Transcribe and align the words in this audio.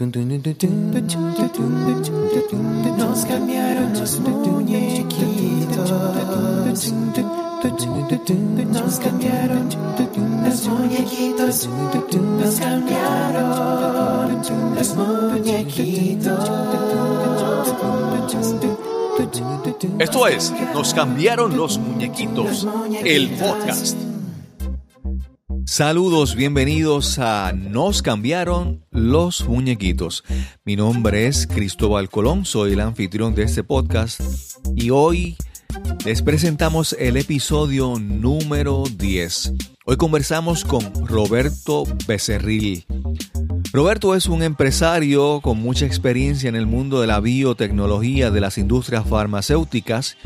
Nos 0.00 0.08
cambiaron 3.26 3.92
los 3.92 4.18
muñequitos. 4.20 5.92
Nos 8.72 8.98
cambiaron 8.98 9.68
los 10.02 10.58
muñequitos. 10.64 11.68
Nos 11.68 12.60
cambiaron 12.60 13.68
los 14.74 14.96
muñequitos. 14.96 16.50
Esto 19.98 20.26
es 20.26 20.54
Nos 20.72 20.94
cambiaron 20.94 21.54
los 21.58 21.76
muñequitos, 21.78 22.66
el 23.04 23.28
podcast. 23.32 24.09
Saludos, 25.70 26.34
bienvenidos 26.34 27.20
a 27.20 27.52
Nos 27.52 28.02
cambiaron 28.02 28.84
los 28.90 29.46
muñequitos. 29.46 30.24
Mi 30.64 30.74
nombre 30.74 31.28
es 31.28 31.46
Cristóbal 31.46 32.10
Colón, 32.10 32.44
soy 32.44 32.72
el 32.72 32.80
anfitrión 32.80 33.36
de 33.36 33.44
este 33.44 33.62
podcast 33.62 34.20
y 34.74 34.90
hoy 34.90 35.36
les 36.04 36.22
presentamos 36.22 36.96
el 36.98 37.16
episodio 37.16 38.00
número 38.00 38.82
10. 38.96 39.52
Hoy 39.86 39.96
conversamos 39.96 40.64
con 40.64 41.06
Roberto 41.06 41.84
Becerril. 42.04 42.84
Roberto 43.72 44.16
es 44.16 44.26
un 44.26 44.42
empresario 44.42 45.40
con 45.40 45.58
mucha 45.60 45.86
experiencia 45.86 46.48
en 46.48 46.56
el 46.56 46.66
mundo 46.66 47.00
de 47.00 47.06
la 47.06 47.20
biotecnología, 47.20 48.32
de 48.32 48.40
las 48.40 48.58
industrias 48.58 49.06
farmacéuticas 49.06 50.16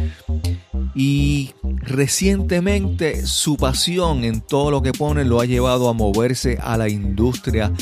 y 0.95 1.53
recientemente 1.84 3.27
su 3.27 3.56
pasión 3.56 4.25
en 4.25 4.41
todo 4.41 4.70
lo 4.70 4.83
que 4.83 4.92
pone 4.92 5.25
lo 5.25 5.41
ha 5.41 5.45
llevado 5.45 5.88
a 5.88 5.92
moverse 5.92 6.59
a 6.61 6.77
la 6.77 6.88
industria 6.88 7.73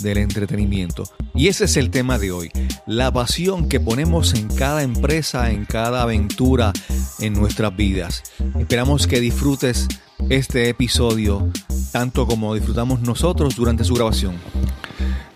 del 0.00 0.18
entretenimiento. 0.18 1.04
Y 1.34 1.48
ese 1.48 1.64
es 1.64 1.76
el 1.76 1.90
tema 1.90 2.18
de 2.18 2.32
hoy, 2.32 2.50
la 2.86 3.12
pasión 3.12 3.68
que 3.68 3.80
ponemos 3.80 4.34
en 4.34 4.48
cada 4.48 4.82
empresa, 4.82 5.50
en 5.50 5.64
cada 5.64 6.02
aventura 6.02 6.72
en 7.20 7.34
nuestras 7.34 7.76
vidas. 7.76 8.22
Esperamos 8.58 9.06
que 9.06 9.20
disfrutes 9.20 9.86
este 10.28 10.68
episodio 10.68 11.50
tanto 11.92 12.26
como 12.26 12.54
disfrutamos 12.54 13.00
nosotros 13.00 13.56
durante 13.56 13.84
su 13.84 13.94
grabación. 13.94 14.36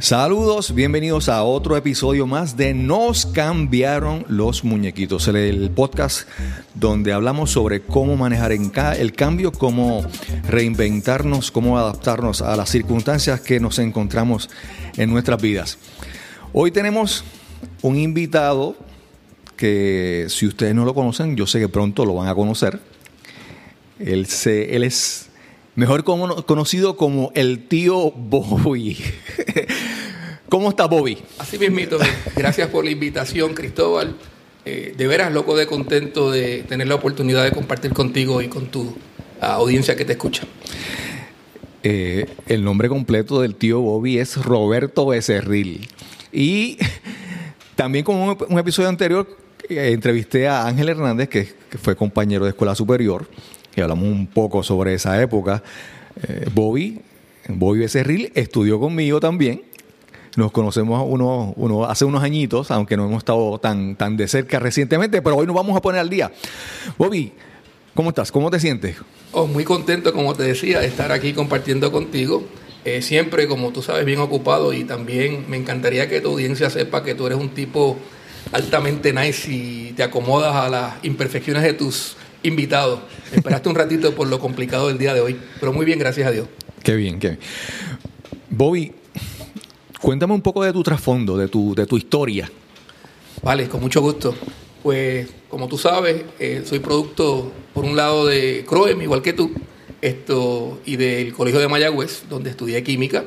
Saludos, 0.01 0.75
bienvenidos 0.75 1.29
a 1.29 1.45
otro 1.45 1.77
episodio 1.77 2.27
más 2.27 2.57
de 2.57 2.75
Nos 2.75 3.27
cambiaron 3.27 4.27
los 4.29 4.65
muñequitos, 4.65 5.29
el 5.29 5.71
podcast 5.71 6.29
donde 6.75 7.13
hablamos 7.13 7.53
sobre 7.53 7.81
cómo 7.81 8.17
manejar 8.17 8.51
el 8.53 9.13
cambio, 9.13 9.53
cómo 9.53 10.05
reinventarnos, 10.49 11.53
cómo 11.53 11.79
adaptarnos 11.79 12.43
a 12.43 12.57
las 12.57 12.71
circunstancias 12.71 13.41
que 13.41 13.61
nos 13.61 13.79
encontramos 13.79 14.51
en 14.97 15.11
nuestras 15.11 15.41
vidas. 15.41 15.79
Hoy 16.53 16.73
tenemos 16.73 17.25
un 17.83 17.97
invitado 17.97 18.77
que 19.57 20.27
si 20.29 20.47
ustedes 20.47 20.75
no 20.75 20.85
lo 20.85 20.93
conocen, 20.93 21.37
yo 21.37 21.47
sé 21.47 21.61
que 21.61 21.69
pronto 21.69 22.05
lo 22.05 22.15
van 22.15 22.29
a 22.29 22.35
conocer. 22.35 22.81
Él, 24.01 24.27
es 24.27 25.31
mejor 25.75 26.05
conocido 26.05 26.97
como 26.97 27.33
el 27.35 27.67
tío 27.67 28.11
Bobby. 28.11 28.99
¿Cómo 30.49 30.69
está 30.69 30.87
Bobby? 30.87 31.19
Así 31.39 31.59
mismito, 31.59 31.99
gracias 32.37 32.69
por 32.69 32.85
la 32.85 32.91
invitación, 32.91 33.55
Cristóbal. 33.55 34.17
Eh, 34.67 34.95
de 34.97 35.07
veras 35.07 35.31
loco 35.33 35.57
de 35.57 35.67
contento 35.67 36.31
de 36.31 36.63
tener 36.63 36.89
la 36.89 36.95
oportunidad 36.95 37.45
de 37.45 37.53
compartir 37.53 37.93
contigo 37.93 38.41
y 38.41 38.49
con 38.49 38.67
tu 38.67 38.97
audiencia 39.41 39.95
que 39.95 40.05
te 40.05 40.13
escucha. 40.13 40.45
Eh, 41.83 42.27
el 42.47 42.65
nombre 42.65 42.89
completo 42.89 43.43
del 43.43 43.57
tío 43.57 43.81
Bobby 43.81 44.19
es 44.19 44.43
Roberto 44.43 45.07
Becerril. 45.07 45.87
Y 46.33 46.79
también 47.75 48.07
como 48.07 48.39
un, 48.49 48.59
episodio 48.59 48.89
anterior 48.89 49.29
eh, 49.69 49.91
entrevisté 49.93 50.49
a 50.49 50.67
Ángel 50.67 50.89
Hernández, 50.89 51.29
que, 51.29 51.47
fue 51.83 51.95
compañero 51.95 52.45
de 52.45 52.51
escuela 52.51 52.75
superior, 52.75 53.29
y 53.77 53.81
hablamos 53.81 54.05
un 54.05 54.27
poco 54.27 54.63
sobre 54.63 54.95
esa 54.95 55.21
época. 55.21 55.63
Bobby, 56.53 57.01
Bobby 57.49 57.81
Becerril 57.81 58.31
estudió 58.35 58.79
conmigo 58.79 59.19
también 59.19 59.63
nos 60.37 60.53
conocemos 60.53 61.05
uno, 61.07 61.53
uno, 61.57 61.85
hace 61.85 62.05
unos 62.05 62.23
añitos, 62.23 62.71
aunque 62.71 62.97
no 62.97 63.07
hemos 63.07 63.19
estado 63.19 63.59
tan, 63.59 63.97
tan 63.97 64.17
de 64.17 64.29
cerca 64.29 64.59
recientemente, 64.59 65.23
pero 65.23 65.37
hoy 65.37 65.47
nos 65.47 65.55
vamos 65.55 65.77
a 65.77 65.83
poner 65.83 66.01
al 66.01 66.11
día. 66.11 66.33
Bobby, 66.99 67.33
¿cómo 67.95 68.11
estás? 68.11 68.33
¿Cómo 68.33 68.51
te 68.51 68.61
sientes? 68.61 68.97
Oh, 69.33 69.47
muy 69.47 69.65
contento, 69.65 70.13
como 70.13 70.35
te 70.35 70.43
decía, 70.43 70.81
de 70.81 70.87
estar 70.87 71.13
aquí 71.13 71.33
compartiendo 71.33 71.93
contigo. 71.93 72.45
Eh, 72.85 73.01
siempre, 73.01 73.49
como 73.49 73.73
tú 73.73 73.81
sabes, 73.81 74.05
bien 74.05 74.19
ocupado 74.19 74.73
y 74.73 74.85
también 74.85 75.47
me 75.49 75.57
encantaría 75.57 76.09
que 76.09 76.21
tu 76.21 76.31
audiencia 76.31 76.69
sepa 76.69 77.03
que 77.03 77.15
tú 77.15 77.27
eres 77.27 77.39
un 77.39 77.51
tipo 77.51 77.97
altamente 78.53 79.13
nice 79.13 79.51
y 79.51 79.93
te 79.97 80.03
acomodas 80.03 80.55
a 80.55 80.69
las 80.69 80.95
imperfecciones 81.03 81.63
de 81.63 81.73
tus 81.73 82.17
invitados. 82.45 83.01
Esperaste 83.33 83.69
un 83.69 83.75
ratito 83.75 84.15
por 84.15 84.29
lo 84.29 84.39
complicado 84.39 84.89
del 84.89 84.99
día 84.99 85.13
de 85.13 85.21
hoy, 85.21 85.37
pero 85.59 85.73
muy 85.73 85.85
bien, 85.85 85.99
gracias 85.99 86.29
a 86.29 86.31
Dios. 86.31 86.47
Qué 86.83 86.95
bien, 86.95 87.19
qué 87.19 87.31
bien. 87.31 87.41
Bobby, 88.51 88.93
Cuéntame 90.05 90.35
un 90.35 90.43
poco 90.43 90.63
de 90.63 90.71
tu 90.71 90.83
trasfondo, 90.83 91.35
de 91.39 91.49
tu, 91.49 91.75
de 91.75 91.87
tu 91.87 91.97
historia. 91.97 92.51
Vale, 93.43 93.71
con 93.71 93.81
mucho 93.81 94.03
gusto. 94.03 94.35
Pues, 94.83 95.27
como 95.49 95.67
tú 95.67 95.79
sabes, 95.79 96.25
eh, 96.39 96.63
soy 96.67 96.81
producto, 96.81 97.51
por 97.73 97.87
un 97.87 97.97
lado, 97.97 98.27
de 98.27 98.67
CROEM, 98.69 99.01
igual 99.01 99.23
que 99.23 99.33
tú, 99.33 99.51
esto, 100.03 100.79
y 100.85 100.97
del 100.97 101.33
Colegio 101.33 101.59
de 101.59 101.69
Mayagüez, 101.69 102.25
donde 102.29 102.51
estudié 102.51 102.83
química, 102.83 103.25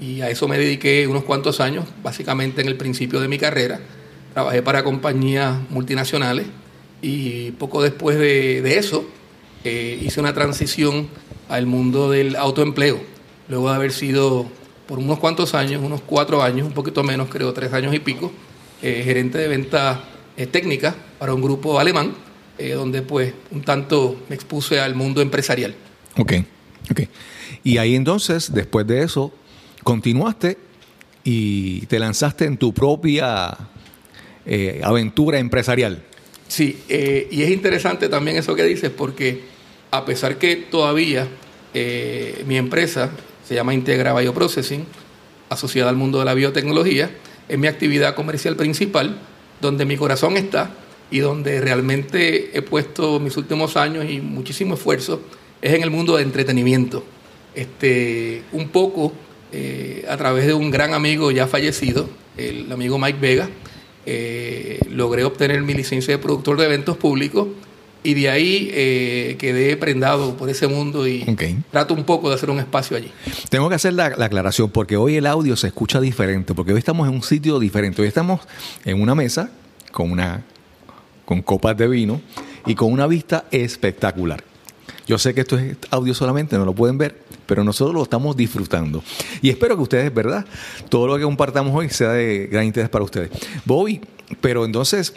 y 0.00 0.20
a 0.20 0.28
eso 0.28 0.48
me 0.48 0.58
dediqué 0.58 1.06
unos 1.06 1.22
cuantos 1.22 1.60
años, 1.60 1.84
básicamente 2.02 2.60
en 2.60 2.66
el 2.66 2.76
principio 2.76 3.20
de 3.20 3.28
mi 3.28 3.38
carrera. 3.38 3.78
Trabajé 4.34 4.62
para 4.62 4.82
compañías 4.82 5.56
multinacionales 5.70 6.46
y 7.02 7.52
poco 7.52 7.82
después 7.82 8.18
de, 8.18 8.78
eso 8.78 9.04
eh, 9.64 9.98
hice 10.02 10.20
una 10.20 10.32
transición 10.32 11.08
al 11.48 11.66
mundo 11.66 12.10
del 12.10 12.36
autoempleo, 12.36 13.00
luego 13.48 13.70
de 13.70 13.76
haber 13.76 13.92
sido 13.92 14.46
por 14.86 14.98
unos 14.98 15.18
cuantos 15.18 15.54
años, 15.54 15.82
unos 15.82 16.00
cuatro 16.00 16.42
años, 16.42 16.66
un 16.66 16.72
poquito 16.72 17.02
menos, 17.02 17.28
creo, 17.28 17.52
tres 17.52 17.72
años 17.72 17.94
y 17.94 17.98
pico, 17.98 18.32
eh, 18.82 19.02
gerente 19.04 19.38
de 19.38 19.48
ventas 19.48 19.98
eh, 20.36 20.46
técnicas 20.46 20.94
para 21.18 21.34
un 21.34 21.42
grupo 21.42 21.78
alemán, 21.78 22.14
donde 22.74 23.02
pues 23.02 23.34
un 23.50 23.60
tanto 23.60 24.24
me 24.30 24.34
expuse 24.34 24.80
al 24.80 24.94
mundo 24.94 25.20
empresarial. 25.20 25.74
Ok, 26.16 26.32
ok. 26.90 27.00
Y 27.64 27.76
ahí 27.76 27.94
entonces, 27.94 28.54
después 28.54 28.86
de 28.86 29.02
eso, 29.02 29.30
continuaste 29.82 30.56
y 31.22 31.84
te 31.84 31.98
lanzaste 31.98 32.46
en 32.46 32.56
tu 32.56 32.72
propia 32.72 33.58
aventura 34.82 35.38
empresarial. 35.38 36.02
Sí, 36.48 36.78
y 36.88 37.42
es 37.42 37.50
interesante 37.50 38.08
también 38.08 38.36
eso 38.36 38.54
que 38.54 38.64
dices, 38.64 38.90
porque 38.90 39.42
a 39.90 40.04
pesar 40.04 40.38
que 40.38 40.56
todavía 40.56 41.26
mi 42.46 42.56
empresa 42.56 43.10
se 43.46 43.54
llama 43.54 43.74
Integra 43.74 44.14
Bioprocessing, 44.14 44.84
asociada 45.48 45.90
al 45.90 45.96
mundo 45.96 46.18
de 46.18 46.24
la 46.24 46.34
biotecnología. 46.34 47.10
Es 47.48 47.58
mi 47.58 47.66
actividad 47.66 48.14
comercial 48.14 48.56
principal, 48.56 49.18
donde 49.60 49.84
mi 49.84 49.96
corazón 49.96 50.36
está 50.36 50.70
y 51.10 51.20
donde 51.20 51.60
realmente 51.60 52.56
he 52.56 52.62
puesto 52.62 53.20
mis 53.20 53.36
últimos 53.36 53.76
años 53.76 54.06
y 54.10 54.20
muchísimo 54.20 54.74
esfuerzo 54.74 55.22
es 55.62 55.72
en 55.72 55.82
el 55.82 55.90
mundo 55.90 56.16
de 56.16 56.22
entretenimiento. 56.22 57.04
Este, 57.54 58.42
un 58.52 58.68
poco 58.68 59.12
eh, 59.52 60.04
a 60.08 60.16
través 60.16 60.46
de 60.46 60.54
un 60.54 60.70
gran 60.70 60.92
amigo 60.92 61.30
ya 61.30 61.46
fallecido, 61.46 62.08
el 62.36 62.70
amigo 62.70 62.98
Mike 62.98 63.18
Vega, 63.20 63.48
eh, 64.06 64.80
logré 64.90 65.24
obtener 65.24 65.62
mi 65.62 65.74
licencia 65.74 66.14
de 66.14 66.18
productor 66.18 66.58
de 66.58 66.66
eventos 66.66 66.96
públicos 66.96 67.48
y 68.06 68.14
de 68.14 68.30
ahí 68.30 68.70
eh, 68.72 69.36
quedé 69.38 69.76
prendado 69.76 70.36
por 70.36 70.48
ese 70.48 70.68
mundo 70.68 71.08
y 71.08 71.24
trato 71.72 71.92
un 71.92 72.04
poco 72.04 72.28
de 72.28 72.36
hacer 72.36 72.50
un 72.50 72.60
espacio 72.60 72.96
allí. 72.96 73.10
Tengo 73.48 73.68
que 73.68 73.74
hacer 73.74 73.94
la, 73.94 74.04
aclaración 74.06 74.70
porque 74.70 74.96
hoy 74.96 75.16
el 75.16 75.26
audio 75.26 75.56
se 75.56 75.66
escucha 75.66 76.00
diferente, 76.00 76.54
porque 76.54 76.72
hoy 76.72 76.78
estamos 76.78 77.08
en 77.08 77.14
un 77.14 77.24
sitio 77.24 77.58
diferente. 77.58 78.00
Hoy 78.02 78.08
estamos 78.08 78.42
en 78.84 79.02
una 79.02 79.16
mesa 79.16 79.50
con, 79.90 80.12
una, 80.12 80.44
con 81.24 81.42
copas 81.42 81.76
de 81.76 81.88
vino 81.88 82.20
y 82.64 82.76
con 82.76 82.92
una 82.92 83.08
vista 83.08 83.46
espectacular. 83.50 84.44
Yo 85.08 85.18
sé 85.18 85.34
que 85.34 85.40
esto 85.40 85.58
es 85.58 85.76
audio 85.90 86.14
solamente, 86.14 86.56
no 86.56 86.64
lo 86.64 86.74
pueden 86.74 86.98
ver, 86.98 87.22
pero 87.46 87.64
nosotros 87.64 87.94
lo 87.94 88.02
estamos 88.02 88.36
disfrutando. 88.36 89.02
Y 89.42 89.50
espero 89.50 89.76
que 89.76 89.82
ustedes, 89.82 90.12
¿verdad? 90.12 90.44
Todo 90.88 91.06
lo 91.06 91.16
que 91.16 91.22
compartamos 91.22 91.74
hoy 91.74 91.88
sea 91.88 92.10
de 92.10 92.48
gran 92.50 92.64
interés 92.64 92.88
para 92.88 93.04
ustedes. 93.04 93.30
Voy, 93.64 94.00
pero 94.40 94.64
entonces 94.64 95.14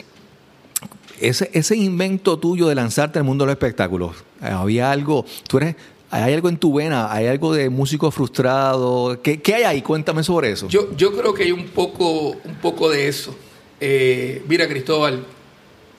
ese, 1.19 1.49
ese 1.53 1.75
invento 1.75 2.37
tuyo 2.39 2.67
de 2.67 2.75
lanzarte 2.75 3.19
al 3.19 3.25
mundo 3.25 3.43
de 3.43 3.47
los 3.47 3.53
espectáculos, 3.53 4.15
había 4.41 4.91
algo, 4.91 5.25
tú 5.47 5.57
eres, 5.57 5.75
hay 6.11 6.33
algo 6.33 6.49
en 6.49 6.57
tu 6.57 6.73
vena, 6.73 7.11
hay 7.11 7.27
algo 7.27 7.53
de 7.53 7.69
músico 7.69 8.09
frustrado, 8.11 9.21
¿qué, 9.21 9.41
qué 9.41 9.55
hay 9.55 9.63
ahí? 9.63 9.81
Cuéntame 9.81 10.23
sobre 10.23 10.51
eso. 10.51 10.67
Yo, 10.67 10.95
yo 10.95 11.15
creo 11.15 11.33
que 11.33 11.43
hay 11.43 11.51
un 11.51 11.67
poco, 11.67 12.29
un 12.29 12.55
poco 12.61 12.89
de 12.89 13.07
eso. 13.07 13.35
Eh, 13.79 14.43
mira, 14.47 14.67
Cristóbal, 14.67 15.25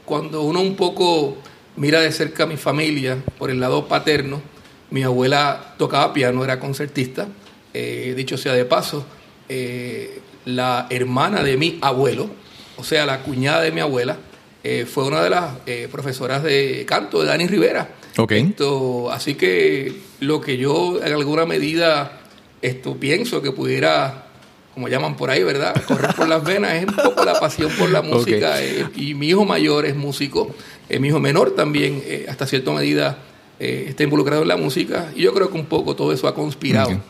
cuando 0.05 0.43
uno 0.43 0.61
un 0.61 0.75
poco 0.75 1.37
mira 1.77 2.01
de 2.01 2.11
cerca 2.13 2.45
a 2.45 2.47
mi 2.47 2.57
familia, 2.57 3.23
por 3.39 3.51
el 3.51 3.61
lado 3.61 3.87
paterno, 3.87 4.43
mi 4.91 5.03
abuela 5.03 5.75
tocaba 5.79 6.13
piano, 6.13 6.45
era 6.45 6.59
concertista, 6.59 7.29
eh, 7.73 8.15
dicho 8.17 8.37
sea 8.37 8.53
de 8.53 8.65
paso, 8.65 9.05
eh, 9.49 10.21
la 10.45 10.87
hermana 10.91 11.43
de 11.43 11.57
mi 11.57 11.79
abuelo, 11.81 12.29
o 12.77 12.85
sea, 12.85 13.07
la 13.07 13.23
cuñada 13.23 13.63
de 13.63 13.73
mi 13.73 13.81
abuela, 13.81 14.17
eh, 14.63 14.87
fue 14.87 15.05
una 15.05 15.23
de 15.23 15.31
las 15.31 15.55
profesoras 15.91 16.43
de 16.43 16.85
canto 16.87 17.21
de 17.21 17.29
Dani 17.29 17.47
Rivera. 17.47 17.89
Ok. 18.19 18.33
Esto, 18.33 19.11
así 19.11 19.35
que 19.35 20.01
lo 20.21 20.41
que 20.41 20.57
yo 20.57 21.01
en 21.03 21.13
alguna 21.13 21.47
medida 21.47 22.21
esto 22.63 22.97
pienso 22.97 23.41
que 23.41 23.53
pudiera, 23.53 24.27
como 24.75 24.89
llaman 24.89 25.17
por 25.17 25.31
ahí, 25.31 25.43
¿verdad? 25.43 25.75
Correr 25.87 26.15
por 26.15 26.29
las 26.29 26.45
venas 26.45 26.75
es 26.75 26.87
un 26.87 26.95
poco 26.97 27.25
la 27.25 27.39
pasión 27.41 27.71
por 27.79 27.91
la 27.91 28.03
música. 28.03 28.63
eh, 28.63 28.87
y 28.97 29.15
mi 29.15 29.29
hijo 29.29 29.45
mayor 29.45 29.87
es 29.87 29.97
músico, 29.97 30.55
eh, 30.89 30.99
mi 30.99 31.09
hijo 31.09 31.21
menor 31.21 31.53
también, 31.53 32.03
eh, 32.05 32.27
hasta 32.29 32.47
cierta 32.47 32.71
medida, 32.73 33.19
eh, 33.61 33.87
está 33.89 34.03
involucrado 34.03 34.43
en 34.43 34.49
la 34.49 34.57
música. 34.57 35.13
Y 35.15 35.23
yo 35.23 35.35
creo 35.35 35.51
que 35.51 35.59
un 35.59 35.67
poco 35.67 35.95
todo 35.95 36.13
eso 36.13 36.27
ha 36.27 36.35
conspirado. 36.35 37.01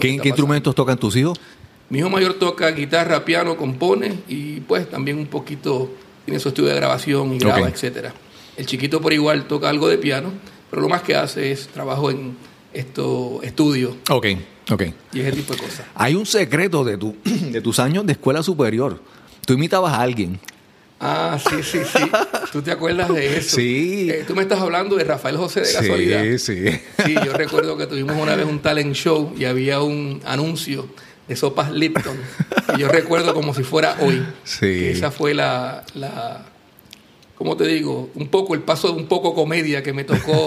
¿Qué, 0.00 0.08
instrumentos 0.08 0.74
tocan 0.74 0.98
tus 0.98 1.16
hijos? 1.16 1.38
Mi 1.88 1.98
hijo 1.98 2.10
mayor 2.10 2.34
toca 2.34 2.70
guitarra, 2.70 3.24
piano, 3.24 3.56
compone 3.56 4.18
y 4.28 4.60
pues 4.60 4.88
también 4.90 5.18
un 5.18 5.26
poquito 5.26 5.90
tiene 6.24 6.40
su 6.40 6.48
estudio 6.48 6.70
de 6.70 6.76
grabación 6.76 7.34
y 7.34 7.38
graba, 7.38 7.62
Ok. 7.62 7.68
etcétera. 7.74 8.14
El 8.56 8.66
chiquito 8.66 9.00
por 9.00 9.12
igual 9.12 9.46
toca 9.46 9.68
algo 9.68 9.88
de 9.88 9.98
piano, 9.98 10.32
pero 10.70 10.82
lo 10.82 10.88
más 10.88 11.02
que 11.02 11.14
hace 11.14 11.52
es 11.52 11.68
trabajo 11.68 12.10
en 12.10 12.36
esto 12.72 13.40
estudio 13.42 13.96
Ok, 14.10 14.26
ok. 14.70 14.82
y 15.12 15.20
ese 15.20 15.32
tipo 15.32 15.52
de 15.54 15.58
cosas. 15.60 15.86
Hay 15.94 16.14
un 16.14 16.24
secreto 16.26 16.82
de, 16.84 16.96
tu, 16.96 17.14
de 17.24 17.60
tus 17.60 17.78
años 17.78 18.06
de 18.06 18.12
escuela 18.12 18.42
superior. 18.42 19.00
Tú 19.46 19.52
imitabas 19.54 19.92
a 19.92 20.00
alguien. 20.00 20.40
Ah, 21.04 21.36
sí, 21.50 21.56
sí, 21.64 21.78
sí. 21.84 22.04
¿Tú 22.52 22.62
te 22.62 22.70
acuerdas 22.70 23.12
de 23.12 23.38
eso? 23.38 23.56
Sí. 23.56 24.08
Eh, 24.08 24.22
Tú 24.24 24.36
me 24.36 24.42
estás 24.42 24.60
hablando 24.60 24.94
de 24.94 25.02
Rafael 25.02 25.36
José 25.36 25.62
de 25.62 25.72
casualidad. 25.72 26.22
sí. 26.38 26.64
Sí, 27.04 27.14
yo 27.26 27.32
recuerdo 27.32 27.76
que 27.76 27.86
tuvimos 27.88 28.14
una 28.16 28.36
vez 28.36 28.46
un 28.46 28.60
talent 28.60 28.94
show 28.94 29.34
y 29.36 29.44
había 29.46 29.80
un 29.80 30.20
anuncio 30.24 30.86
de 31.26 31.34
sopas 31.34 31.72
Lipton. 31.72 32.16
Y 32.76 32.80
yo 32.80 32.88
recuerdo 32.88 33.34
como 33.34 33.52
si 33.52 33.64
fuera 33.64 33.96
hoy. 34.00 34.22
Sí. 34.44 34.86
Esa 34.86 35.10
fue 35.10 35.34
la, 35.34 35.82
la, 35.94 36.44
¿cómo 37.34 37.56
te 37.56 37.66
digo? 37.66 38.10
Un 38.14 38.28
poco, 38.28 38.54
el 38.54 38.60
paso 38.60 38.86
de 38.88 38.94
un 38.94 39.08
poco 39.08 39.34
comedia 39.34 39.82
que 39.82 39.92
me 39.92 40.04
tocó 40.04 40.46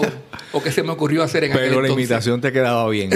o 0.52 0.62
que 0.62 0.72
se 0.72 0.82
me 0.82 0.92
ocurrió 0.92 1.22
hacer 1.22 1.44
en 1.44 1.52
aquel 1.52 1.64
Pero 1.68 1.80
la 1.82 1.88
entonces. 1.88 2.04
imitación 2.08 2.40
te 2.40 2.50
quedaba 2.50 2.88
bien. 2.88 3.10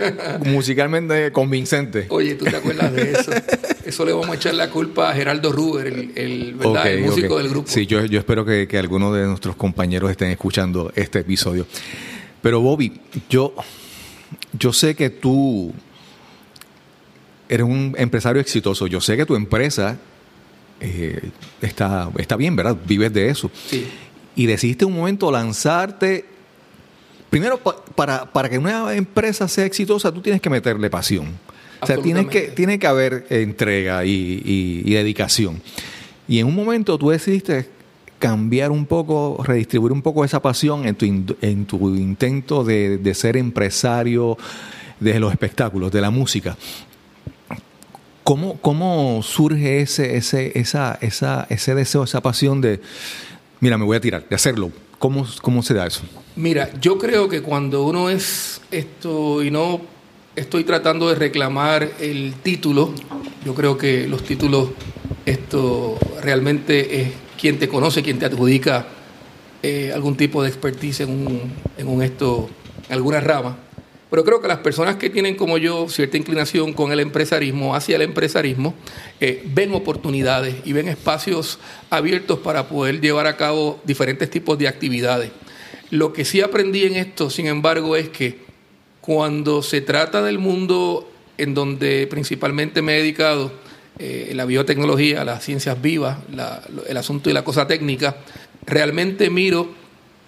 Musicalmente 0.44 1.30
convincente. 1.32 2.06
Oye, 2.08 2.36
¿tú 2.36 2.46
te 2.46 2.56
acuerdas 2.56 2.90
de 2.94 3.12
eso? 3.12 3.32
Eso 3.86 4.04
le 4.04 4.12
vamos 4.12 4.28
a 4.30 4.34
echar 4.34 4.54
la 4.54 4.68
culpa 4.70 5.10
a 5.10 5.14
Geraldo 5.14 5.52
Ruber, 5.52 5.86
el, 5.86 6.12
el, 6.16 6.56
el 6.84 7.00
músico 7.02 7.38
del 7.38 7.48
grupo. 7.48 7.68
Sí, 7.70 7.86
yo, 7.86 8.04
yo 8.04 8.18
espero 8.18 8.44
que, 8.44 8.66
que 8.66 8.78
algunos 8.78 9.14
de 9.14 9.24
nuestros 9.26 9.54
compañeros 9.56 10.10
estén 10.10 10.30
escuchando 10.30 10.92
este 10.96 11.20
episodio. 11.20 11.66
Pero 12.42 12.60
Bobby, 12.60 13.00
yo, 13.30 13.54
yo 14.58 14.72
sé 14.72 14.94
que 14.94 15.10
tú 15.10 15.72
eres 17.48 17.64
un 17.66 17.94
empresario 17.96 18.40
exitoso. 18.40 18.86
Yo 18.86 19.00
sé 19.00 19.16
que 19.16 19.24
tu 19.26 19.36
empresa 19.36 19.96
eh, 20.80 21.30
está, 21.62 22.10
está 22.18 22.36
bien, 22.36 22.56
¿verdad? 22.56 22.76
Vives 22.86 23.12
de 23.12 23.28
eso. 23.30 23.50
Sí. 23.68 23.86
Y 24.34 24.46
decidiste 24.46 24.84
un 24.84 24.94
momento 24.94 25.30
lanzarte. 25.30 26.26
Primero, 27.30 27.58
pa- 27.58 27.76
para, 27.94 28.32
para 28.32 28.48
que 28.48 28.58
una 28.58 28.94
empresa 28.94 29.48
sea 29.48 29.64
exitosa, 29.64 30.12
tú 30.12 30.20
tienes 30.20 30.40
que 30.42 30.50
meterle 30.50 30.90
pasión. 30.90 31.38
O 31.80 31.86
sea, 31.86 31.96
tienes 31.98 32.26
que, 32.26 32.40
tiene 32.48 32.78
que 32.78 32.86
haber 32.86 33.26
entrega 33.30 34.04
y, 34.04 34.10
y- 34.44 34.82
y 34.84 34.94
dedicación. 34.94 35.60
Y 36.28 36.38
en 36.40 36.46
un 36.46 36.54
momento 36.54 36.96
tú 36.98 37.10
decidiste 37.10 37.68
cambiar 38.18 38.70
un 38.70 38.86
poco, 38.86 39.42
redistribuir 39.44 39.92
un 39.92 40.00
poco 40.02 40.24
esa 40.24 40.40
pasión 40.40 40.86
en 40.86 40.94
tu, 40.94 41.04
in- 41.04 41.36
en 41.42 41.66
tu 41.66 41.94
intento 41.94 42.64
de, 42.64 42.96
de 42.98 43.14
ser 43.14 43.36
empresario 43.36 44.38
de 45.00 45.20
los 45.20 45.30
espectáculos, 45.32 45.92
de 45.92 46.00
la 46.00 46.10
música. 46.10 46.56
¿Cómo, 48.24 48.56
cómo 48.60 49.22
surge 49.22 49.80
ese, 49.82 50.16
ese, 50.16 50.58
esa, 50.58 50.98
esa, 51.00 51.46
ese 51.48 51.74
deseo, 51.76 52.02
esa 52.04 52.20
pasión 52.20 52.60
de, 52.60 52.80
mira, 53.60 53.78
me 53.78 53.84
voy 53.84 53.96
a 53.96 54.00
tirar, 54.00 54.26
de 54.28 54.34
hacerlo? 54.34 54.72
¿Cómo, 54.98 55.26
cómo 55.42 55.62
se 55.62 55.74
da 55.74 55.86
eso? 55.86 56.02
Mira, 56.34 56.70
yo 56.80 56.98
creo 56.98 57.28
que 57.28 57.42
cuando 57.42 57.84
uno 57.84 58.10
es 58.10 58.60
esto 58.72 59.44
y 59.44 59.50
no 59.52 59.80
estoy 60.36 60.64
tratando 60.64 61.08
de 61.08 61.14
reclamar 61.14 61.90
el 61.98 62.34
título, 62.42 62.92
yo 63.44 63.54
creo 63.54 63.78
que 63.78 64.06
los 64.06 64.22
títulos, 64.22 64.68
esto 65.24 65.98
realmente 66.22 67.00
es 67.00 67.08
quien 67.40 67.58
te 67.58 67.68
conoce, 67.68 68.02
quien 68.02 68.18
te 68.18 68.26
adjudica 68.26 68.86
eh, 69.62 69.90
algún 69.94 70.16
tipo 70.16 70.42
de 70.42 70.48
expertise 70.48 71.00
en 71.00 71.10
un, 71.10 71.52
en 71.78 71.88
un 71.88 72.02
esto, 72.02 72.50
alguna 72.90 73.20
rama. 73.20 73.56
Pero 74.10 74.24
creo 74.24 74.40
que 74.40 74.46
las 74.46 74.58
personas 74.58 74.96
que 74.96 75.10
tienen 75.10 75.34
como 75.34 75.58
yo 75.58 75.88
cierta 75.88 76.16
inclinación 76.16 76.74
con 76.74 76.92
el 76.92 77.00
empresarismo, 77.00 77.74
hacia 77.74 77.96
el 77.96 78.02
empresarismo, 78.02 78.74
eh, 79.20 79.42
ven 79.46 79.74
oportunidades 79.74 80.54
y 80.64 80.72
ven 80.72 80.86
espacios 80.86 81.58
abiertos 81.90 82.38
para 82.38 82.68
poder 82.68 83.00
llevar 83.00 83.26
a 83.26 83.36
cabo 83.36 83.80
diferentes 83.84 84.30
tipos 84.30 84.58
de 84.58 84.68
actividades. 84.68 85.32
Lo 85.90 86.12
que 86.12 86.24
sí 86.24 86.40
aprendí 86.40 86.84
en 86.84 86.96
esto, 86.96 87.30
sin 87.30 87.46
embargo, 87.46 87.96
es 87.96 88.08
que 88.08 88.45
cuando 89.06 89.62
se 89.62 89.80
trata 89.82 90.20
del 90.20 90.40
mundo 90.40 91.08
en 91.38 91.54
donde 91.54 92.08
principalmente 92.08 92.82
me 92.82 92.96
he 92.96 92.98
dedicado, 92.98 93.52
eh, 94.00 94.32
la 94.34 94.44
biotecnología, 94.44 95.24
las 95.24 95.44
ciencias 95.44 95.80
vivas, 95.80 96.18
el 96.88 96.96
asunto 96.96 97.30
y 97.30 97.32
la 97.32 97.44
cosa 97.44 97.68
técnica, 97.68 98.16
realmente 98.66 99.30
miro 99.30 99.68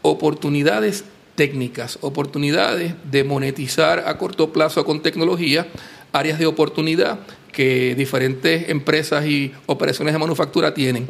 oportunidades 0.02 1.04
técnicas, 1.34 1.98
oportunidades 2.02 2.94
de 3.10 3.24
monetizar 3.24 4.04
a 4.06 4.16
corto 4.16 4.52
plazo 4.52 4.84
con 4.84 5.02
tecnología, 5.02 5.66
áreas 6.12 6.38
de 6.38 6.46
oportunidad 6.46 7.18
que 7.50 7.96
diferentes 7.96 8.68
empresas 8.68 9.26
y 9.26 9.52
operaciones 9.66 10.14
de 10.14 10.20
manufactura 10.20 10.72
tienen. 10.72 11.08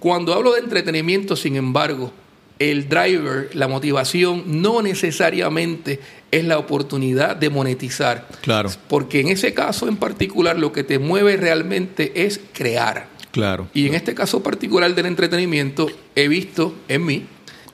Cuando 0.00 0.32
hablo 0.32 0.54
de 0.54 0.60
entretenimiento, 0.60 1.36
sin 1.36 1.56
embargo, 1.56 2.10
el 2.58 2.88
driver, 2.88 3.50
la 3.54 3.68
motivación, 3.68 4.44
no 4.46 4.80
necesariamente 4.80 6.00
es 6.38 6.44
la 6.44 6.58
oportunidad 6.58 7.36
de 7.36 7.50
monetizar. 7.50 8.28
Claro. 8.42 8.70
Porque 8.88 9.20
en 9.20 9.28
ese 9.28 9.54
caso 9.54 9.88
en 9.88 9.96
particular 9.96 10.58
lo 10.58 10.72
que 10.72 10.84
te 10.84 10.98
mueve 10.98 11.36
realmente 11.36 12.24
es 12.26 12.40
crear. 12.52 13.08
Claro. 13.32 13.68
Y 13.74 13.86
en 13.86 13.94
este 13.94 14.14
caso 14.14 14.42
particular 14.42 14.94
del 14.94 15.06
entretenimiento, 15.06 15.88
he 16.14 16.28
visto 16.28 16.74
en 16.88 17.04
mí 17.04 17.26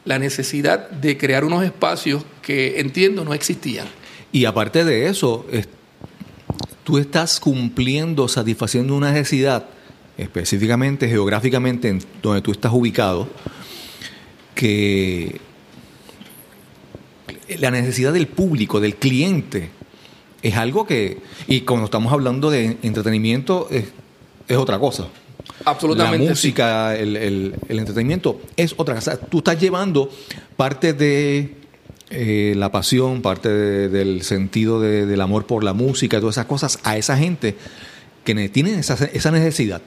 la 0.04 0.18
necesidad 0.18 0.90
de 0.90 1.16
crear 1.16 1.44
unos 1.44 1.64
espacios 1.64 2.24
que 2.42 2.80
entiendo 2.80 3.24
no 3.24 3.34
existían. 3.34 3.86
Y 4.32 4.44
aparte 4.46 4.84
de 4.84 5.06
eso, 5.08 5.46
es- 5.52 5.68
tú 6.82 6.98
estás 6.98 7.38
cumpliendo, 7.38 8.26
satisfaciendo 8.26 8.96
una 8.96 9.12
necesidad, 9.12 9.66
específicamente 10.18 11.08
geográficamente 11.08 11.88
en 11.88 12.00
donde 12.22 12.42
tú 12.42 12.50
estás 12.50 12.72
ubicado, 12.72 13.28
que 14.54 15.40
la 17.58 17.70
necesidad 17.70 18.12
del 18.12 18.26
público, 18.26 18.80
del 18.80 18.96
cliente, 18.96 19.70
es 20.42 20.56
algo 20.56 20.86
que, 20.86 21.18
y 21.46 21.60
cuando 21.62 21.84
estamos 21.86 22.12
hablando 22.12 22.50
de 22.50 22.76
entretenimiento, 22.82 23.68
es, 23.70 23.84
es 24.48 24.56
otra 24.56 24.78
cosa. 24.78 25.06
Absolutamente. 25.64 26.18
La 26.18 26.24
sí. 26.24 26.28
música, 26.30 26.96
el, 26.96 27.16
el- 27.16 27.54
el 27.68 27.78
entretenimiento 27.78 28.40
es 28.56 28.74
otra 28.76 28.94
cosa. 28.96 29.16
Tú 29.18 29.38
estás 29.38 29.60
llevando 29.60 30.10
parte 30.56 30.92
de 30.92 31.54
eh, 32.10 32.54
la 32.56 32.70
pasión, 32.72 33.22
parte 33.22 33.48
de- 33.48 33.88
del 33.88 34.22
sentido 34.22 34.80
de- 34.80 35.06
del 35.06 35.20
amor 35.20 35.46
por 35.46 35.62
la 35.64 35.72
música, 35.72 36.18
todas 36.20 36.34
esas 36.34 36.46
cosas 36.46 36.78
a 36.84 36.96
esa 36.96 37.16
gente 37.16 37.54
que 38.24 38.34
ne- 38.34 38.48
tienen 38.48 38.78
esa, 38.78 38.94
esa 39.12 39.30
necesidad. 39.30 39.80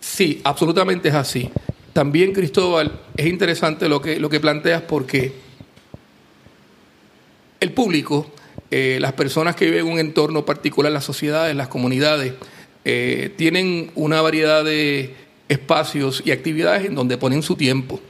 Sí, 0.00 0.40
absolutamente 0.44 1.08
es 1.10 1.14
así. 1.14 1.50
También, 1.92 2.32
Cristóbal, 2.32 3.00
es 3.16 3.26
interesante 3.26 3.88
lo 3.88 4.00
que, 4.00 4.18
lo 4.18 4.28
que 4.30 4.40
planteas 4.40 4.82
porque 4.82 5.32
el 7.62 7.72
público, 7.72 8.26
eh, 8.70 8.98
las 9.00 9.12
personas 9.12 9.56
que 9.56 9.66
viven 9.66 9.86
en 9.86 9.92
un 9.92 9.98
entorno 9.98 10.44
particular, 10.44 10.92
las 10.92 11.04
sociedades, 11.04 11.54
las 11.54 11.68
comunidades, 11.68 12.34
eh, 12.84 13.32
tienen 13.36 13.90
una 13.94 14.20
variedad 14.20 14.64
de 14.64 15.14
espacios 15.48 16.22
y 16.24 16.32
actividades 16.32 16.86
en 16.86 16.94
donde 16.94 17.16
ponen 17.16 17.42
su 17.42 17.56
tiempo. 17.56 18.00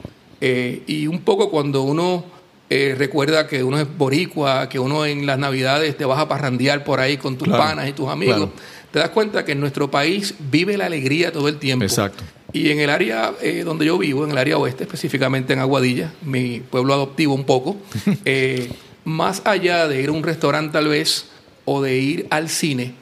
Eh, 0.41 0.83
y 0.87 1.07
un 1.07 1.21
poco 1.21 1.49
cuando 1.49 1.83
uno 1.83 2.25
eh, 2.69 2.95
recuerda 2.97 3.45
que 3.47 3.63
uno 3.63 3.79
es 3.79 3.87
boricua, 3.97 4.67
que 4.67 4.79
uno 4.79 5.05
en 5.05 5.25
las 5.25 5.37
navidades 5.37 5.95
te 5.95 6.05
vas 6.05 6.19
a 6.19 6.27
parrandear 6.27 6.83
por 6.83 6.99
ahí 6.99 7.17
con 7.17 7.37
tus 7.37 7.47
Claro, 7.47 7.63
panas 7.63 7.87
y 7.87 7.93
tus 7.93 8.09
amigos, 8.09 8.37
claro. 8.37 8.51
te 8.91 8.99
das 8.99 9.09
cuenta 9.09 9.45
que 9.45 9.51
en 9.51 9.59
nuestro 9.59 9.91
país 9.91 10.33
vive 10.51 10.75
la 10.75 10.87
alegría 10.87 11.31
todo 11.31 11.47
el 11.49 11.57
tiempo. 11.57 11.85
Exacto. 11.85 12.23
Y 12.51 12.71
en 12.71 12.79
el 12.79 12.89
área 12.89 13.33
eh, 13.41 13.63
donde 13.63 13.85
yo 13.85 13.97
vivo, 13.97 14.23
en 14.23 14.31
el 14.31 14.37
área 14.37 14.57
oeste, 14.57 14.85
específicamente 14.85 15.53
en 15.53 15.59
Aguadilla, 15.59 16.13
mi 16.23 16.61
pueblo 16.61 16.93
adoptivo 16.93 17.35
un 17.35 17.43
poco, 17.43 17.77
eh, 18.25 18.69
más 19.05 19.41
allá 19.45 19.87
de 19.87 20.01
ir 20.01 20.09
a 20.09 20.11
un 20.11 20.23
restaurante 20.23 20.73
tal 20.73 20.87
vez 20.87 21.25
o 21.65 21.81
de 21.81 21.97
ir 21.97 22.27
al 22.29 22.49
cine, 22.49 22.93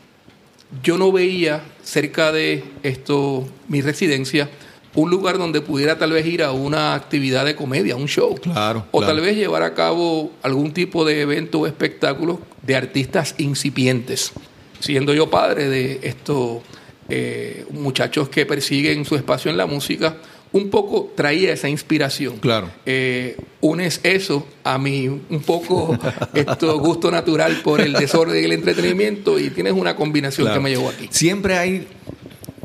yo 0.84 0.98
no 0.98 1.12
veía 1.12 1.63
cerca 1.84 2.31
de 2.31 2.63
esto, 2.84 3.48
mi 3.67 3.81
residencia, 3.81 4.50
un 4.93 5.10
lugar 5.10 5.38
donde 5.38 5.62
pudiera 5.62 5.98
tal 5.98 6.12
vez 6.12 6.25
ir 6.25 6.43
a 6.43 6.51
una 6.51 6.96
actividad 6.96 7.46
de 7.46 7.55
comedia, 7.55 7.96
un 7.96 8.08
show. 8.08 8.36
Claro, 8.36 8.86
O 8.91 9.00
claro. 9.00 9.13
tal 9.13 9.22
vez 9.24 9.36
llevar 9.36 9.63
a 9.63 9.74
cabo 9.74 10.31
algún 10.41 10.74
tipo 10.74 11.05
de 11.05 11.22
evento 11.22 11.60
o 11.60 11.67
espectáculo 11.67 12.41
de 12.62 12.75
artistas 12.75 13.36
incipientes. 13.38 14.31
Siendo 14.79 15.13
yo 15.13 15.29
padre 15.29 15.70
de 15.70 16.00
esto, 16.03 16.62
eh, 17.10 17.65
muchachos 17.72 18.29
que 18.29 18.46
persiguen 18.46 19.05
su 19.05 19.15
espacio 19.15 19.51
en 19.51 19.58
la 19.58 19.65
música, 19.65 20.17
un 20.53 20.70
poco 20.70 21.12
traía 21.15 21.53
esa 21.53 21.70
inspiración. 21.70 22.38
Claro. 22.38 22.70
Eh, 22.86 23.38
unes 23.62 24.01
eso 24.03 24.46
a 24.63 24.77
mi 24.77 25.08
un 25.08 25.41
poco 25.46 25.98
esto 26.34 26.77
gusto 26.79 27.10
natural 27.12 27.62
por 27.63 27.79
el 27.81 27.93
desorden 27.93 28.41
y 28.41 28.46
el 28.46 28.51
entretenimiento 28.51 29.39
y 29.39 29.50
tienes 29.50 29.74
una 29.74 29.96
combinación 29.96 30.46
Claro. 30.48 30.60
que 30.60 30.63
me 30.63 30.70
llevó 30.72 30.89
aquí. 30.89 31.08
Siempre 31.12 31.58
hay, 31.58 31.88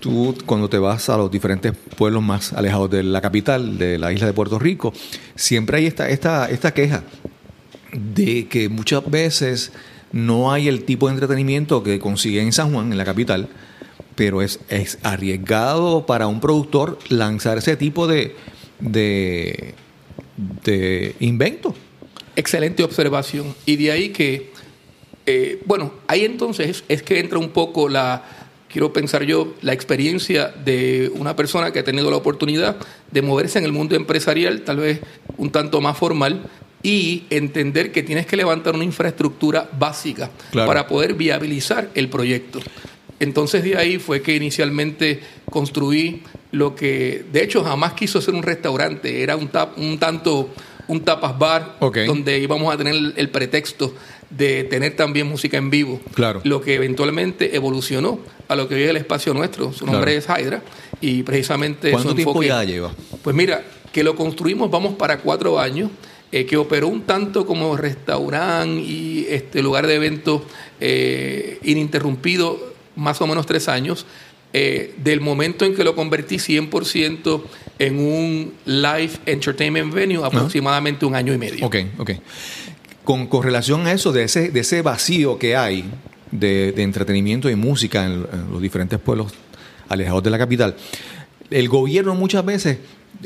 tú 0.01 0.35
cuando 0.47 0.69
te 0.69 0.79
vas 0.79 1.09
a 1.09 1.17
los 1.17 1.31
diferentes 1.31 1.73
pueblos 1.97 2.23
más 2.23 2.53
alejados 2.53 2.91
de 2.91 3.03
la 3.05 3.21
capital, 3.21 3.79
de 3.79 3.99
la 3.99 4.13
isla 4.13 4.27
de 4.27 4.33
Puerto 4.33 4.59
Rico, 4.59 4.93
siempre 5.37 5.79
hay 5.79 5.87
esta, 5.87 6.09
esta, 6.09 6.51
esta 6.51 6.75
queja 6.75 7.05
de 7.93 8.47
que 8.49 8.69
muchas 8.69 9.09
veces 9.09 9.73
no 10.13 10.53
hay 10.53 10.69
el 10.69 10.85
tipo 10.85 11.07
de 11.09 11.15
entretenimiento 11.15 11.83
que 11.83 11.99
consigue 11.99 12.41
en 12.41 12.53
San 12.53 12.73
Juan, 12.73 12.91
en 12.93 12.99
la 12.99 13.05
capital, 13.05 13.49
pero 14.17 14.43
es, 14.43 14.59
es 14.69 14.99
arriesgado 15.05 16.07
para 16.07 16.27
un 16.27 16.41
productor 16.41 16.99
lanzar 17.09 17.59
ese 17.59 17.77
tipo 17.77 18.07
de, 18.09 18.35
de, 18.81 19.75
de 20.65 21.15
invento. 21.21 21.75
Excelente 22.35 22.83
observación. 22.83 23.55
Y 23.65 23.77
de 23.77 23.93
ahí 23.93 24.09
que, 24.09 24.51
eh, 25.27 25.63
bueno, 25.67 25.93
ahí 26.09 26.25
entonces 26.25 26.83
es 26.89 27.03
que 27.03 27.21
entra 27.21 27.39
un 27.39 27.51
poco 27.51 27.89
la, 27.89 28.25
quiero 28.71 28.93
pensar 28.93 29.23
yo, 29.23 29.55
la 29.63 29.73
experiencia 29.73 30.49
de 30.49 31.11
una 31.15 31.37
persona 31.37 31.71
que 31.73 31.79
ha 31.79 31.85
tenido 31.85 32.11
la 32.11 32.17
oportunidad 32.17 32.77
de 33.11 33.23
moverse 33.23 33.59
en 33.59 33.65
el 33.65 33.73
mundo 33.73 33.97
empresarial, 33.97 34.63
tal 34.63 34.79
vez 34.79 35.01
un 35.37 35.51
tanto 35.51 35.81
más 35.81 35.97
formal, 35.97 36.43
y 36.83 37.25
entender 37.31 37.91
que 37.91 38.03
tienes 38.03 38.27
que 38.27 38.37
levantar 38.37 38.75
una 38.75 38.85
infraestructura 38.85 39.69
básica 39.79 40.31
Claro. 40.53 40.69
para 40.69 40.87
poder 40.87 41.15
viabilizar 41.15 41.91
el 41.95 42.09
proyecto. 42.09 42.61
Entonces 43.21 43.65
de 43.65 43.77
ahí 43.77 43.99
fue 43.99 44.21
que 44.23 44.35
inicialmente 44.37 45.21
construí 45.51 46.23
lo 46.53 46.75
que, 46.75 47.25
de 47.33 47.43
hecho, 47.43 47.65
jamás 47.65 47.95
quiso 47.95 48.21
ser 48.21 48.35
un 48.35 48.43
restaurante, 48.43 49.23
era 49.23 49.37
un, 49.37 49.49
tap- 49.51 49.77
un 49.79 49.99
tanto 49.99 50.51
un 50.89 51.01
tapas 51.01 51.37
bar 51.37 51.77
Ok. 51.81 51.99
donde 52.07 52.39
íbamos 52.39 52.73
a 52.73 52.77
tener 52.77 52.95
el, 53.17 53.29
pretexto 53.31 53.93
de 54.31 54.63
tener 54.65 54.95
también 54.95 55.27
música 55.27 55.57
en 55.57 55.69
vivo. 55.69 56.01
Claro. 56.15 56.41
Lo 56.45 56.61
que 56.61 56.75
eventualmente 56.75 57.57
evolucionó 57.57 58.21
a 58.47 58.55
lo 58.55 58.69
que 58.69 58.77
hoy 58.77 58.83
es 58.85 58.91
el 58.91 58.97
espacio 58.97 59.35
nuestro. 59.35 59.73
Su 59.73 59.85
nombre 59.85 60.15
es 60.17 60.27
Hydra 60.29 60.63
y 61.01 61.25
precisamente 61.25 61.91
¿Cuánto 61.91 62.11
su 62.11 62.15
tiempo 62.15 62.31
enfoque- 62.35 62.47
ya 62.49 62.63
lleva? 62.63 62.93
Pues 63.23 63.35
mira, 63.35 63.65
que 63.93 64.05
lo 64.05 64.15
construimos, 64.15 64.71
vamos 64.71 64.95
para 64.95 65.19
cuatro 65.19 65.59
años, 65.59 65.91
eh, 66.31 66.47
que 66.47 66.57
operó 66.57 66.87
un 66.87 67.03
tanto 67.03 67.47
como 67.47 67.77
restaurante 67.77 68.81
y 68.81 69.27
este 69.29 69.63
lugar 69.63 69.89
de 69.89 69.95
eventos 69.97 70.43
eh, 70.81 71.59
ininterrumpido, 71.65 72.75
más 72.97 73.21
o 73.21 73.27
menos 73.27 73.47
tres 73.47 73.69
años. 73.69 74.07
eh, 74.53 74.95
del 75.05 75.21
momento 75.21 75.65
en 75.67 75.75
que 75.75 75.85
lo 75.85 75.95
convertí 75.95 76.37
100% 76.37 77.43
en 77.79 77.99
un 77.99 78.55
live 78.65 79.11
entertainment 79.27 79.93
venue, 79.93 80.25
aproximadamente 80.25 81.05
un 81.05 81.15
año 81.15 81.35
y 81.35 81.39
medio. 81.39 81.67
Ok, 81.67 81.77
ok. 81.99 82.11
Con, 83.05 83.27
con 83.27 83.43
relación 83.43 83.87
a 83.87 83.93
eso, 83.93 84.13
de 84.13 84.23
ese, 84.25 84.49
de 84.51 84.61
ese 84.61 84.81
vacío 84.81 85.39
que 85.39 85.57
hay 85.57 85.85
de, 86.31 86.73
de 86.73 86.83
entretenimiento 86.85 87.51
y 87.51 87.55
música 87.55 88.07
en, 88.07 88.27
en 88.33 88.51
los 88.51 88.63
diferentes 88.63 88.99
pueblos 88.99 89.33
alejados 89.89 90.23
de 90.23 90.31
la 90.31 90.39
capital, 90.39 90.75
el 91.51 91.69
gobierno 91.69 92.15
muchas 92.15 92.45
veces, 92.45 92.79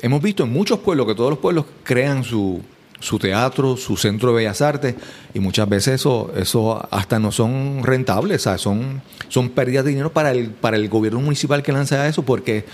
hemos 0.02 0.20
visto 0.22 0.42
en 0.42 0.52
muchos 0.52 0.80
pueblos 0.80 1.06
que 1.06 1.14
todos 1.14 1.30
los 1.30 1.38
pueblos 1.38 1.64
crean 1.84 2.24
su, 2.24 2.60
su 3.00 3.18
teatro, 3.18 3.76
su 3.76 3.96
centro 3.96 4.30
de 4.30 4.36
bellas 4.36 4.62
artes, 4.62 4.94
y 5.34 5.40
muchas 5.40 5.68
veces 5.68 5.94
eso, 5.94 6.32
eso 6.36 6.86
hasta 6.90 7.18
no 7.18 7.32
son 7.32 7.82
rentables. 7.82 8.42
Son, 8.58 9.02
son 9.28 9.50
pérdidas 9.50 9.84
de 9.84 9.90
dinero 9.90 10.12
para 10.12 10.30
el, 10.30 10.50
para 10.50 10.76
el 10.76 10.88
gobierno 10.88 11.20
municipal 11.20 11.62
que 11.62 11.72
lanza 11.72 12.06
eso, 12.06 12.22
porque 12.22 12.64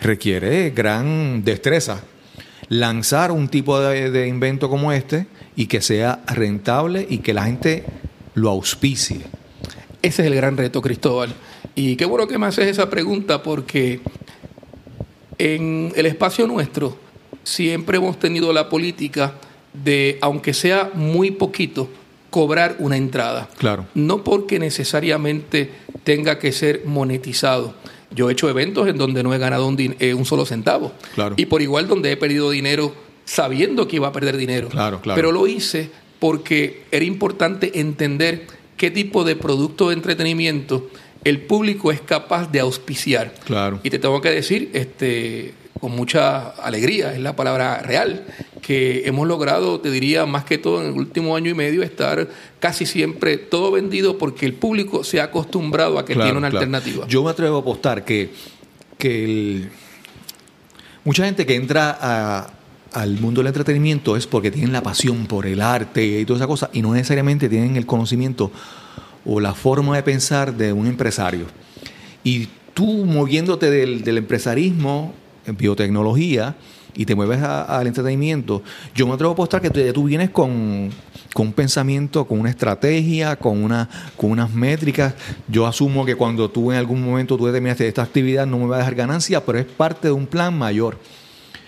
requiere 0.00 0.70
gran 0.70 1.44
destreza 1.44 2.02
lanzar 2.68 3.30
un 3.30 3.48
tipo 3.48 3.78
de, 3.78 4.10
de 4.10 4.26
invento 4.26 4.68
como 4.68 4.92
este 4.92 5.26
y 5.54 5.66
que 5.66 5.80
sea 5.80 6.22
rentable 6.26 7.06
y 7.08 7.18
que 7.18 7.34
la 7.34 7.44
gente 7.44 7.84
lo 8.34 8.50
auspicie. 8.50 9.20
Ese 10.02 10.22
es 10.22 10.28
el 10.28 10.34
gran 10.34 10.56
reto, 10.56 10.80
Cristóbal. 10.82 11.34
Y 11.74 11.96
qué 11.96 12.04
bueno 12.04 12.26
que 12.26 12.38
me 12.38 12.46
haces 12.46 12.68
esa 12.68 12.88
pregunta 12.88 13.42
porque 13.42 14.00
en 15.38 15.92
el 15.96 16.06
espacio 16.06 16.46
nuestro 16.46 16.96
siempre 17.44 17.98
hemos 17.98 18.18
tenido 18.18 18.52
la 18.52 18.68
política 18.68 19.34
de, 19.84 20.18
aunque 20.20 20.54
sea 20.54 20.90
muy 20.94 21.30
poquito, 21.30 21.88
cobrar 22.30 22.76
una 22.78 22.96
entrada. 22.96 23.48
Claro. 23.58 23.86
No 23.94 24.24
porque 24.24 24.58
necesariamente 24.58 25.70
tenga 26.04 26.38
que 26.38 26.52
ser 26.52 26.82
monetizado. 26.84 27.74
Yo 28.10 28.28
he 28.28 28.32
hecho 28.32 28.48
eventos 28.48 28.88
en 28.88 28.96
donde 28.96 29.22
no 29.22 29.34
he 29.34 29.38
ganado 29.38 29.66
un, 29.66 29.96
eh, 29.98 30.14
un 30.14 30.24
solo 30.24 30.46
centavo. 30.46 30.92
Claro. 31.14 31.34
Y 31.38 31.46
por 31.46 31.62
igual 31.62 31.88
donde 31.88 32.12
he 32.12 32.16
perdido 32.16 32.50
dinero 32.50 32.94
sabiendo 33.24 33.88
que 33.88 33.96
iba 33.96 34.08
a 34.08 34.12
perder 34.12 34.36
dinero. 34.36 34.68
Claro, 34.68 35.00
claro. 35.00 35.16
Pero 35.16 35.32
lo 35.32 35.46
hice 35.46 35.90
porque 36.18 36.84
era 36.90 37.04
importante 37.04 37.80
entender 37.80 38.46
qué 38.76 38.90
tipo 38.90 39.24
de 39.24 39.36
producto 39.36 39.88
de 39.88 39.94
entretenimiento 39.94 40.88
el 41.26 41.40
público 41.40 41.90
es 41.90 42.00
capaz 42.00 42.52
de 42.52 42.60
auspiciar. 42.60 43.34
Claro. 43.44 43.80
Y 43.82 43.90
te 43.90 43.98
tengo 43.98 44.20
que 44.20 44.30
decir, 44.30 44.70
este, 44.74 45.54
con 45.80 45.92
mucha 45.92 46.48
alegría, 46.50 47.12
es 47.14 47.20
la 47.20 47.36
palabra 47.36 47.78
real, 47.82 48.24
que 48.62 49.02
hemos 49.06 49.26
logrado, 49.28 49.80
te 49.80 49.90
diría, 49.90 50.26
más 50.26 50.44
que 50.44 50.58
todo 50.58 50.80
en 50.82 50.88
el 50.88 50.94
último 50.94 51.36
año 51.36 51.50
y 51.50 51.54
medio, 51.54 51.82
estar 51.82 52.28
casi 52.58 52.86
siempre 52.86 53.36
todo 53.36 53.70
vendido 53.72 54.18
porque 54.18 54.46
el 54.46 54.54
público 54.54 55.04
se 55.04 55.20
ha 55.20 55.24
acostumbrado 55.24 55.98
a 55.98 56.04
que 56.04 56.14
Claro, 56.14 56.26
tiene 56.28 56.38
una 56.38 56.50
claro. 56.50 56.64
alternativa. 56.66 57.06
Yo 57.08 57.22
me 57.22 57.30
atrevo 57.30 57.58
a 57.58 57.60
apostar 57.60 58.04
que, 58.04 58.30
que 58.98 59.24
el- 59.24 59.68
mucha 61.04 61.24
gente 61.24 61.46
que 61.46 61.54
entra 61.54 61.96
a- 62.00 62.50
al 62.92 63.18
mundo 63.20 63.40
del 63.40 63.48
entretenimiento 63.48 64.16
es 64.16 64.26
porque 64.26 64.50
tienen 64.50 64.72
la 64.72 64.82
pasión 64.82 65.26
por 65.26 65.46
el 65.46 65.60
arte 65.60 66.04
y 66.20 66.24
toda 66.24 66.38
esa 66.38 66.46
cosa 66.46 66.70
y 66.72 66.80
no 66.80 66.94
necesariamente 66.94 67.48
tienen 67.48 67.76
el 67.76 67.84
conocimiento 67.84 68.50
o 69.26 69.38
la 69.40 69.52
forma 69.54 69.96
de 69.96 70.02
pensar 70.02 70.54
de 70.56 70.72
un 70.72 70.86
empresario. 70.86 71.44
Y 72.24 72.48
tú 72.72 73.04
moviéndote 73.04 73.70
del, 73.70 74.02
del 74.02 74.18
empresarismo 74.18 75.12
biotecnología 75.48 76.56
y 76.96 77.04
te 77.04 77.14
mueves 77.14 77.42
al 77.42 77.86
entretenimiento, 77.86 78.62
yo 78.94 79.06
me 79.06 79.12
atrevo 79.12 79.32
a 79.32 79.34
apostar 79.34 79.60
que 79.60 79.70
tú, 79.70 79.80
tú 79.92 80.04
vienes 80.04 80.30
con, 80.30 80.90
con 81.34 81.48
un 81.48 81.52
pensamiento, 81.52 82.24
con 82.26 82.40
una 82.40 82.48
estrategia, 82.48 83.36
con, 83.36 83.62
una, 83.62 83.88
con 84.16 84.30
unas 84.30 84.50
métricas. 84.52 85.14
Yo 85.48 85.66
asumo 85.66 86.06
que 86.06 86.14
cuando 86.14 86.50
tú 86.50 86.72
en 86.72 86.78
algún 86.78 87.04
momento 87.04 87.36
tú 87.36 87.46
determinaste 87.46 87.86
esta 87.86 88.02
actividad 88.02 88.46
no 88.46 88.58
me 88.58 88.66
va 88.66 88.76
a 88.76 88.78
dejar 88.78 88.94
ganancia, 88.94 89.44
pero 89.44 89.58
es 89.58 89.66
parte 89.66 90.08
de 90.08 90.12
un 90.12 90.26
plan 90.26 90.56
mayor. 90.56 90.98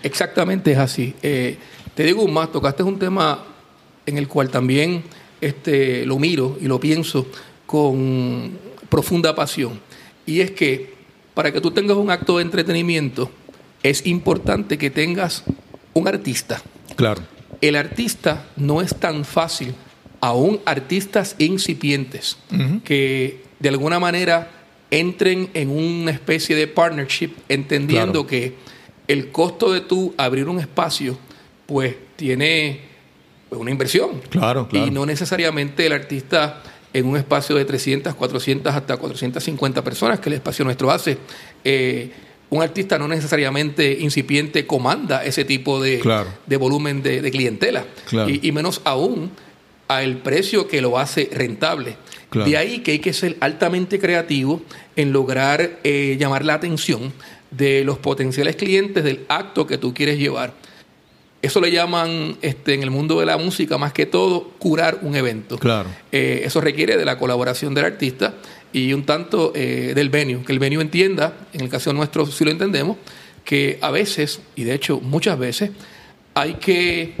Exactamente 0.01 0.71
es 0.71 0.77
así. 0.79 1.13
Eh, 1.21 1.57
te 1.93 2.03
digo 2.03 2.23
un 2.23 2.33
más, 2.33 2.51
tocaste 2.51 2.81
un 2.81 2.97
tema 2.97 3.43
en 4.05 4.17
el 4.17 4.27
cual 4.27 4.49
también 4.49 5.03
este, 5.39 6.05
lo 6.05 6.17
miro 6.17 6.57
y 6.59 6.65
lo 6.65 6.79
pienso 6.79 7.27
con 7.65 8.51
profunda 8.89 9.35
pasión. 9.35 9.79
Y 10.25 10.41
es 10.41 10.51
que 10.51 10.95
para 11.35 11.51
que 11.51 11.61
tú 11.61 11.69
tengas 11.71 11.97
un 11.97 12.09
acto 12.09 12.37
de 12.37 12.43
entretenimiento 12.43 13.29
es 13.83 14.05
importante 14.05 14.77
que 14.77 14.89
tengas 14.89 15.43
un 15.93 16.07
artista. 16.07 16.61
Claro. 16.95 17.21
El 17.61 17.75
artista 17.75 18.45
no 18.55 18.81
es 18.81 18.95
tan 18.95 19.25
fácil, 19.25 19.73
aún 20.21 20.59
artistas 20.65 21.35
incipientes, 21.39 22.37
que 22.83 23.43
de 23.59 23.69
alguna 23.69 23.99
manera 23.99 24.51
entren 24.91 25.49
en 25.53 25.69
una 25.69 26.11
especie 26.11 26.55
de 26.55 26.67
partnership, 26.67 27.31
entendiendo 27.49 28.25
Claro. 28.25 28.27
que 28.27 28.53
el 29.07 29.31
costo 29.31 29.71
de 29.71 29.81
tú 29.81 30.13
abrir 30.17 30.47
un 30.47 30.59
espacio, 30.59 31.17
pues 31.65 31.95
tiene 32.15 32.81
una 33.51 33.71
inversión. 33.71 34.21
Claro, 34.29 34.67
claro. 34.67 34.87
Y 34.87 34.91
no 34.91 35.05
necesariamente 35.05 35.85
el 35.85 35.93
artista 35.93 36.61
en 36.93 37.05
un 37.05 37.17
espacio 37.17 37.55
de 37.55 37.65
300, 37.65 38.15
400, 38.15 38.73
hasta 38.73 38.97
450 38.97 39.83
personas, 39.83 40.19
que 40.19 40.29
el 40.29 40.33
espacio 40.35 40.63
nuestro 40.65 40.89
hace. 40.91 41.17
eh, 41.63 42.11
un 42.49 42.61
artista 42.63 42.97
no 42.97 43.07
necesariamente 43.07 43.97
incipiente 43.99 44.65
comanda 44.65 45.23
ese 45.23 45.45
tipo 45.45 45.81
de, 45.81 45.99
Claro. 45.99 46.29
de 46.45 46.57
volumen 46.57 47.03
de, 47.03 47.21
de 47.21 47.31
clientela. 47.31 47.85
Claro. 48.07 48.29
Y, 48.29 48.39
y 48.41 48.51
menos 48.51 48.81
aún 48.85 49.31
al 49.87 50.17
precio 50.17 50.67
que 50.67 50.81
lo 50.81 50.97
hace 50.99 51.29
rentable. 51.33 51.95
Claro. 52.29 52.49
De 52.49 52.57
ahí 52.57 52.79
que 52.79 52.91
hay 52.91 52.99
que 52.99 53.13
ser 53.13 53.37
altamente 53.39 53.99
creativo 53.99 54.61
en 54.95 55.11
lograr 55.11 55.79
eh, 55.83 56.15
llamar 56.19 56.45
la 56.45 56.53
atención 56.55 57.11
de 57.51 57.83
los 57.83 57.97
potenciales 57.97 58.55
clientes 58.55 59.03
del 59.03 59.25
acto 59.29 59.65
que 59.65 59.77
tú 59.79 59.93
quieres 59.93 60.19
llevar. 60.19 60.53
Eso 61.41 61.61
le 61.61 61.71
llaman 61.71 62.37
este, 62.41 62.73
en 62.73 62.83
el 62.83 62.91
mundo 62.91 63.19
de 63.19 63.25
la 63.25 63.37
música, 63.37 63.77
más 63.77 63.93
que 63.93 64.05
todo, 64.05 64.49
curar 64.59 64.99
un 65.01 65.15
evento. 65.15 65.57
Claro. 65.57 65.89
Eh, 66.11 66.41
eso 66.43 66.59
requiere 66.61 66.97
de 66.97 67.05
la 67.05 67.17
colaboración 67.17 67.73
del 67.73 67.85
artista 67.85 68.35
y 68.71 68.93
un 68.93 69.05
tanto 69.05 69.51
eh, 69.55 69.93
del 69.95 70.09
venue, 70.09 70.43
que 70.43 70.51
el 70.51 70.59
venue 70.59 70.81
entienda, 70.81 71.33
en 71.53 71.61
el 71.61 71.69
caso 71.69 71.91
nuestro 71.93 72.25
si 72.25 72.45
lo 72.45 72.51
entendemos, 72.51 72.97
que 73.43 73.79
a 73.81 73.91
veces, 73.91 74.41
y 74.55 74.63
de 74.63 74.75
hecho 74.75 74.99
muchas 74.99 75.39
veces, 75.39 75.71
hay 76.35 76.55
que, 76.55 77.15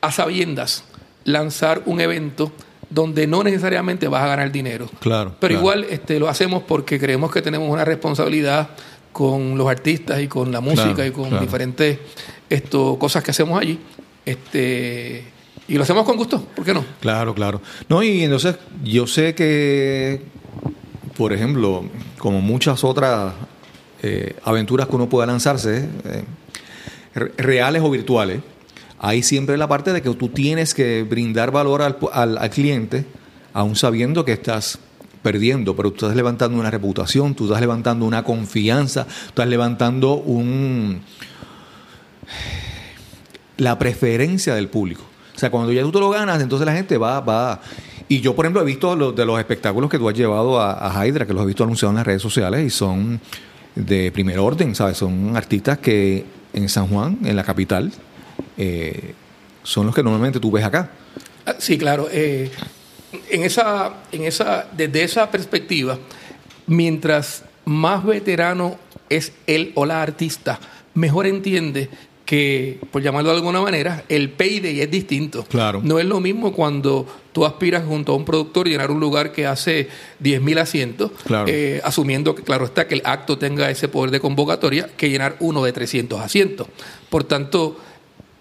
a 0.00 0.12
sabiendas, 0.12 0.84
lanzar 1.24 1.82
un 1.86 2.00
evento 2.00 2.52
donde 2.90 3.26
no 3.26 3.42
necesariamente 3.42 4.08
vas 4.08 4.22
a 4.24 4.26
ganar 4.26 4.50
dinero. 4.50 4.90
Claro. 5.00 5.36
Pero 5.38 5.52
claro. 5.52 5.60
igual 5.60 5.86
este, 5.90 6.18
lo 6.18 6.28
hacemos 6.28 6.64
porque 6.64 6.98
creemos 6.98 7.30
que 7.30 7.40
tenemos 7.40 7.70
una 7.70 7.84
responsabilidad 7.84 8.70
con 9.12 9.56
los 9.56 9.68
artistas 9.68 10.20
y 10.20 10.28
con 10.28 10.52
la 10.52 10.60
música 10.60 10.94
Claro, 10.94 11.06
y 11.06 11.12
con 11.12 11.28
claro. 11.28 11.44
diferentes 11.44 11.98
esto, 12.48 12.98
cosas 12.98 13.22
que 13.22 13.30
hacemos 13.30 13.60
allí. 13.60 13.78
Este, 14.24 15.24
y 15.70 15.74
lo 15.76 15.82
hacemos 15.84 16.04
con 16.04 16.16
gusto, 16.16 16.42
¿por 16.54 16.64
qué 16.64 16.74
no? 16.74 16.84
Claro, 17.00 17.34
claro. 17.34 17.62
No, 17.88 18.02
y 18.02 18.22
entonces 18.24 18.56
yo 18.84 19.06
sé 19.06 19.34
que, 19.34 20.20
por 21.16 21.32
ejemplo, 21.32 21.84
como 22.18 22.40
muchas 22.42 22.84
otras 22.84 23.32
eh, 24.02 24.36
aventuras 24.44 24.88
que 24.88 24.96
uno 24.96 25.08
pueda 25.08 25.26
lanzarse, 25.26 25.88
eh, 26.04 26.24
re- 27.14 27.32
reales 27.38 27.82
o 27.82 27.90
virtuales, 27.90 28.40
hay 28.98 29.22
siempre 29.22 29.56
la 29.56 29.66
parte 29.68 29.92
de 29.94 30.02
que 30.02 30.10
tú 30.14 30.28
tienes 30.28 30.74
que 30.74 31.04
brindar 31.08 31.50
valor 31.50 31.80
al, 31.82 31.96
al- 32.12 32.36
al 32.38 32.50
cliente, 32.50 33.06
aún 33.54 33.76
sabiendo 33.76 34.24
que 34.24 34.32
estás 34.32 34.78
perdiendo, 35.22 35.76
pero 35.76 35.90
tú 35.90 36.04
estás 36.06 36.16
levantando 36.16 36.58
una 36.58 36.70
reputación, 36.70 37.34
tú 37.34 37.44
estás 37.44 37.60
levantando 37.60 38.04
una 38.06 38.22
confianza, 38.24 39.04
tú 39.04 39.10
estás 39.28 39.48
levantando 39.48 40.14
un 40.14 41.02
la 43.56 43.78
preferencia 43.78 44.54
del 44.54 44.68
público. 44.68 45.02
O 45.40 45.44
sea, 45.48 45.50
cuando 45.50 45.72
ya 45.72 45.80
tú 45.80 45.90
te 45.90 45.98
lo 45.98 46.10
ganas, 46.10 46.42
entonces 46.42 46.66
la 46.66 46.74
gente 46.74 46.98
va, 46.98 47.18
va. 47.20 47.62
Y 48.08 48.20
yo, 48.20 48.36
por 48.36 48.44
ejemplo, 48.44 48.60
he 48.60 48.64
visto 48.66 48.94
los, 48.94 49.16
de 49.16 49.24
los 49.24 49.38
espectáculos 49.38 49.88
que 49.88 49.96
tú 49.98 50.06
has 50.06 50.14
llevado 50.14 50.60
a, 50.60 51.00
a 51.00 51.06
Hydra, 51.06 51.24
que 51.26 51.32
los 51.32 51.44
he 51.44 51.46
visto 51.46 51.64
anunciados 51.64 51.92
en 51.92 51.96
las 51.96 52.06
redes 52.06 52.20
sociales 52.20 52.62
y 52.62 52.68
son 52.68 53.18
de 53.74 54.12
primer 54.12 54.38
orden, 54.38 54.74
¿sabes? 54.74 54.98
Son 54.98 55.34
artistas 55.34 55.78
que 55.78 56.26
en 56.52 56.68
San 56.68 56.88
Juan, 56.88 57.16
en 57.24 57.36
la 57.36 57.42
capital, 57.42 57.90
eh, 58.58 59.14
son 59.62 59.86
los 59.86 59.94
que 59.94 60.02
normalmente 60.02 60.40
tú 60.40 60.50
ves 60.50 60.62
acá. 60.62 60.90
Ah, 61.46 61.54
Sí, 61.58 61.78
claro. 61.78 62.06
eh, 62.12 62.50
en 63.30 63.42
esa, 63.42 63.94
en 64.12 64.24
esa, 64.24 64.66
desde 64.76 65.04
esa 65.04 65.30
perspectiva, 65.30 65.98
mientras 66.66 67.44
más 67.64 68.04
veterano 68.04 68.76
es 69.08 69.32
él 69.46 69.72
o 69.74 69.86
la 69.86 70.02
artista, 70.02 70.60
mejor 70.92 71.26
entiende 71.26 71.88
que, 72.30 72.78
por 72.92 73.02
llamarlo 73.02 73.30
de 73.30 73.36
alguna 73.38 73.60
manera, 73.60 74.04
el 74.08 74.30
payday 74.30 74.82
es 74.82 74.88
distinto. 74.88 75.44
Claro. 75.48 75.80
No 75.82 75.98
es 75.98 76.04
lo 76.06 76.20
mismo 76.20 76.52
cuando 76.52 77.04
tú 77.32 77.44
aspiras 77.44 77.82
junto 77.84 78.12
a 78.12 78.14
un 78.14 78.24
productor 78.24 78.68
llenar 78.68 78.92
un 78.92 79.00
lugar 79.00 79.32
que 79.32 79.48
hace 79.48 79.88
10.000 80.22 80.60
asientos, 80.60 81.10
Claro. 81.24 81.48
eh, 81.48 81.80
asumiendo 81.82 82.36
que, 82.36 82.44
claro 82.44 82.66
está, 82.66 82.86
que 82.86 82.94
el 82.94 83.02
acto 83.04 83.36
tenga 83.36 83.68
ese 83.68 83.88
poder 83.88 84.12
de 84.12 84.20
convocatoria, 84.20 84.88
que 84.96 85.10
llenar 85.10 85.34
uno 85.40 85.64
de 85.64 85.72
300 85.72 86.20
asientos. 86.20 86.68
Por 87.08 87.24
tanto, 87.24 87.76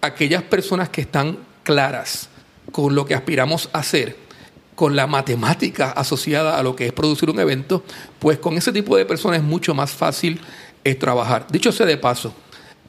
aquellas 0.01 0.43
personas 0.43 0.89
que 0.89 1.01
están 1.01 1.39
claras 1.63 2.29
con 2.71 2.93
lo 2.93 3.07
que 3.07 3.15
aspiramos 3.15 3.69
a 3.73 3.79
hacer, 3.79 4.15
con 4.75 4.95
la 4.95 5.07
matemática 5.07 5.89
asociada 5.93 6.59
a 6.59 6.61
lo 6.63 6.75
que 6.75 6.85
es 6.85 6.93
producir 6.93 7.31
un 7.31 7.39
evento, 7.39 7.83
pues 8.19 8.37
con 8.37 8.55
ese 8.55 8.71
tipo 8.71 8.95
de 8.95 9.05
personas 9.05 9.39
es 9.39 9.43
mucho 9.43 9.73
más 9.73 9.89
fácil 9.89 10.39
eh, 10.83 10.93
trabajar. 10.93 11.47
Dicho 11.49 11.71
sea 11.71 11.87
de 11.87 11.97
paso, 11.97 12.35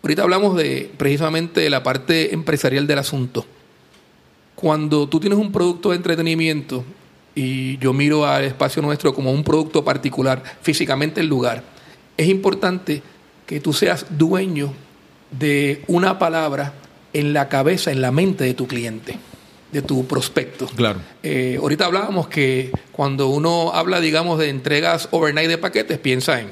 ahorita 0.02 0.22
hablamos 0.22 0.56
de 0.56 0.90
precisamente 0.96 1.60
de 1.60 1.70
la 1.70 1.82
parte 1.82 2.34
empresarial 2.34 2.86
del 2.86 2.98
asunto. 2.98 3.46
Cuando 4.54 5.08
tú 5.08 5.20
tienes 5.20 5.38
un 5.38 5.52
producto 5.52 5.90
de 5.90 5.96
entretenimiento 5.96 6.84
y 7.34 7.78
yo 7.78 7.92
miro 7.92 8.26
al 8.26 8.44
espacio 8.44 8.82
nuestro 8.82 9.14
como 9.14 9.32
un 9.32 9.44
producto 9.44 9.84
particular, 9.84 10.42
físicamente 10.62 11.20
el 11.20 11.28
lugar, 11.28 11.62
es 12.16 12.28
importante 12.28 13.02
que 13.46 13.60
tú 13.60 13.72
seas 13.72 14.06
dueño 14.10 14.72
de 15.30 15.82
una 15.86 16.18
palabra 16.18 16.74
en 17.12 17.32
la 17.32 17.48
cabeza, 17.48 17.90
en 17.90 18.02
la 18.02 18.10
mente 18.10 18.44
de 18.44 18.54
tu 18.54 18.66
cliente, 18.66 19.16
de 19.72 19.82
tu 19.82 20.06
prospecto. 20.06 20.66
Claro. 20.66 21.00
Eh, 21.22 21.58
ahorita 21.60 21.86
hablábamos 21.86 22.28
que 22.28 22.70
cuando 22.92 23.28
uno 23.28 23.72
habla, 23.72 24.00
digamos, 24.00 24.38
de 24.38 24.48
entregas 24.48 25.08
overnight 25.10 25.48
de 25.48 25.58
paquetes, 25.58 25.98
piensa 25.98 26.40
en, 26.40 26.48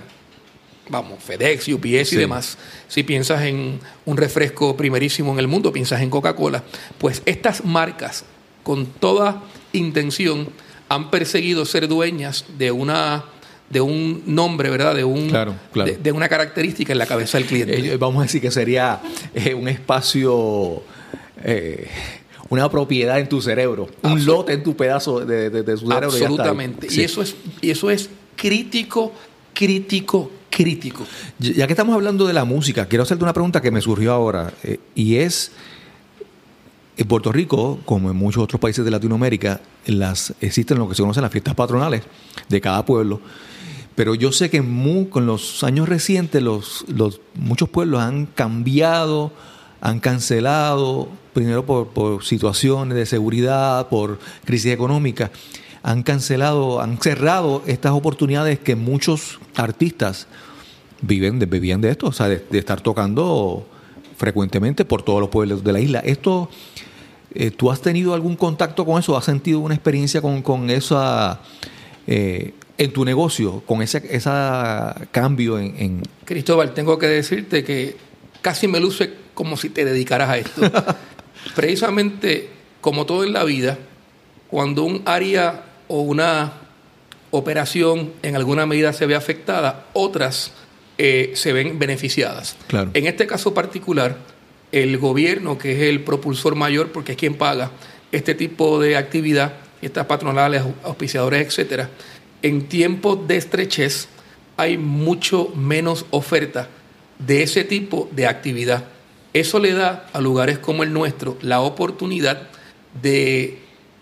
vamos, 0.91 1.23
FedEx, 1.23 1.69
UPS 1.69 2.09
Sí. 2.11 2.17
y 2.17 2.19
demás. 2.19 2.57
Si 2.89 3.03
piensas 3.03 3.43
en 3.43 3.79
un 4.07 4.17
refresco 4.17 4.77
primerísimo 4.77 5.33
en 5.33 5.39
el 5.39 5.49
mundo, 5.49 5.73
piensas 5.73 6.01
en 6.03 6.11
Coca-Cola. 6.11 6.63
Pues 6.99 7.23
estas 7.27 7.65
marcas, 7.65 8.25
con 8.63 8.87
toda 8.87 9.43
intención, 9.73 10.49
han 10.89 11.11
perseguido 11.11 11.65
ser 11.67 11.89
dueñas 11.89 12.45
de 12.59 12.71
una 12.71 13.25
de 13.71 13.83
un 13.83 14.23
nombre, 14.25 14.71
¿verdad? 14.71 14.95
De 14.95 15.05
un 15.05 15.29
Claro, 15.29 15.55
claro. 15.75 15.91
De, 15.93 15.99
de 15.99 16.11
una 16.13 16.27
característica 16.31 16.93
en 16.93 16.99
la 16.99 17.05
cabeza 17.05 17.37
del 17.37 17.47
cliente. 17.47 17.77
Eh, 17.93 17.97
vamos 17.99 18.21
a 18.21 18.23
decir 18.23 18.41
que 18.41 18.51
sería 18.51 19.03
eh, 19.35 19.53
un 19.53 19.69
espacio, 19.69 20.83
eh, 21.45 21.87
una 22.49 22.71
propiedad 22.71 23.19
en 23.21 23.29
tu 23.29 23.43
cerebro, 23.43 23.91
un 24.03 24.25
lote 24.25 24.55
en 24.55 24.63
tu 24.63 24.75
pedazo 24.75 25.21
de, 25.21 25.51
de- 25.51 25.63
de 25.63 25.77
su 25.77 25.87
cerebro. 25.87 26.09
y. 26.17 26.23
Absolutamente. 26.23 26.89
Sí. 26.89 27.03
Y 27.03 27.05
eso 27.05 27.21
es 27.21 27.37
y 27.61 27.71
eso 27.71 27.91
es 27.91 28.09
crítico, 28.37 29.13
crítico, 29.53 30.31
crítico. 30.51 31.05
Ya 31.39 31.67
que 31.67 31.73
estamos 31.73 31.95
hablando 31.95 32.27
de 32.27 32.33
la 32.33 32.45
música, 32.45 32.87
quiero 32.87 33.03
hacerte 33.03 33.25
una 33.25 33.33
pregunta 33.33 33.61
que 33.61 33.71
me 33.71 33.81
surgió 33.81 34.13
ahora. 34.13 34.53
eh, 34.63 34.79
y 34.95 35.17
es, 35.17 35.53
en 36.97 37.07
Puerto 37.07 37.31
Rico, 37.33 37.79
como 37.85 38.11
en 38.11 38.17
muchos 38.17 38.43
otros 38.43 38.61
países 38.61 38.85
de 38.85 38.91
Latinoamérica, 38.91 39.61
las, 39.87 40.35
existen 40.41 40.79
lo 40.79 40.89
que 40.89 40.95
se 40.95 41.03
conocen 41.03 41.23
las 41.23 41.33
fiestas 41.33 41.55
patronales 41.55 42.03
de 42.49 42.61
cada 42.61 42.85
pueblo. 42.85 43.21
Pero 43.95 44.15
yo 44.15 44.33
sé 44.33 44.49
que 44.51 44.63
mu- 44.63 45.09
con 45.09 45.27
los 45.27 45.63
años 45.65 45.89
recientes 45.89 46.43
los, 46.43 46.85
los, 46.89 47.21
muchos 47.35 47.69
pueblos 47.69 48.01
han 48.01 48.27
cambiado, 48.27 49.33
han 49.81 50.01
cancelado, 50.01 51.09
primero 51.35 51.65
por, 51.67 51.89
por 51.89 52.25
situaciones 52.25 52.97
de 52.97 53.07
seguridad, 53.07 53.89
por 53.89 54.19
crisis 54.45 54.73
económica, 54.73 55.31
han 55.83 56.03
cancelado, 56.03 56.81
han 56.81 56.99
cerrado 57.01 57.63
estas 57.67 57.93
oportunidades 57.93 58.59
que 58.59 58.77
muchos 58.77 59.39
artistas 59.57 60.27
viven 61.01 61.39
de, 61.39 61.47
vivían 61.47 61.81
de 61.81 61.91
esto, 61.91 62.07
o 62.09 62.13
sea, 62.13 62.29
de, 62.29 62.45
de 62.51 62.59
estar 62.59 62.81
tocando 62.81 63.67
frecuentemente 64.17 64.85
por 64.85 65.03
todos 65.03 65.21
los 65.21 65.29
pueblos 65.31 65.63
de 65.63 65.73
la 65.73 65.81
isla. 65.81 66.01
Esto, 66.01 66.51
eh, 67.35 67.51
¿tú 67.53 67.71
has 67.71 67.81
tenido 67.81 68.15
algún 68.15 68.35
contacto 68.37 68.85
con 68.85 68.99
eso? 68.99 69.17
¿Has 69.17 69.25
sentido 69.25 69.61
una 69.61 69.75
experiencia 69.75 70.21
con, 70.21 70.43
con 70.43 70.69
esa, 70.71 71.41
eh, 72.07 72.53
en 72.77 72.93
tu 72.93 73.05
negocio, 73.05 73.63
con 73.65 73.81
ese 73.83 74.03
esa 74.11 74.97
cambio 75.13 75.59
en... 75.59 75.75
en- 75.79 76.03
Cristóbal, 76.25 76.75
tengo 76.75 76.99
que 76.99 77.07
decirte 77.07 77.63
que 77.63 77.97
casi 78.43 78.67
me 78.67 78.81
luce 78.81 79.13
como 79.35 79.57
si 79.57 79.71
te 79.71 79.85
dedicaras 79.85 80.29
a 80.31 80.39
esto. 80.39 80.63
Precisamente, 81.55 82.51
como 82.81 83.07
todo 83.07 83.25
en 83.25 83.33
la 83.33 83.45
vida, 83.45 83.79
cuando 84.51 84.83
un 84.83 85.03
área 85.05 85.65
o 85.89 86.03
una 86.03 86.53
operación 87.31 88.13
en 88.23 88.37
alguna 88.37 88.67
medida 88.67 88.93
se 88.93 89.07
ve 89.07 89.15
afectada, 89.15 89.87
otras 89.93 90.53
eh, 90.97 91.33
se 91.35 91.53
ven 91.53 91.79
beneficiadas. 91.79 92.57
Claro. 92.67 92.91
En 92.95 93.07
este 93.07 93.27
caso 93.27 93.55
particular, 93.55 94.17
el 94.73 94.99
gobierno, 94.99 95.59
que 95.59 95.73
es 95.73 95.83
el 95.83 96.03
propulsor 96.03 96.55
mayor, 96.55 96.93
porque 96.93 97.13
es 97.13 97.19
quien 97.19 97.35
paga 97.35 97.71
este 98.13 98.35
tipo 98.35 98.81
de 98.81 98.97
actividad, 98.97 99.55
estas 99.83 100.07
patronales, 100.07 100.63
auspiciadores, 100.83 101.47
etcétera, 101.47 101.91
en 102.43 102.69
tiempos 102.69 103.27
de 103.27 103.37
estrechez 103.37 104.09
hay 104.57 104.77
mucho 104.77 105.53
menos 105.55 106.07
oferta 106.11 106.69
de 107.19 107.43
ese 107.43 107.65
tipo 107.65 108.09
de 108.13 108.27
actividad. 108.27 108.85
Eso 109.33 109.59
le 109.59 109.73
da 109.73 110.09
a 110.13 110.21
lugares 110.21 110.59
como 110.59 110.83
el 110.83 110.93
nuestro 110.93 111.37
la 111.43 111.61
oportunidad 111.61 112.49
de 113.01 113.59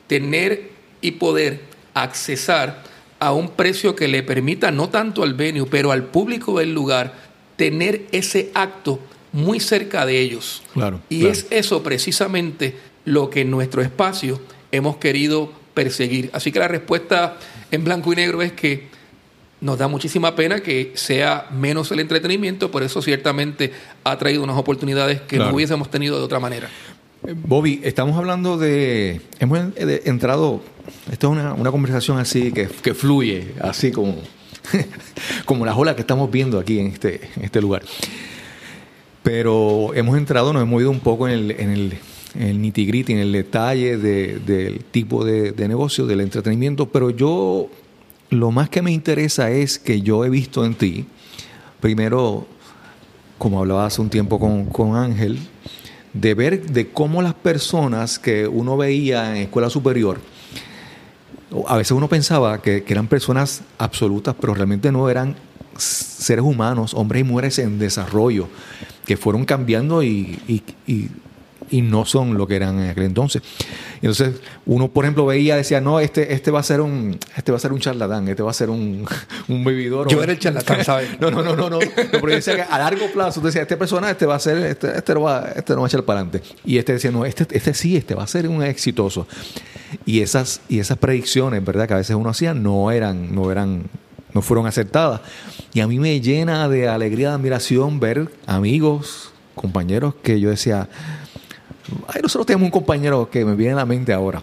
tener 0.07 0.71
y 1.01 1.13
poder 1.13 1.61
accesar 2.03 2.83
a 3.19 3.33
un 3.33 3.51
precio 3.51 3.97
que 3.97 4.09
le 4.09 4.23
permita 4.23 4.71
no 4.71 4.89
tanto 4.89 5.23
al 5.23 5.35
venue, 5.35 5.67
pero 5.71 5.91
al 5.93 6.05
público 6.05 6.59
del 6.59 6.75
lugar 6.75 7.15
tener 7.57 8.07
ese 8.13 8.51
acto 8.55 8.99
muy 9.33 9.61
cerca 9.61 10.05
de 10.07 10.21
ellos. 10.21 10.63
Claro, 10.75 11.01
Y 11.09 11.21
claro. 11.21 11.33
es 11.33 11.47
eso 11.51 11.83
precisamente 11.83 12.77
lo 13.05 13.31
que 13.31 13.41
en 13.43 13.51
nuestro 13.51 13.81
espacio 13.83 14.41
hemos 14.73 14.97
querido 14.97 15.51
perseguir. 15.75 16.31
Así 16.33 16.53
que 16.53 16.59
la 16.59 16.69
respuesta 16.69 17.37
en 17.71 17.85
blanco 17.85 18.13
y 18.13 18.17
negro 18.17 18.43
es 18.43 18.53
que 18.53 18.89
nos 19.61 19.79
da 19.79 19.89
muchísima 19.89 20.35
pena 20.37 20.61
que 20.61 20.93
sea 20.95 21.47
menos 21.51 21.91
el 21.91 22.01
entretenimiento, 22.01 22.71
por 22.71 22.83
eso 22.83 23.01
ciertamente 23.01 23.73
ha 24.05 24.19
traído 24.19 24.43
unas 24.45 24.57
oportunidades 24.59 25.23
que 25.23 25.37
Claro. 25.37 25.51
no 25.51 25.57
hubiésemos 25.57 25.91
tenido 25.91 26.19
de 26.19 26.25
otra 26.25 26.39
manera. 26.41 26.69
Bobby, 27.23 27.81
estamos 27.83 28.17
hablando 28.17 28.57
de... 28.59 29.21
Hemos 29.41 29.59
entrado... 29.77 30.61
Esto 31.11 31.27
es 31.29 31.33
una, 31.33 31.55
una 31.55 31.71
conversación 31.73 32.19
así 32.19 32.53
que, 32.53 32.69
que 32.69 32.95
fluye, 32.95 33.55
así 33.61 33.91
como, 33.91 34.15
como 35.45 35.67
las 35.67 35.77
olas 35.77 35.97
que 35.97 36.03
estamos 36.03 36.31
viendo 36.31 36.59
aquí 36.61 36.79
en 36.79 36.87
este, 36.89 37.21
este 37.41 37.61
lugar. 37.61 37.83
Pero 39.25 39.93
hemos 39.95 40.17
entrado, 40.17 40.53
nos 40.53 40.63
hemos 40.63 40.81
ido 40.81 40.91
un 40.93 41.01
poco 41.01 41.27
en 41.27 41.35
el, 41.35 41.51
en 41.53 41.71
el, 41.71 41.99
en 42.37 42.43
el 42.43 42.61
nitty-gritty, 42.63 43.11
en 43.13 43.19
el 43.19 43.33
detalle 43.33 43.97
de- 43.97 44.39
del 44.39 44.85
tipo 44.85 45.25
de, 45.25 45.51
de 45.51 45.67
negocio, 45.67 46.07
del 46.07 46.21
entretenimiento. 46.21 46.89
Pero 46.91 47.11
yo, 47.11 47.69
lo 48.31 48.53
más 48.53 48.69
que 48.69 48.83
me 48.83 48.93
interesa 48.93 49.51
es 49.51 49.81
que 49.81 50.03
yo 50.03 50.25
he 50.25 50.31
visto 50.31 50.65
en 50.65 50.75
ti, 50.75 51.07
primero, 51.81 52.47
como 53.39 53.59
hablaba 53.59 53.87
hace 53.87 54.01
un 54.01 54.11
tiempo 54.11 54.39
con, 54.39 54.67
con 54.67 54.95
Ángel, 54.95 55.41
de 56.21 56.35
ver 56.35 56.71
de 56.71 56.91
cómo 56.91 57.23
las 57.23 57.35
personas 57.35 58.19
que 58.19 58.47
uno 58.47 58.77
veía 58.77 59.31
en 59.31 59.43
escuela 59.43 59.71
superior 59.71 60.19
a 61.67 61.77
veces 61.77 61.93
uno 61.93 62.09
pensaba 62.09 62.61
que, 62.61 62.85
eran 62.89 63.07
personas 63.07 63.63
absolutas, 63.79 64.35
pero 64.41 64.55
realmente 64.55 64.91
no 64.91 65.09
eran 65.09 65.37
seres 65.77 66.45
humanos, 66.45 66.95
hombres 66.95 67.21
y 67.21 67.25
mujeres 67.25 67.59
en 67.59 67.79
desarrollo, 67.79 68.49
que 69.05 69.17
fueron 69.17 69.45
cambiando 69.45 70.03
y- 70.03 70.39
y 71.71 71.83
no 71.83 72.05
son 72.05 72.37
lo 72.37 72.47
que 72.47 72.57
eran 72.57 72.81
en 72.81 72.91
aquel 72.91 73.05
entonces. 73.05 73.43
Entonces, 73.97 74.35
uno, 74.67 74.89
por 74.89 75.05
ejemplo, 75.05 75.27
veía, 75.27 75.57
decía, 75.57 75.81
no, 75.81 76.01
este, 76.01 76.33
este 76.33 76.51
va 76.51 76.61
a 76.61 76.63
ser 76.63 76.81
un, 76.81 77.19
este 77.37 77.53
va 77.53 77.57
a 77.57 77.61
ser 77.61 77.73
un 77.73 77.81
charlatán, 77.81 78.29
este 78.29 78.43
va 78.43 78.51
a 78.51 78.55
ser 78.55 78.71
un, 78.71 79.07
un 79.49 79.65
bebidor. 79.65 80.09
Yo 80.09 80.23
era 80.23 80.33
el 80.33 80.39
charlatán, 80.39 80.85
¿sabes? 80.85 81.11
No, 81.21 81.31
no, 81.31 81.43
no, 81.43 81.57
no, 81.57 81.71
no. 81.71 81.79
Pero 81.79 82.29
yo 82.29 82.35
decía 82.35 82.57
que 82.57 82.63
a 82.63 82.79
largo 82.79 83.07
plazo, 83.13 83.41
tú 83.41 83.47
decías, 83.47 83.63
este 83.63 83.77
persona, 83.77 84.11
este 84.11 84.27
va 84.27 84.37
a 84.37 84.39
ser, 84.39 84.59
este, 84.59 84.97
este 84.97 85.15
no 85.15 85.23
va, 85.23 85.53
este 85.57 85.73
no 85.73 85.81
va 85.81 85.87
a 85.87 85.89
echar 85.89 86.03
para 86.05 86.21
adelante. 86.21 86.43
Y 86.65 86.79
este 86.79 86.93
decía, 86.95 87.11
no, 87.11 87.25
este, 87.25 87.47
este 87.57 87.75
sí, 87.75 87.97
este 87.97 88.15
va 88.15 88.25
a 88.25 88.27
ser 88.27 88.49
un 88.49 88.63
exitoso. 88.63 89.27
Y 90.05 90.21
esas, 90.21 90.61
y 90.69 90.79
esas 90.79 90.99
predicciones, 90.99 91.65
¿verdad? 91.65 91.89
Que 91.89 91.95
a 91.95 91.99
veces 91.99 92.17
uno 92.17 92.31
hacía, 92.31 92.55
no 92.55 92.91
eran, 92.91 93.35
no 93.35 93.51
eran, 93.51 93.85
no 94.33 94.43
fueron 94.43 94.67
acertadas. 94.67 95.21
Y 95.73 95.81
a 95.81 95.87
mí 95.87 95.99
me 95.99 96.21
llena 96.21 96.69
de 96.69 96.89
alegría, 96.89 97.31
de 97.31 97.35
admiración 97.35 98.01
ver 98.01 98.31
amigos, 98.47 99.33
compañeros 99.55 100.15
que 100.23 100.39
yo 100.41 100.51
decía, 100.51 100.89
ay, 102.09 102.21
nosotros 102.23 102.47
tenemos 102.47 102.67
un 102.67 102.71
compañero 102.71 103.29
que 103.31 103.45
me 103.45 103.55
viene 103.55 103.73
a 103.73 103.77
la 103.77 103.87
mente 103.87 104.13
ahora. 104.13 104.43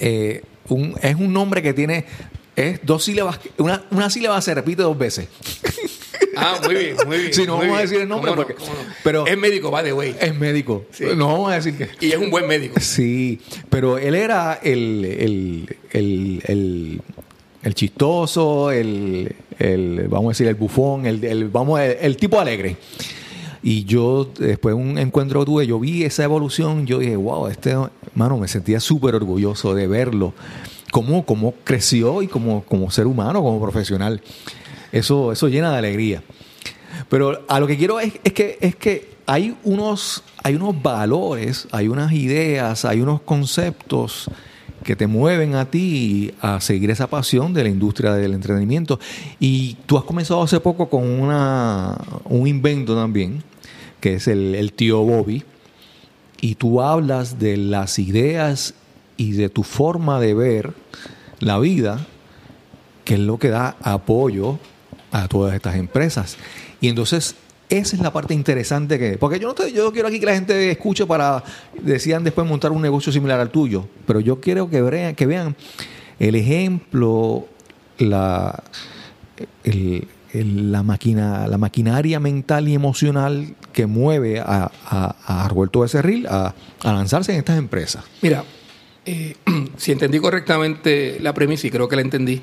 Eh, 0.00 0.42
un- 0.68 0.94
es 1.02 1.14
un 1.16 1.32
nombre 1.32 1.62
que 1.62 1.72
tiene 1.74 2.04
es 2.56 2.80
dos 2.84 3.04
sílabas, 3.04 3.40
una, 3.58 3.82
una 3.90 4.08
sílaba 4.10 4.40
se 4.40 4.54
repite 4.54 4.82
dos 4.82 4.96
veces. 4.98 5.28
Ah, 6.36 6.58
muy 6.64 6.74
bien, 6.74 6.96
muy 7.06 7.18
bien. 7.18 7.32
Sí, 7.32 7.44
no 7.46 7.56
vamos 7.58 7.78
a 7.78 7.82
decir 7.82 8.00
el 8.00 8.08
nombre 8.08 8.32
porque- 8.34 8.56
pero- 9.04 9.24
es 9.24 9.38
médico, 9.38 9.70
by 9.70 9.84
the 9.84 9.92
way. 9.92 10.16
Es 10.20 10.34
médico. 10.36 10.84
Sí. 10.90 11.04
No 11.16 11.28
vamos 11.28 11.52
a 11.52 11.54
decir 11.54 11.76
que. 11.78 11.88
Y 12.04 12.10
es 12.10 12.16
un 12.18 12.28
buen 12.28 12.48
médico. 12.48 12.74
Sí, 12.80 13.40
pero 13.70 13.98
él 13.98 14.16
era 14.16 14.58
el, 14.60 15.04
el, 15.04 15.76
el, 15.92 16.42
el, 16.46 17.00
el 17.62 17.74
chistoso, 17.74 18.72
el, 18.72 19.32
el, 19.60 20.08
vamos 20.08 20.26
a 20.26 20.28
decir, 20.30 20.48
el 20.48 20.56
bufón, 20.56 21.06
el, 21.06 21.22
el- 21.24 21.48
vamos, 21.50 21.78
el, 21.80 21.98
el 22.00 22.16
tipo 22.16 22.40
alegre. 22.40 22.76
Y 23.66 23.84
yo, 23.84 24.28
después 24.38 24.76
de 24.76 24.82
un 24.82 24.98
encuentro 24.98 25.40
que 25.40 25.46
tuve, 25.46 25.66
yo 25.66 25.80
vi 25.80 26.04
esa 26.04 26.22
evolución, 26.22 26.84
yo 26.86 26.98
dije, 26.98 27.16
wow, 27.16 27.46
este, 27.48 27.74
mano, 28.14 28.36
me 28.36 28.46
sentía 28.46 28.78
súper 28.78 29.14
orgulloso 29.14 29.74
de 29.74 29.86
verlo, 29.86 30.34
cómo, 30.90 31.24
cómo 31.24 31.54
creció 31.64 32.20
y 32.20 32.28
como, 32.28 32.62
como 32.64 32.90
ser 32.90 33.06
humano, 33.06 33.42
como 33.42 33.58
profesional. 33.62 34.20
Eso, 34.92 35.32
eso 35.32 35.48
llena 35.48 35.72
de 35.72 35.78
alegría. 35.78 36.22
Pero 37.08 37.42
a 37.48 37.58
lo 37.58 37.66
que 37.66 37.78
quiero 37.78 38.00
es, 38.00 38.12
es 38.22 38.34
que, 38.34 38.58
es 38.60 38.76
que 38.76 39.14
hay, 39.24 39.56
unos, 39.64 40.22
hay 40.42 40.56
unos 40.56 40.82
valores, 40.82 41.66
hay 41.72 41.88
unas 41.88 42.12
ideas, 42.12 42.84
hay 42.84 43.00
unos 43.00 43.22
conceptos 43.22 44.30
que 44.84 44.94
te 44.94 45.06
mueven 45.06 45.54
a 45.54 45.70
ti 45.70 46.34
a 46.42 46.60
seguir 46.60 46.90
esa 46.90 47.06
pasión 47.06 47.54
de 47.54 47.62
la 47.62 47.70
industria 47.70 48.12
del 48.12 48.34
entretenimiento. 48.34 49.00
Y 49.40 49.78
tú 49.86 49.96
has 49.96 50.04
comenzado 50.04 50.42
hace 50.42 50.60
poco 50.60 50.90
con 50.90 51.08
una, 51.08 51.96
un 52.26 52.46
invento 52.46 52.94
también, 52.94 53.42
que 54.04 54.12
es 54.16 54.28
el, 54.28 54.70
tío 54.74 55.00
Bobby, 55.00 55.44
y 56.38 56.56
tú 56.56 56.82
hablas 56.82 57.38
de 57.38 57.56
las 57.56 57.98
ideas 57.98 58.74
y 59.16 59.32
de 59.32 59.48
tu 59.48 59.62
forma 59.62 60.20
de 60.20 60.34
ver 60.34 60.74
la 61.40 61.58
vida, 61.58 62.06
que 63.06 63.14
es 63.14 63.20
lo 63.20 63.38
que 63.38 63.48
da 63.48 63.78
apoyo 63.80 64.58
a 65.10 65.26
todas 65.26 65.54
estas 65.54 65.76
empresas. 65.76 66.36
Y 66.82 66.88
entonces, 66.88 67.34
esa 67.70 67.96
es 67.96 68.02
la 68.02 68.12
parte 68.12 68.34
interesante 68.34 68.98
que... 68.98 69.16
Porque 69.16 69.40
yo 69.40 69.48
no, 69.48 69.54
te- 69.54 69.72
yo 69.72 69.90
quiero 69.90 70.08
aquí 70.08 70.20
que 70.20 70.26
la 70.26 70.34
gente 70.34 70.70
escuche 70.70 71.06
para, 71.06 71.42
decían 71.80 72.24
después 72.24 72.46
montar 72.46 72.72
un 72.72 72.82
negocio 72.82 73.10
similar 73.10 73.40
al 73.40 73.48
tuyo, 73.48 73.88
pero 74.06 74.20
yo 74.20 74.38
quiero 74.38 74.68
que 74.68 74.82
vean, 74.82 75.14
que 75.14 75.24
vean 75.24 75.56
el 76.18 76.34
ejemplo, 76.34 77.46
la, 77.96 78.62
el- 79.62 80.06
la, 80.42 80.82
máquina, 80.82 81.46
la 81.46 81.58
maquinaria 81.58 82.18
mental 82.18 82.68
y 82.68 82.74
emocional 82.74 83.54
que 83.72 83.86
mueve 83.86 84.40
a, 84.40 84.70
a, 84.86 85.44
a 85.44 85.48
Roberto 85.48 85.80
Becerril 85.80 86.26
a, 86.26 86.54
a 86.82 86.92
lanzarse 86.92 87.32
en 87.32 87.38
estas 87.38 87.58
empresas. 87.58 88.04
Mira, 88.22 88.42
eh, 89.06 89.36
si 89.76 89.92
entendí 89.92 90.18
correctamente 90.18 91.18
la 91.20 91.34
premisa 91.34 91.66
y 91.66 91.70
creo 91.70 91.88
que 91.88 91.96
la 91.96 92.02
entendí, 92.02 92.40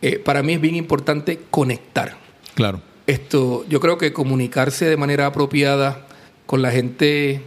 eh, 0.00 0.18
para 0.18 0.42
mí 0.42 0.54
es 0.54 0.60
bien 0.60 0.74
importante 0.76 1.40
conectar. 1.50 2.16
Claro. 2.54 2.80
Esto, 3.06 3.64
yo 3.68 3.80
creo 3.80 3.98
que 3.98 4.12
comunicarse 4.12 4.86
de 4.86 4.96
manera 4.96 5.26
apropiada 5.26 6.06
con 6.46 6.62
la 6.62 6.70
gente 6.70 7.42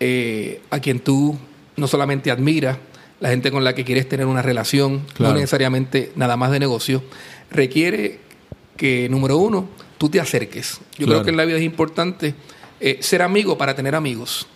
eh, 0.00 0.60
a 0.70 0.80
quien 0.80 1.00
tú 1.00 1.38
no 1.76 1.86
solamente 1.86 2.30
admiras, 2.30 2.78
la 3.20 3.30
gente 3.30 3.50
con 3.50 3.64
la 3.64 3.74
que 3.74 3.84
quieres 3.84 4.08
tener 4.08 4.26
una 4.26 4.42
relación, 4.42 5.00
Claro. 5.14 5.32
no 5.34 5.38
necesariamente 5.40 6.12
nada 6.16 6.36
más 6.36 6.50
de 6.50 6.58
negocio, 6.58 7.02
requiere 7.50 8.20
que, 8.78 9.08
número 9.10 9.36
uno, 9.36 9.68
tú 9.98 10.08
te 10.08 10.18
acerques. 10.20 10.80
Yo 10.96 11.04
Claro. 11.04 11.12
creo 11.20 11.24
que 11.24 11.30
en 11.30 11.36
la 11.36 11.44
vida 11.44 11.58
es 11.58 11.64
importante 11.64 12.34
eh, 12.80 12.96
ser 13.00 13.20
amigo 13.20 13.58
para 13.58 13.74
tener 13.74 13.94
amigos. 13.94 14.46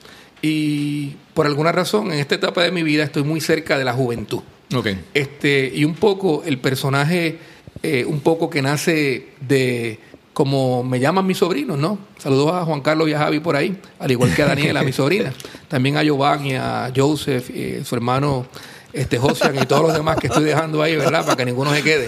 Y 0.41 1.17
por 1.35 1.45
alguna 1.47 1.73
razón, 1.73 2.13
en 2.13 2.19
esta 2.19 2.35
etapa 2.37 2.63
de 2.63 2.71
mi 2.73 2.83
vida 2.83 3.03
estoy 3.05 3.23
muy 3.25 3.41
cerca 3.41 3.77
de 3.77 3.85
la 3.85 3.93
juventud. 3.93 4.41
Ok. 4.75 4.89
Este, 5.13 5.71
y 5.75 5.85
un 5.85 5.95
poco 5.95 6.43
el 6.47 6.59
personaje, 6.59 7.39
eh, 7.83 8.05
un 8.07 8.21
poco 8.21 8.49
que 8.49 8.63
nace 8.63 9.29
de 9.41 9.99
como 10.33 10.83
me 10.83 10.99
llaman 10.99 11.27
mis 11.27 11.37
sobrinos, 11.39 11.79
¿no? 11.79 11.99
Saludos 12.17 12.53
a 12.55 12.65
Juan 12.65 12.81
Carlos 12.81 13.07
y 13.09 13.13
a 13.13 13.19
Javi 13.19 13.41
por 13.41 13.55
ahí, 13.55 13.77
al 13.99 14.11
igual 14.11 14.35
que 14.35 14.43
a 14.43 14.47
Daniela, 14.47 14.83
mi 14.83 14.93
sobrina. 14.93 15.31
También 15.69 15.99
a 15.99 16.03
Giovanni, 16.03 16.55
a 16.55 16.91
Joseph, 16.97 17.51
eh, 17.53 17.83
su 17.85 17.95
hermano 17.95 18.47
este 18.95 19.19
Josian 19.19 19.57
y 19.57 19.67
todos 19.67 19.83
los 19.83 19.95
demás 19.95 20.17
que 20.19 20.27
estoy 20.29 20.45
dejando 20.45 20.83
ahí, 20.83 20.97
¿verdad? 20.97 21.25
Para 21.25 21.37
que 21.37 21.45
ninguno 21.45 21.73
se 21.75 21.83
quede. 21.83 22.07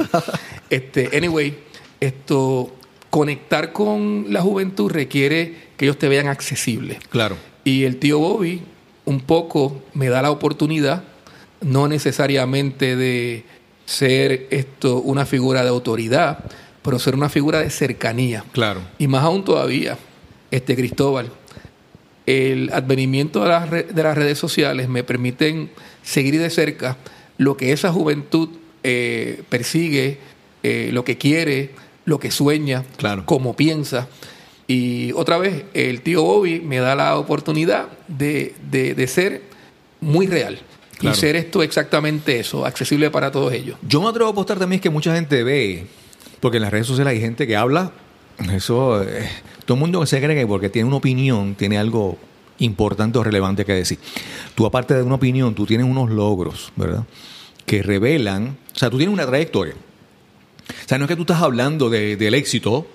Este, 0.70 1.16
anyway, 1.16 1.56
esto 2.00 2.72
conectar 3.10 3.72
con 3.72 4.26
la 4.30 4.40
juventud 4.40 4.90
requiere 4.90 5.54
que 5.76 5.84
ellos 5.84 5.98
te 5.98 6.08
vean 6.08 6.28
accesible. 6.28 6.98
Claro. 7.10 7.36
Y 7.64 7.84
el 7.84 7.96
tío 7.96 8.18
Bobby 8.18 8.62
un 9.04 9.20
poco 9.20 9.82
me 9.92 10.08
da 10.08 10.22
la 10.22 10.30
oportunidad, 10.30 11.04
no 11.60 11.88
necesariamente 11.88 12.96
de 12.96 13.44
ser 13.86 14.46
esto 14.50 14.98
una 14.98 15.26
figura 15.26 15.62
de 15.62 15.68
autoridad, 15.68 16.44
pero 16.82 16.98
ser 16.98 17.14
una 17.14 17.28
figura 17.28 17.60
de 17.60 17.70
cercanía. 17.70 18.44
Claro. 18.52 18.80
Y 18.98 19.08
más 19.08 19.24
aún 19.24 19.44
todavía, 19.44 19.98
este 20.50 20.76
Cristóbal, 20.76 21.30
el 22.26 22.70
advenimiento 22.72 23.42
de 23.42 23.48
las, 23.48 23.70
de 23.70 24.02
las 24.02 24.16
redes 24.16 24.38
sociales 24.38 24.88
me 24.88 25.04
permiten 25.04 25.70
seguir 26.02 26.38
de 26.38 26.50
cerca 26.50 26.96
lo 27.36 27.56
que 27.56 27.72
esa 27.72 27.92
juventud 27.92 28.48
eh, 28.82 29.42
persigue, 29.48 30.18
eh, 30.62 30.90
lo 30.92 31.04
que 31.04 31.18
quiere, 31.18 31.70
lo 32.04 32.18
que 32.18 32.30
sueña, 32.30 32.84
Claro. 32.96 33.24
cómo 33.26 33.54
piensa. 33.56 34.08
Y 34.66 35.12
otra 35.12 35.36
vez, 35.38 35.64
el 35.74 36.00
tío 36.02 36.22
Bobby 36.22 36.60
me 36.60 36.78
da 36.78 36.94
la 36.94 37.18
oportunidad 37.18 37.88
de, 38.08 38.54
de- 38.70 38.94
de 38.94 39.06
ser 39.06 39.42
muy 40.00 40.26
real. 40.26 40.58
Claro. 40.98 41.16
Y 41.16 41.20
ser 41.20 41.36
esto 41.36 41.62
exactamente 41.62 42.38
eso, 42.38 42.64
accesible 42.64 43.10
para 43.10 43.30
todos 43.30 43.52
ellos. 43.52 43.76
Yo 43.86 44.00
me 44.00 44.08
atrevo 44.08 44.28
a 44.28 44.32
apostar 44.32 44.58
también 44.58 44.80
que 44.80 44.90
mucha 44.90 45.14
gente 45.14 45.42
ve, 45.42 45.86
porque 46.40 46.58
en 46.58 46.62
las 46.62 46.72
redes 46.72 46.86
sociales 46.86 47.12
hay 47.12 47.20
gente 47.20 47.46
que 47.46 47.56
habla, 47.56 47.90
eso, 48.52 49.02
eh, 49.02 49.28
todo 49.66 49.74
el 49.76 49.80
mundo 49.80 50.04
se 50.06 50.20
cree 50.22 50.36
que 50.36 50.46
porque 50.46 50.68
tiene 50.68 50.86
una 50.86 50.96
opinión, 50.96 51.56
tiene 51.56 51.78
algo 51.78 52.16
importante 52.58 53.18
o 53.18 53.24
relevante 53.24 53.64
que 53.64 53.72
decir. 53.72 53.98
Tú 54.54 54.64
aparte 54.66 54.94
de 54.94 55.02
una 55.02 55.16
opinión, 55.16 55.54
tú 55.54 55.66
tienes 55.66 55.84
unos 55.86 56.10
logros, 56.10 56.72
¿verdad? 56.76 57.04
Que 57.66 57.82
revelan, 57.82 58.56
o 58.74 58.78
sea, 58.78 58.88
tú 58.88 58.96
tienes 58.96 59.12
una 59.12 59.26
trayectoria. 59.26 59.74
O 60.68 60.88
sea, 60.88 60.98
no 60.98 61.04
es 61.04 61.08
que 61.08 61.16
tú 61.16 61.22
estás 61.22 61.42
hablando 61.42 61.90
de- 61.90 62.16
del 62.16 62.34
éxito, 62.34 62.86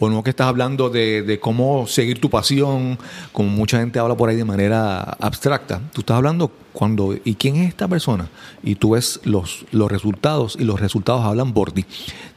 o 0.00 0.08
no 0.10 0.22
que 0.24 0.30
estás 0.30 0.46
hablando 0.48 0.90
de, 0.90 1.22
de 1.22 1.38
cómo 1.38 1.86
seguir 1.86 2.20
tu 2.20 2.28
pasión, 2.30 2.98
como 3.32 3.50
mucha 3.50 3.78
gente 3.78 3.98
habla 3.98 4.16
por 4.16 4.28
ahí 4.28 4.36
de 4.36 4.44
manera 4.44 5.00
abstracta. 5.00 5.80
Tú 5.92 6.00
estás 6.00 6.16
hablando 6.16 6.50
cuando, 6.72 7.14
¿y 7.24 7.34
quién 7.34 7.56
es 7.56 7.68
esta 7.68 7.86
persona? 7.86 8.28
Y 8.62 8.74
tú 8.76 8.90
ves 8.90 9.20
los, 9.24 9.64
los 9.70 9.90
resultados 9.90 10.56
y 10.58 10.64
los 10.64 10.80
resultados 10.80 11.24
hablan 11.24 11.52
por 11.52 11.70
ti. 11.72 11.84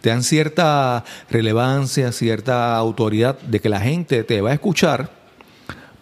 Te 0.02 0.10
dan 0.10 0.22
cierta 0.24 1.04
relevancia, 1.30 2.12
cierta 2.12 2.76
autoridad 2.78 3.40
de 3.40 3.60
que 3.62 3.70
la 3.70 3.80
gente 3.80 4.24
te 4.24 4.42
va 4.42 4.52
a 4.52 4.54
escuchar 4.54 5.10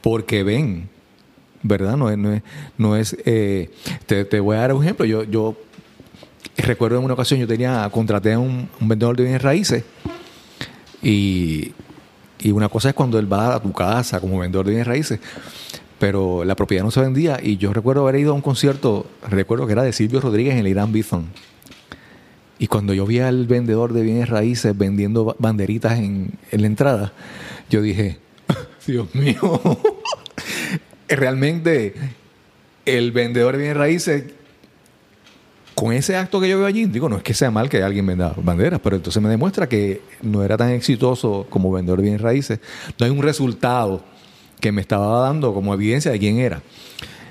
porque 0.02 0.44
ven, 0.44 0.90
¿verdad? 1.64 1.96
No 1.96 2.10
es, 2.10 2.18
no 2.18 2.34
es, 2.34 2.42
no 2.78 2.96
es 2.96 3.16
eh, 3.26 3.70
te, 4.08 4.26
te 4.26 4.40
voy 4.40 4.58
a 4.58 4.62
dar 4.62 4.74
un 4.74 4.84
ejemplo. 4.84 5.06
Yo, 5.06 5.24
yo 5.24 5.56
recuerdo 6.58 6.98
en 6.98 7.04
una 7.06 7.14
ocasión 7.14 7.40
yo 7.40 7.48
tenía, 7.48 7.90
contraté 7.92 8.34
a 8.34 8.40
un, 8.40 8.70
vendedor 8.80 9.16
de 9.18 9.24
bienes 9.24 9.42
raíces. 9.42 9.84
Y, 11.02 11.72
y 12.40 12.52
una 12.52 12.70
cosa 12.70 12.90
es 12.90 12.96
cuando 12.96 13.18
él 13.20 13.32
va 13.32 13.56
a 13.56 13.62
tu 13.62 13.72
casa 13.74 14.20
como 14.20 14.40
vendedor 14.40 14.66
de 14.66 14.72
bienes 14.72 14.88
raíces, 14.88 15.20
pero 16.00 16.44
la 16.44 16.56
propiedad 16.56 16.84
no 16.84 16.92
se 16.92 17.02
vendía. 17.02 17.40
Y 17.42 17.58
yo 17.58 17.74
recuerdo 17.74 18.02
haber 18.08 18.20
ido 18.22 18.32
a 18.32 18.36
un 18.36 18.42
concierto, 18.42 19.08
recuerdo 19.30 19.66
que 19.68 19.74
era 19.74 19.84
de 19.84 19.94
Silvio 19.94 20.20
Rodríguez 20.22 20.54
en 20.54 20.60
el 20.60 20.68
Irán 20.68 20.92
Bithon. 20.92 21.28
Y 22.60 22.68
cuando 22.68 22.94
yo 22.94 23.08
vi 23.08 23.20
al 23.20 23.48
vendedor 23.48 23.94
de 23.94 24.04
bienes 24.04 24.30
raíces 24.30 24.78
vendiendo 24.78 25.26
ba- 25.26 25.36
banderitas 25.40 25.98
en, 25.98 26.34
en 26.52 26.62
la 26.62 26.68
entrada, 26.68 27.14
yo 27.72 27.82
dije, 27.82 28.20
Dios 28.86 29.14
mío, 29.16 29.40
realmente 31.08 31.96
el 32.86 33.12
vendedor 33.12 33.54
de 33.54 33.58
bienes 33.60 33.78
raíces 33.78 34.26
con 35.76 35.94
ese 35.94 36.16
acto 36.18 36.40
que 36.42 36.50
yo 36.50 36.58
veo 36.58 36.68
allí, 36.68 36.86
digo, 36.86 37.08
no 37.10 37.18
es 37.18 37.24
que 37.24 37.34
sea 37.34 37.50
mal 37.52 37.70
que 37.70 37.82
alguien 37.82 38.06
venda 38.06 38.34
banderas, 38.38 38.80
pero 38.84 38.98
entonces 38.98 39.22
me 39.22 39.30
demuestra 39.30 39.68
que 39.70 40.02
no 40.22 40.44
era 40.44 40.58
tan 40.58 40.70
exitoso 40.72 41.48
como 41.50 41.72
vendedor 41.72 42.00
de 42.00 42.04
bienes 42.04 42.22
raíces. 42.22 42.60
No 43.00 43.06
hay 43.06 43.12
un 43.12 43.22
resultado 43.24 44.04
que 44.60 44.72
me 44.72 44.82
estaba 44.82 45.22
dando 45.22 45.54
como 45.54 45.74
evidencia 45.74 46.12
de 46.12 46.20
quién 46.20 46.40
era. 46.40 46.62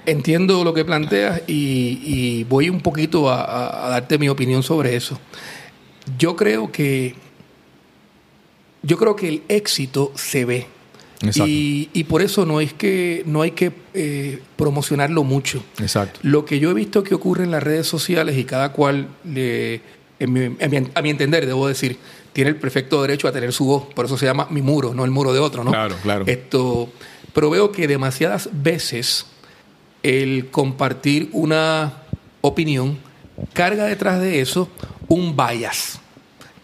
Entiendo 0.06 0.64
lo 0.64 0.72
que 0.74 0.84
planteas 0.84 1.42
y, 1.46 2.44
voy 2.48 2.70
un 2.70 2.80
poquito 2.80 3.28
a, 3.30 3.86
a- 3.86 3.90
darte 3.90 4.18
mi 4.18 4.28
opinión 4.28 4.62
sobre 4.62 4.96
eso. 4.96 5.18
Yo 6.18 6.34
creo 6.34 6.72
que 6.72 7.14
yo 8.82 8.96
creo 8.96 9.14
que 9.14 9.28
el 9.28 9.42
éxito 9.48 10.10
se 10.16 10.44
ve. 10.46 10.66
Y, 11.46 11.90
y 11.92 12.04
por 12.04 12.22
eso 12.22 12.46
no 12.46 12.60
es 12.60 12.72
que 12.72 13.22
no 13.26 13.42
hay 13.42 13.50
que 13.50 13.72
eh, 13.94 14.40
promocionarlo 14.56 15.22
mucho. 15.24 15.62
Exacto. 15.78 16.20
Lo 16.22 16.44
que 16.44 16.58
yo 16.58 16.70
he 16.70 16.74
visto 16.74 17.02
que 17.02 17.14
ocurre 17.14 17.44
en 17.44 17.50
las 17.50 17.62
redes 17.62 17.86
sociales 17.86 18.36
y 18.38 18.44
cada 18.44 18.72
cual, 18.72 19.08
le- 19.24 19.80
en 20.18 20.32
mi, 20.32 20.56
a 20.94 21.02
mi 21.02 21.10
entender, 21.10 21.46
debo 21.46 21.68
decir, 21.68 21.98
tiene 22.32 22.50
el 22.50 22.56
perfecto 22.56 23.00
derecho 23.02 23.26
a 23.28 23.32
tener 23.32 23.52
su 23.52 23.64
voz. 23.64 23.86
Por 23.94 24.04
eso 24.06 24.16
se 24.16 24.26
llama 24.26 24.46
mi 24.50 24.62
muro, 24.62 24.94
no 24.94 25.04
el 25.04 25.10
muro 25.10 25.32
de 25.32 25.40
otro, 25.40 25.64
¿no? 25.64 25.70
Claro, 25.72 25.96
claro. 26.02 26.24
Esto, 26.26 26.88
pero 27.34 27.50
veo 27.50 27.70
que 27.72 27.86
demasiadas 27.88 28.48
veces 28.52 29.26
el 30.02 30.48
compartir 30.50 31.28
una 31.32 31.92
opinión 32.40 32.98
carga 33.52 33.84
detrás 33.84 34.20
de 34.20 34.40
eso 34.40 34.68
un 35.08 35.36
bias. 35.36 36.00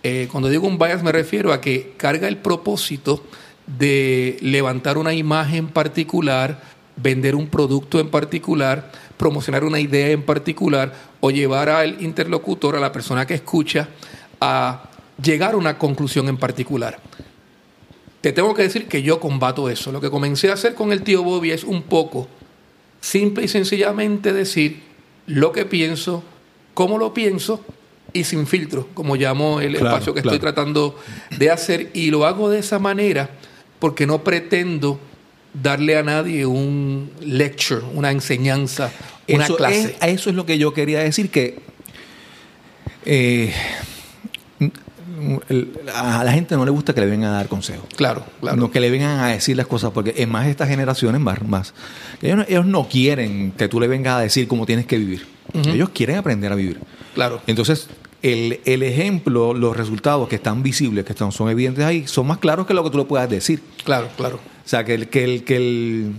Eh, 0.02 0.28
cuando 0.30 0.48
digo 0.48 0.66
un 0.66 0.78
bias 0.78 1.02
me 1.02 1.12
refiero 1.12 1.52
a 1.52 1.60
que 1.60 1.94
carga 1.96 2.28
el 2.28 2.36
propósito 2.38 3.24
de 3.66 4.36
levantar 4.40 4.96
una 4.98 5.12
imagen 5.14 5.68
particular, 5.68 6.60
vender 6.96 7.34
un 7.34 7.48
producto 7.48 7.98
en 8.00 8.08
particular, 8.10 8.90
promocionar 9.16 9.64
una 9.64 9.80
idea 9.80 10.10
en 10.10 10.22
particular 10.22 10.92
o 11.20 11.30
llevar 11.30 11.68
al 11.68 12.00
interlocutor, 12.02 12.76
a 12.76 12.80
la 12.80 12.92
persona 12.92 13.26
que 13.26 13.34
escucha, 13.34 13.88
a 14.40 14.84
llegar 15.22 15.54
a 15.54 15.56
una 15.56 15.78
conclusión 15.78 16.28
en 16.28 16.36
particular. 16.36 16.98
Te 18.20 18.32
tengo 18.32 18.54
que 18.54 18.62
decir 18.62 18.88
que 18.88 19.02
yo 19.02 19.20
combato 19.20 19.68
eso. 19.68 19.92
Lo 19.92 20.00
que 20.00 20.10
comencé 20.10 20.50
a 20.50 20.54
hacer 20.54 20.74
con 20.74 20.92
el 20.92 21.02
tío 21.02 21.22
Bobby 21.22 21.50
es 21.50 21.64
un 21.64 21.82
poco 21.82 22.28
simple 23.00 23.44
y 23.44 23.48
sencillamente 23.48 24.32
decir 24.32 24.82
lo 25.26 25.52
que 25.52 25.64
pienso, 25.64 26.22
cómo 26.74 26.98
lo 26.98 27.14
pienso 27.14 27.64
y 28.12 28.24
sin 28.24 28.46
filtro, 28.46 28.88
como 28.94 29.16
llamo 29.16 29.60
el 29.60 29.72
Claro, 29.76 29.86
espacio 29.86 30.14
que 30.14 30.22
claro. 30.22 30.34
estoy 30.36 30.52
tratando 30.52 30.98
de 31.38 31.50
hacer. 31.50 31.90
Y 31.94 32.10
lo 32.10 32.24
hago 32.26 32.48
de 32.48 32.58
esa 32.60 32.78
manera 32.78 33.30
porque 33.86 34.04
no 34.04 34.24
pretendo 34.24 34.98
darle 35.54 35.96
a 35.96 36.02
nadie 36.02 36.44
un 36.44 37.08
lecture, 37.20 37.82
una 37.94 38.10
enseñanza, 38.10 38.90
una 39.28 39.44
eso 39.44 39.56
clase. 39.56 39.96
Es, 40.00 40.08
eso 40.08 40.30
es 40.30 40.34
lo 40.34 40.44
que 40.44 40.58
yo 40.58 40.74
quería 40.74 40.98
decir, 40.98 41.30
que 41.30 41.60
eh, 43.04 43.52
a 45.94 46.24
la 46.24 46.32
gente 46.32 46.56
no 46.56 46.64
le 46.64 46.72
gusta 46.72 46.96
que 46.96 47.00
le 47.00 47.06
vengan 47.06 47.30
a 47.30 47.36
dar 47.36 47.46
consejos. 47.46 47.86
Claro, 47.94 48.26
claro. 48.40 48.56
No 48.56 48.72
que 48.72 48.80
le 48.80 48.90
vengan 48.90 49.20
a 49.20 49.28
decir 49.28 49.56
las 49.56 49.68
cosas, 49.68 49.92
porque 49.92 50.14
es 50.16 50.26
más 50.26 50.48
estas 50.48 50.68
generaciones, 50.68 51.20
más, 51.20 51.40
más 51.42 51.72
ellos, 52.22 52.38
no, 52.38 52.44
ellos 52.48 52.66
no 52.66 52.88
quieren 52.88 53.52
que 53.52 53.68
tú 53.68 53.78
le 53.78 53.86
vengas 53.86 54.16
a 54.16 54.20
decir 54.22 54.48
cómo 54.48 54.66
tienes 54.66 54.86
que 54.86 54.98
vivir. 54.98 55.28
Ellos 55.54 55.90
quieren 55.90 56.16
aprender 56.16 56.50
a 56.50 56.56
vivir. 56.56 56.80
Claro. 57.14 57.40
Entonces, 57.46 57.86
el, 58.32 58.60
el 58.64 58.82
ejemplo, 58.82 59.54
los 59.54 59.76
resultados 59.76 60.28
que 60.28 60.36
están 60.36 60.62
visibles, 60.62 61.04
que 61.04 61.12
están, 61.12 61.32
son 61.32 61.48
evidentes 61.50 61.84
ahí, 61.84 62.06
son 62.06 62.26
más 62.26 62.38
claros 62.38 62.66
que 62.66 62.74
lo 62.74 62.82
que 62.84 62.90
tú 62.90 62.98
le 62.98 63.04
puedas 63.04 63.28
decir. 63.28 63.60
Claro, 63.84 64.08
claro. 64.16 64.36
O 64.36 64.68
sea, 64.68 64.84
que 64.84 64.94
el 64.94 65.08
que 65.08 65.24
el, 65.24 65.44
que 65.44 65.56
el, 65.56 66.12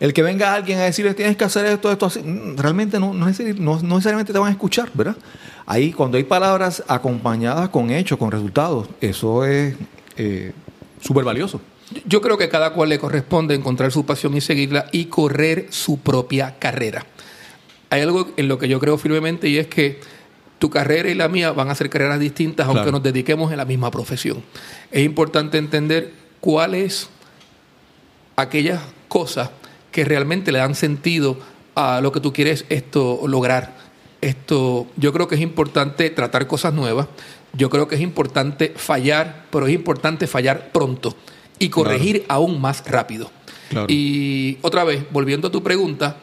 el 0.00 0.12
que 0.12 0.22
venga 0.22 0.54
alguien 0.54 0.78
a 0.78 0.82
decirle 0.84 1.14
tienes 1.14 1.36
que 1.36 1.44
hacer 1.44 1.64
esto, 1.66 1.90
esto, 1.90 2.06
así, 2.06 2.20
mm, 2.20 2.56
realmente 2.58 2.98
no, 3.00 3.14
no, 3.14 3.26
no- 3.26 3.82
no 3.82 3.94
necesariamente 3.96 4.32
te 4.32 4.38
van 4.38 4.48
a 4.48 4.52
escuchar, 4.52 4.90
¿verdad? 4.94 5.16
Ahí, 5.66 5.92
cuando 5.92 6.18
hay 6.18 6.24
palabras 6.24 6.82
acompañadas 6.88 7.70
con 7.70 7.90
hechos, 7.90 8.18
con 8.18 8.30
resultados, 8.30 8.88
eso 9.00 9.44
es 9.46 9.74
eh, 10.18 10.52
súper 11.00 11.24
valioso. 11.24 11.60
Yo 12.06 12.20
creo 12.20 12.36
que 12.36 12.48
cada 12.48 12.72
cual 12.74 12.88
le 12.90 12.98
corresponde 12.98 13.54
encontrar 13.54 13.90
su 13.92 14.04
pasión 14.04 14.36
y 14.36 14.40
seguirla 14.40 14.86
y 14.92 15.06
correr 15.06 15.66
su 15.70 15.98
propia 16.00 16.56
carrera. 16.58 17.06
Hay 17.90 18.00
algo 18.02 18.32
en 18.36 18.48
lo 18.48 18.58
que 18.58 18.68
yo 18.68 18.80
creo 18.80 18.98
firmemente 18.98 19.48
y 19.48 19.56
es 19.58 19.66
que 19.68 20.00
tu 20.64 20.70
carrera 20.70 21.10
y 21.10 21.14
la 21.14 21.28
mía 21.28 21.52
van 21.52 21.68
a 21.68 21.74
ser 21.74 21.90
carreras 21.90 22.18
distintas 22.18 22.66
aunque 22.66 22.90
nos 22.90 23.02
dediquemos 23.02 23.52
en 23.52 23.58
la 23.58 23.66
misma 23.66 23.90
profesión. 23.90 24.42
Es 24.90 25.04
importante 25.04 25.58
entender 25.58 26.14
cuáles 26.40 27.10
aquellas 28.34 28.80
cosas 29.08 29.50
que 29.92 30.06
realmente 30.06 30.52
le 30.52 30.60
dan 30.60 30.74
sentido 30.74 31.36
a 31.74 32.00
lo 32.00 32.12
que 32.12 32.20
tú 32.20 32.32
quieres 32.32 32.64
esto 32.70 33.20
lograr. 33.26 33.76
Esto, 34.22 34.86
yo 34.96 35.12
creo 35.12 35.28
que 35.28 35.34
es 35.34 35.42
importante 35.42 36.08
tratar 36.08 36.46
cosas 36.46 36.72
nuevas. 36.72 37.08
Yo 37.52 37.68
creo 37.68 37.86
que 37.86 37.96
es 37.96 38.00
importante 38.00 38.72
fallar, 38.74 39.44
pero 39.50 39.66
es 39.66 39.74
importante 39.74 40.26
fallar 40.26 40.72
pronto 40.72 41.14
y 41.58 41.68
corregir 41.68 42.24
aún 42.26 42.58
más 42.58 42.82
rápido. 42.86 43.30
Claro. 43.68 43.86
Y 43.90 44.56
otra 44.62 44.84
vez, 44.84 45.04
volviendo 45.10 45.48
a 45.48 45.52
tu 45.52 45.62
pregunta, 45.62 46.16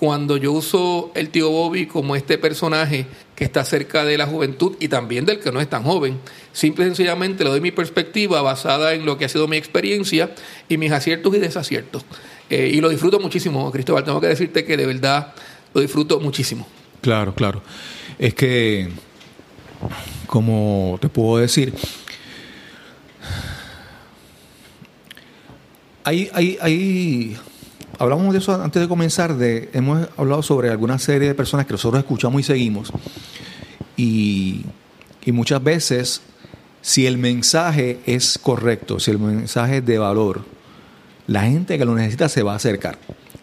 cuando 0.00 0.38
yo 0.38 0.52
uso 0.52 1.12
el 1.14 1.28
tío 1.28 1.50
Bobby 1.50 1.84
como 1.84 2.16
este 2.16 2.38
personaje 2.38 3.04
que 3.36 3.44
está 3.44 3.66
cerca 3.66 4.02
de 4.02 4.16
la 4.16 4.26
juventud 4.26 4.74
y 4.80 4.88
también 4.88 5.26
del 5.26 5.40
que 5.40 5.52
no 5.52 5.60
es 5.60 5.68
tan 5.68 5.82
joven, 5.82 6.18
simple 6.54 6.86
y 6.86 6.88
sencillamente 6.88 7.44
le 7.44 7.50
doy 7.50 7.60
mi 7.60 7.70
perspectiva 7.70 8.40
basada 8.40 8.94
en 8.94 9.04
lo 9.04 9.18
que 9.18 9.26
ha 9.26 9.28
sido 9.28 9.46
mi 9.46 9.58
experiencia 9.58 10.34
y 10.70 10.78
mis 10.78 10.90
aciertos 10.90 11.34
y 11.34 11.38
desaciertos. 11.38 12.06
Eh, 12.48 12.70
y 12.72 12.80
lo 12.80 12.88
disfruto 12.88 13.20
muchísimo, 13.20 13.70
Cristóbal. 13.70 14.02
Tengo 14.02 14.22
que 14.22 14.28
decirte 14.28 14.64
que 14.64 14.78
de 14.78 14.86
verdad 14.86 15.34
lo 15.74 15.82
disfruto 15.82 16.18
muchísimo. 16.18 16.66
Claro, 17.02 17.34
claro. 17.34 17.62
Es 18.18 18.32
que, 18.32 18.88
como 20.26 20.96
te 20.98 21.10
puedo 21.10 21.42
decir, 21.42 21.74
hay, 26.04 26.30
hay, 26.32 26.56
hay, 26.62 27.36
hablamos 28.00 28.32
de 28.32 28.38
eso 28.38 28.60
antes 28.60 28.80
de 28.80 28.88
comenzar, 28.88 29.36
hemos 29.40 30.08
hablado 30.16 30.42
sobre 30.42 30.70
alguna 30.70 30.98
serie 30.98 31.28
de 31.28 31.34
personas 31.34 31.66
que 31.66 31.72
nosotros 31.72 32.00
escuchamos 32.00 32.40
y 32.40 32.44
seguimos, 32.44 32.92
y, 33.96 34.64
muchas 35.26 35.62
veces, 35.62 36.22
si 36.80 37.06
el 37.06 37.18
mensaje 37.18 38.00
es 38.06 38.38
correcto, 38.38 38.98
si 38.98 39.10
el 39.10 39.18
mensaje 39.18 39.76
es 39.76 39.86
de 39.86 39.98
valor, 39.98 40.44
la 41.26 41.42
gente 41.42 41.76
que 41.76 41.84
lo 41.84 41.94
necesita 41.94 42.30
se 42.30 42.42
va 42.42 42.54
a 42.54 42.56
acercar, 42.56 42.98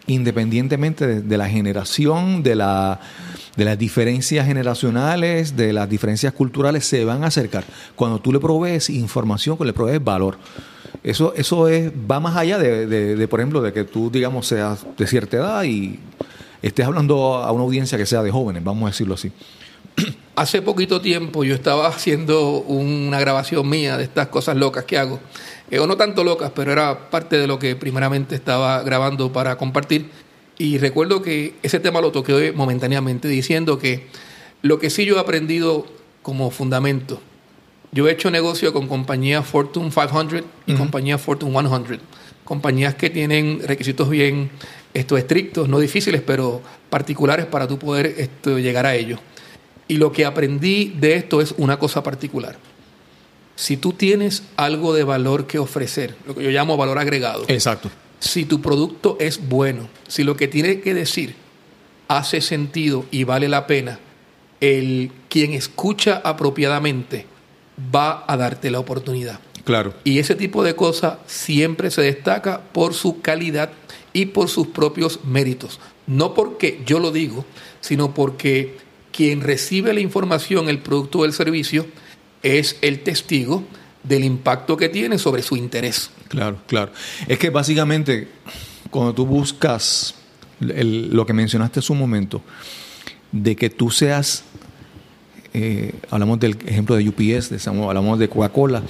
independientemente 0.08 1.22
de, 1.22 1.38
la 1.38 1.48
generación, 1.48 2.42
de, 2.42 2.50
de 2.50 3.64
las 3.64 3.78
diferencias 3.78 4.44
generacionales, 4.44 5.56
de 5.56 5.72
las 5.72 5.88
diferencias 5.88 6.32
culturales, 6.32 6.84
se 6.84 7.04
van 7.04 7.22
a 7.22 7.28
acercar. 7.28 7.64
Cuando 7.94 8.18
tú 8.18 8.32
le 8.32 8.40
provees 8.40 8.90
información, 8.90 9.56
cuando 9.56 9.70
le 9.70 9.76
provees 9.76 10.02
valor. 10.02 10.36
Eso, 11.02 11.32
eso 11.36 11.68
es, 11.68 11.90
va 12.10 12.20
más 12.20 12.36
allá 12.36 12.58
de, 12.58 12.86
de- 12.86 13.16
de, 13.16 13.28
por 13.28 13.40
ejemplo, 13.40 13.62
de 13.62 13.72
que 13.72 13.84
tú, 13.84 14.10
digamos, 14.10 14.46
seas 14.46 14.84
de 14.96 15.06
cierta 15.06 15.36
edad 15.36 15.64
y 15.64 15.98
estés 16.62 16.86
hablando 16.86 17.34
a 17.36 17.50
una 17.52 17.62
audiencia 17.64 17.96
que 17.98 18.06
sea 18.06 18.22
de 18.22 18.30
jóvenes, 18.30 18.64
vamos 18.64 18.84
a 18.88 18.90
decirlo 18.90 19.14
así. 19.14 19.30
Hace 20.36 20.62
poquito 20.62 21.00
tiempo 21.00 21.42
yo 21.44 21.54
estaba 21.54 21.88
haciendo 21.88 22.58
una 22.60 23.18
grabación 23.20 23.68
mía 23.68 23.96
de 23.96 24.04
estas 24.04 24.28
cosas 24.28 24.56
locas 24.56 24.84
que 24.84 24.96
hago. 24.98 25.18
Eh, 25.70 25.78
o 25.80 25.86
no 25.86 25.96
tanto 25.96 26.24
locas, 26.24 26.52
pero 26.54 26.72
era 26.72 27.10
parte 27.10 27.36
de 27.38 27.46
lo 27.46 27.58
que 27.58 27.76
primeramente 27.76 28.34
estaba 28.34 28.82
grabando 28.82 29.32
para 29.32 29.56
compartir. 29.56 30.08
Y 30.56 30.78
recuerdo 30.78 31.22
que 31.22 31.54
ese 31.62 31.78
tema 31.80 32.00
lo 32.00 32.10
toqué 32.12 32.52
momentáneamente 32.52 33.28
diciendo 33.28 33.78
que 33.78 34.06
lo 34.62 34.78
que 34.78 34.90
sí 34.90 35.04
yo 35.04 35.16
he 35.16 35.20
aprendido 35.20 35.86
como 36.22 36.50
fundamento, 36.50 37.20
yo 37.92 38.08
he 38.08 38.12
hecho 38.12 38.30
negocio 38.30 38.72
con 38.72 38.86
compañías 38.86 39.46
Fortune 39.46 39.90
500 39.90 40.42
y 40.66 40.74
compañías 40.74 41.20
Fortune 41.20 41.52
100, 41.52 42.00
compañías 42.44 42.94
que 42.94 43.10
tienen 43.10 43.60
requisitos 43.64 44.10
bien 44.10 44.50
esto, 44.94 45.16
estrictos, 45.16 45.68
no 45.68 45.78
difíciles, 45.78 46.22
pero 46.22 46.62
particulares 46.90 47.46
para 47.46 47.66
tú 47.66 47.78
poder 47.78 48.14
esto, 48.18 48.58
llegar 48.58 48.86
a 48.86 48.94
ellos. 48.94 49.20
Y 49.86 49.96
lo 49.96 50.12
que 50.12 50.26
aprendí 50.26 50.94
de 50.98 51.14
esto 51.14 51.40
es 51.40 51.54
una 51.56 51.78
cosa 51.78 52.02
particular. 52.02 52.58
Si 53.56 53.76
tú 53.76 53.92
tienes 53.92 54.42
algo 54.56 54.94
de 54.94 55.04
valor 55.04 55.46
que 55.46 55.58
ofrecer, 55.58 56.14
lo 56.26 56.34
que 56.34 56.44
yo 56.44 56.50
llamo 56.50 56.76
valor 56.76 56.98
agregado, 56.98 57.44
Exacto. 57.48 57.90
si 58.20 58.44
tu 58.44 58.60
producto 58.60 59.16
es 59.18 59.48
bueno, 59.48 59.88
si 60.06 60.24
lo 60.24 60.36
que 60.36 60.46
tiene 60.46 60.80
que 60.80 60.94
decir 60.94 61.34
hace 62.06 62.40
sentido 62.40 63.06
y 63.10 63.24
vale 63.24 63.48
la 63.48 63.66
pena, 63.66 63.98
el 64.60 65.10
quien 65.28 65.52
escucha 65.52 66.20
apropiadamente 66.24 67.26
va 67.94 68.24
a 68.26 68.36
darte 68.36 68.70
la 68.70 68.78
oportunidad. 68.80 69.40
Claro. 69.64 69.94
Y 70.04 70.18
ese 70.18 70.34
tipo 70.34 70.62
de 70.62 70.74
cosas 70.74 71.18
siempre 71.26 71.90
se 71.90 72.02
destaca 72.02 72.60
por 72.72 72.94
su 72.94 73.20
calidad 73.20 73.70
y 74.12 74.26
por 74.26 74.48
sus 74.48 74.68
propios 74.68 75.20
méritos. 75.24 75.78
No 76.06 76.32
porque 76.34 76.82
yo 76.86 76.98
lo 76.98 77.12
digo, 77.12 77.44
sino 77.80 78.14
porque 78.14 78.76
quien 79.12 79.42
recibe 79.42 79.92
la 79.92 80.00
información, 80.00 80.68
el 80.68 80.78
producto 80.78 81.18
o 81.20 81.24
el 81.24 81.32
servicio, 81.34 81.86
es 82.42 82.76
el 82.80 83.00
testigo 83.00 83.62
del 84.02 84.24
impacto 84.24 84.76
que 84.76 84.88
tiene 84.88 85.18
sobre 85.18 85.42
su 85.42 85.56
interés. 85.56 86.10
Claro, 86.28 86.58
claro. 86.66 86.92
Es 87.26 87.38
que 87.38 87.50
básicamente, 87.50 88.28
cuando 88.90 89.12
tú 89.12 89.26
buscas 89.26 90.14
el- 90.60 91.10
lo 91.14 91.26
que 91.26 91.32
mencionaste 91.34 91.80
hace 91.80 91.92
un 91.92 91.98
momento, 91.98 92.42
de 93.32 93.54
que 93.56 93.68
tú 93.68 93.90
seas 93.90 94.44
eh, 95.54 95.94
hablamos 96.10 96.38
del 96.40 96.56
ejemplo 96.66 96.96
de 96.96 97.08
UPS, 97.08 97.50
de, 97.50 97.60
hablamos 97.66 98.18
de 98.18 98.28
Coca-Cola, 98.28 98.82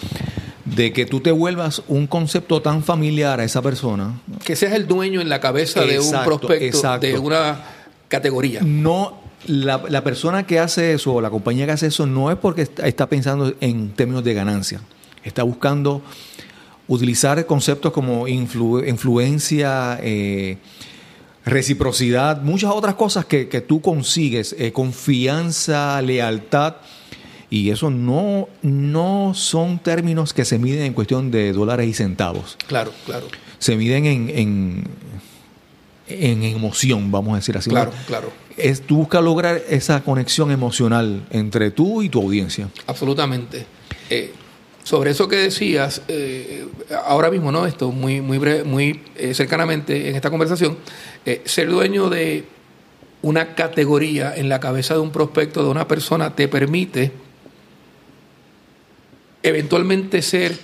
de 0.64 0.92
que 0.92 1.06
tú 1.06 1.20
te 1.20 1.30
vuelvas 1.30 1.82
un 1.88 2.06
concepto 2.06 2.60
tan 2.62 2.82
familiar 2.82 3.40
a 3.40 3.44
esa 3.44 3.62
persona. 3.62 4.20
Que 4.44 4.56
seas 4.56 4.74
el 4.74 4.86
dueño 4.86 5.20
en 5.20 5.28
la 5.28 5.40
cabeza 5.40 5.84
de 5.84 5.98
un 5.98 6.12
prospecto, 6.24 6.98
de 6.98 7.18
una 7.18 7.60
categoría. 8.08 8.60
No, 8.62 9.20
la, 9.46 9.82
la, 9.88 10.04
persona 10.04 10.46
que 10.46 10.58
hace 10.58 10.94
eso, 10.94 11.14
o 11.14 11.20
la 11.20 11.30
compañía 11.30 11.66
que 11.66 11.72
hace 11.72 11.86
eso, 11.86 12.06
no 12.06 12.30
es 12.30 12.36
porque 12.36 12.62
está, 12.62 13.08
pensando 13.08 13.54
en 13.60 13.90
términos 13.90 14.24
de 14.24 14.34
ganancia. 14.34 14.80
Está 15.24 15.42
buscando 15.42 16.02
utilizar 16.86 17.44
conceptos 17.46 17.92
como 17.92 18.26
influencia, 18.28 19.98
eh, 20.02 20.58
reciprocidad, 21.48 22.42
muchas 22.42 22.70
otras 22.72 22.94
cosas 22.94 23.24
que, 23.24 23.46
tú 23.66 23.80
consigues, 23.80 24.54
eh, 24.58 24.72
confianza, 24.72 26.00
lealtad. 26.02 26.76
Y 27.50 27.70
eso 27.70 27.90
no, 27.90 28.48
no 28.60 29.32
son 29.34 29.78
términos 29.78 30.34
que 30.34 30.44
se 30.44 30.58
miden 30.58 30.82
en 30.82 30.92
cuestión 30.92 31.30
de 31.30 31.52
dólares 31.52 31.88
y 31.88 31.94
centavos. 31.94 32.58
Claro, 32.66 32.92
claro. 33.06 33.26
Se 33.58 33.74
miden 33.74 34.04
en, 34.04 34.28
en, 34.28 34.84
en 36.08 36.42
emoción, 36.42 37.10
vamos 37.10 37.32
a 37.32 37.36
decir 37.36 37.56
así. 37.56 37.70
Claro, 37.70 37.92
claro. 38.06 38.30
Es, 38.56 38.82
tú 38.82 38.96
buscas 38.96 39.22
lograr 39.22 39.62
esa 39.68 40.02
conexión 40.02 40.50
emocional 40.50 41.26
entre 41.30 41.70
tú 41.70 42.02
y 42.02 42.10
tu 42.10 42.20
audiencia. 42.20 42.68
Absolutamente. 42.86 43.64
Eh, 44.10 44.34
sobre 44.88 45.10
eso 45.10 45.28
que 45.28 45.36
decías, 45.36 46.00
eh, 46.08 46.66
ahora 47.04 47.30
mismo, 47.30 47.52
¿no? 47.52 47.66
Esto 47.66 47.92
muy, 47.92 48.22
muy, 48.22 48.38
muy 48.64 49.02
eh, 49.16 49.34
cercanamente 49.34 50.08
en 50.08 50.16
esta 50.16 50.30
conversación, 50.30 50.78
eh, 51.26 51.42
ser 51.44 51.68
dueño 51.68 52.08
de 52.08 52.46
una 53.20 53.54
categoría 53.54 54.34
en 54.34 54.48
la 54.48 54.60
cabeza 54.60 54.94
de 54.94 55.00
un 55.00 55.12
prospecto, 55.12 55.62
de 55.62 55.68
una 55.68 55.86
persona, 55.86 56.34
te 56.34 56.48
permite 56.48 57.12
eventualmente 59.42 60.22
ser 60.22 60.56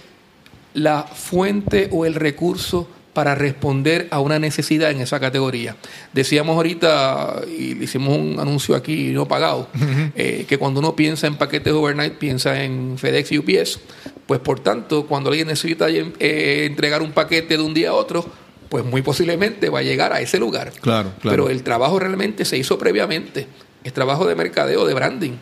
la 0.72 1.02
fuente 1.02 1.90
o 1.92 2.06
el 2.06 2.14
recurso 2.14 2.88
para 3.14 3.34
responder 3.36 4.08
a 4.10 4.20
una 4.20 4.38
necesidad 4.38 4.90
en 4.90 5.00
esa 5.00 5.20
categoría. 5.20 5.76
Decíamos 6.12 6.56
ahorita, 6.56 7.42
y 7.46 7.82
hicimos 7.82 8.18
un 8.18 8.38
anuncio 8.38 8.74
aquí 8.74 9.10
no 9.12 9.26
pagado, 9.26 9.68
eh, 10.16 10.44
que 10.46 10.58
cuando 10.58 10.80
uno 10.80 10.94
piensa 10.94 11.28
en 11.28 11.36
paquetes 11.36 11.72
overnight, 11.72 12.14
piensa 12.14 12.62
en 12.62 12.98
FedEx 12.98 13.32
y 13.32 13.38
UPS. 13.38 13.78
Pues 14.26 14.40
por 14.40 14.60
tanto, 14.60 15.06
cuando 15.06 15.30
alguien 15.30 15.48
necesita 15.48 15.88
eh, 15.90 16.66
entregar 16.66 17.02
un 17.02 17.12
paquete 17.12 17.56
de 17.56 17.62
un 17.62 17.74
día 17.74 17.90
a 17.90 17.94
otro, 17.94 18.24
pues 18.68 18.84
muy 18.84 19.02
posiblemente 19.02 19.68
va 19.68 19.80
a 19.80 19.82
llegar 19.82 20.12
a 20.12 20.20
ese 20.20 20.38
lugar. 20.38 20.72
Claro, 20.80 21.12
claro. 21.20 21.36
Pero 21.36 21.50
el 21.50 21.62
trabajo 21.62 21.98
realmente 21.98 22.44
se 22.44 22.56
hizo 22.56 22.78
previamente. 22.78 23.46
Es 23.84 23.92
trabajo 23.92 24.26
de 24.26 24.34
mercadeo, 24.34 24.86
de 24.86 24.94
branding. 24.94 25.32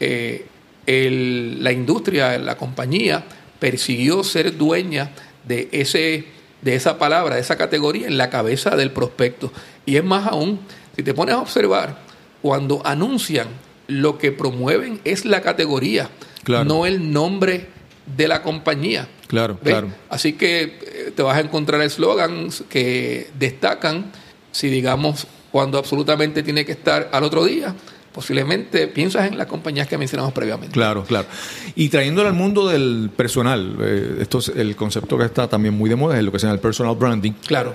Eh, 0.00 0.46
la 0.86 1.72
industria, 1.72 2.38
la 2.38 2.56
compañía, 2.56 3.24
persiguió 3.58 4.24
ser 4.24 4.56
dueña 4.56 5.10
de 5.46 5.68
ese 5.72 6.24
de 6.62 6.74
esa 6.74 6.98
palabra, 6.98 7.36
de 7.36 7.40
esa 7.40 7.56
categoría 7.56 8.06
en 8.06 8.18
la 8.18 8.30
cabeza 8.30 8.76
del 8.76 8.90
prospecto. 8.90 9.52
Y 9.86 9.96
es 9.96 10.04
más 10.04 10.26
aún, 10.26 10.60
si 10.96 11.02
te 11.02 11.14
pones 11.14 11.34
a 11.34 11.38
observar, 11.38 11.98
cuando 12.42 12.82
anuncian, 12.84 13.48
lo 13.86 14.18
que 14.18 14.30
promueven 14.30 15.00
es 15.04 15.24
la 15.24 15.42
categoría, 15.42 16.10
no 16.46 16.86
el 16.86 17.12
nombre 17.12 17.66
de 18.16 18.28
la 18.28 18.42
compañía. 18.42 19.08
Claro, 19.26 19.58
claro. 19.58 19.88
Así 20.08 20.32
que 20.32 20.62
eh, 20.62 21.12
te 21.14 21.22
vas 21.22 21.36
a 21.36 21.40
encontrar 21.40 21.80
eslogans 21.82 22.64
que 22.68 23.30
destacan, 23.38 24.10
si 24.52 24.68
digamos, 24.68 25.26
cuando 25.50 25.78
absolutamente 25.78 26.42
tiene 26.42 26.64
que 26.64 26.72
estar 26.72 27.08
al 27.12 27.24
otro 27.24 27.44
día, 27.44 27.74
posiblemente 28.12 28.88
piensas 28.88 29.28
en 29.28 29.38
las 29.38 29.46
compañías 29.46 29.86
que 29.86 29.96
mencionamos 29.98 30.32
previamente. 30.32 30.72
Claro, 30.72 31.04
claro. 31.04 31.28
Y 31.74 31.88
trayéndolo 31.88 32.28
al 32.28 32.34
mundo 32.34 32.68
del 32.68 33.10
personal, 33.16 33.76
eh, 33.80 34.16
esto 34.20 34.38
es 34.38 34.48
el 34.48 34.74
concepto 34.76 35.16
que 35.16 35.24
está 35.24 35.48
también 35.48 35.74
muy 35.74 35.88
de 35.88 35.96
moda, 35.96 36.18
es 36.18 36.24
lo 36.24 36.32
que 36.32 36.38
se 36.38 36.46
llama 36.46 36.54
el 36.54 36.60
personal 36.60 36.96
branding. 36.96 37.32
Claro. 37.46 37.74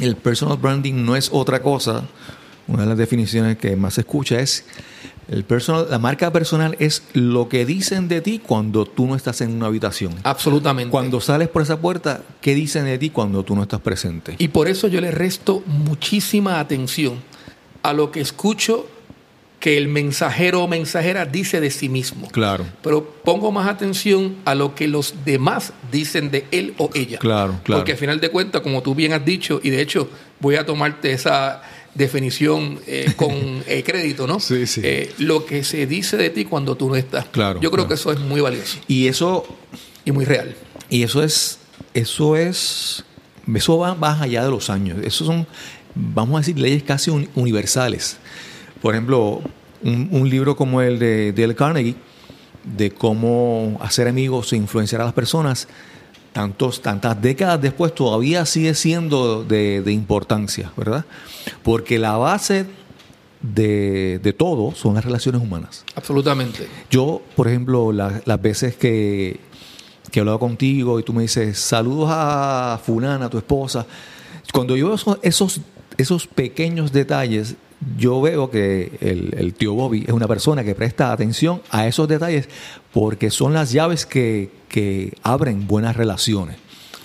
El 0.00 0.16
personal 0.16 0.56
branding 0.56 1.04
no 1.04 1.16
es 1.16 1.30
otra 1.32 1.62
cosa, 1.62 2.04
una 2.66 2.82
de 2.82 2.88
las 2.88 2.98
definiciones 2.98 3.58
que 3.58 3.74
más 3.76 3.94
se 3.94 4.02
escucha 4.02 4.40
es 4.40 4.64
el 5.28 5.44
personal, 5.44 5.86
la 5.90 5.98
marca 5.98 6.32
personal 6.32 6.76
es 6.78 7.02
lo 7.12 7.48
que 7.48 7.64
dicen 7.64 8.08
de 8.08 8.20
ti 8.20 8.40
cuando 8.44 8.84
tú 8.86 9.06
no 9.06 9.14
estás 9.14 9.40
en 9.40 9.52
una 9.52 9.66
habitación. 9.66 10.14
Absolutamente. 10.24 10.90
Cuando 10.90 11.20
sales 11.20 11.48
por 11.48 11.62
esa 11.62 11.80
puerta, 11.80 12.22
¿qué 12.40 12.54
dicen 12.54 12.84
de 12.84 12.98
ti 12.98 13.10
cuando 13.10 13.44
tú 13.44 13.54
no 13.54 13.62
estás 13.62 13.80
presente? 13.80 14.34
Y 14.38 14.48
por 14.48 14.68
eso 14.68 14.88
yo 14.88 15.00
le 15.00 15.10
resto 15.10 15.62
muchísima 15.66 16.58
atención 16.58 17.16
a 17.82 17.92
lo 17.92 18.10
que 18.10 18.20
escucho 18.20 18.86
que 19.60 19.76
el 19.76 19.88
mensajero 19.88 20.64
o 20.64 20.68
mensajera 20.68 21.26
dice 21.26 21.60
de 21.60 21.70
sí 21.70 21.90
mismo. 21.90 22.28
Claro. 22.28 22.64
Pero 22.82 23.04
pongo 23.22 23.52
más 23.52 23.68
atención 23.68 24.36
a 24.46 24.54
lo 24.54 24.74
que 24.74 24.88
los 24.88 25.14
demás 25.24 25.74
dicen 25.92 26.30
de 26.30 26.46
él 26.50 26.74
o 26.78 26.90
ella. 26.94 27.18
Claro, 27.18 27.60
claro. 27.62 27.80
Porque 27.80 27.92
al 27.92 27.98
final 27.98 28.20
de 28.20 28.30
cuentas, 28.30 28.62
como 28.62 28.82
tú 28.82 28.94
bien 28.94 29.12
has 29.12 29.24
dicho, 29.24 29.60
y 29.62 29.68
de 29.68 29.82
hecho 29.82 30.08
voy 30.40 30.56
a 30.56 30.64
tomarte 30.64 31.12
esa 31.12 31.62
definición 31.94 32.80
eh, 32.86 33.12
con 33.16 33.30
eh, 33.66 33.82
crédito, 33.84 34.26
¿no? 34.26 34.40
Sí, 34.40 34.66
sí. 34.66 34.80
Eh, 34.84 35.12
lo 35.18 35.44
que 35.44 35.64
se 35.64 35.86
dice 35.86 36.16
de 36.16 36.30
ti 36.30 36.44
cuando 36.44 36.76
tú 36.76 36.88
no 36.88 36.96
estás. 36.96 37.26
Claro. 37.26 37.60
Yo 37.60 37.70
creo 37.70 37.88
que 37.88 37.94
eso 37.94 38.12
es 38.12 38.20
muy 38.20 38.40
valioso. 38.40 38.78
Y 38.88 39.08
eso. 39.08 39.44
Y 40.04 40.12
muy 40.12 40.24
real. 40.24 40.54
Y 40.88 41.02
eso 41.02 41.22
es. 41.22 41.58
Eso 41.94 42.36
es. 42.36 43.04
Eso 43.54 43.78
va 43.78 43.94
más 43.94 44.20
allá 44.20 44.44
de 44.44 44.50
los 44.50 44.70
años. 44.70 44.98
Eso 45.02 45.24
son, 45.24 45.46
vamos 45.94 46.36
a 46.36 46.38
decir, 46.40 46.58
leyes 46.58 46.82
casi 46.82 47.10
universales. 47.34 48.16
Por 48.80 48.94
ejemplo, 48.94 49.42
un, 49.82 50.30
libro 50.30 50.56
como 50.56 50.80
el 50.82 50.98
de 50.98 51.32
Dale 51.32 51.54
Carnegie, 51.54 51.96
de 52.64 52.90
cómo 52.90 53.78
hacer 53.80 54.08
amigos 54.08 54.52
e 54.52 54.56
influenciar 54.56 55.00
a 55.00 55.04
las 55.04 55.14
personas, 55.14 55.68
tantos, 56.32 56.80
tantas 56.80 57.20
décadas 57.20 57.60
después 57.60 57.94
todavía 57.94 58.46
sigue 58.46 58.74
siendo 58.74 59.44
de, 59.44 59.82
importancia, 59.86 60.72
¿verdad? 60.76 61.04
Porque 61.62 61.98
la 61.98 62.16
base 62.16 62.66
de, 63.42 64.34
todo 64.38 64.74
son 64.74 64.94
las 64.94 65.04
relaciones 65.04 65.42
humanas. 65.42 65.84
Absolutamente. 65.94 66.68
Yo, 66.90 67.22
por 67.36 67.48
ejemplo, 67.48 67.92
las 67.92 68.42
veces 68.42 68.76
que, 68.76 69.40
que 70.10 70.18
he 70.18 70.20
hablado 70.20 70.38
contigo 70.38 71.00
y 71.00 71.02
tú 71.02 71.12
me 71.12 71.22
dices, 71.22 71.58
saludos 71.58 72.08
a 72.12 72.80
Fulana, 72.84 73.26
a 73.26 73.30
tu 73.30 73.38
esposa, 73.38 73.86
cuando 74.52 74.76
yo 74.76 74.86
veo 74.88 75.18
esos, 75.22 75.60
esos 75.96 76.26
pequeños 76.26 76.92
detalles, 76.92 77.56
yo 77.96 78.20
veo 78.20 78.50
que 78.50 78.92
el, 79.00 79.54
tío 79.54 79.74
Bobby 79.74 80.04
es 80.06 80.12
una 80.12 80.28
persona 80.28 80.64
que 80.64 80.74
presta 80.74 81.12
atención 81.12 81.62
a 81.70 81.86
esos 81.86 82.08
detalles 82.08 82.48
porque 82.92 83.30
son 83.30 83.54
las 83.54 83.72
llaves 83.72 84.06
que, 84.06 84.50
abren 85.22 85.66
buenas 85.66 85.96
relaciones. 85.96 86.56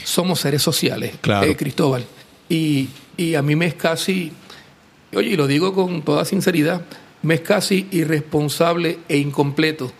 Somos 0.03 0.39
seres 0.39 0.61
sociales, 0.61 1.15
claro. 1.21 1.47
Eh, 1.47 1.55
Cristóbal. 1.55 2.05
Y, 2.49 2.89
a 3.35 3.41
mí 3.41 3.55
me 3.55 3.65
es 3.65 3.75
casi, 3.75 4.31
oye, 5.13 5.29
y 5.29 5.35
lo 5.35 5.47
digo 5.47 5.73
con 5.73 6.01
toda 6.03 6.25
sinceridad, 6.25 6.81
me 7.21 7.35
es 7.35 7.41
casi 7.41 7.87
irresponsable 7.91 8.99
e 9.07 9.17
incompleto 9.17 9.91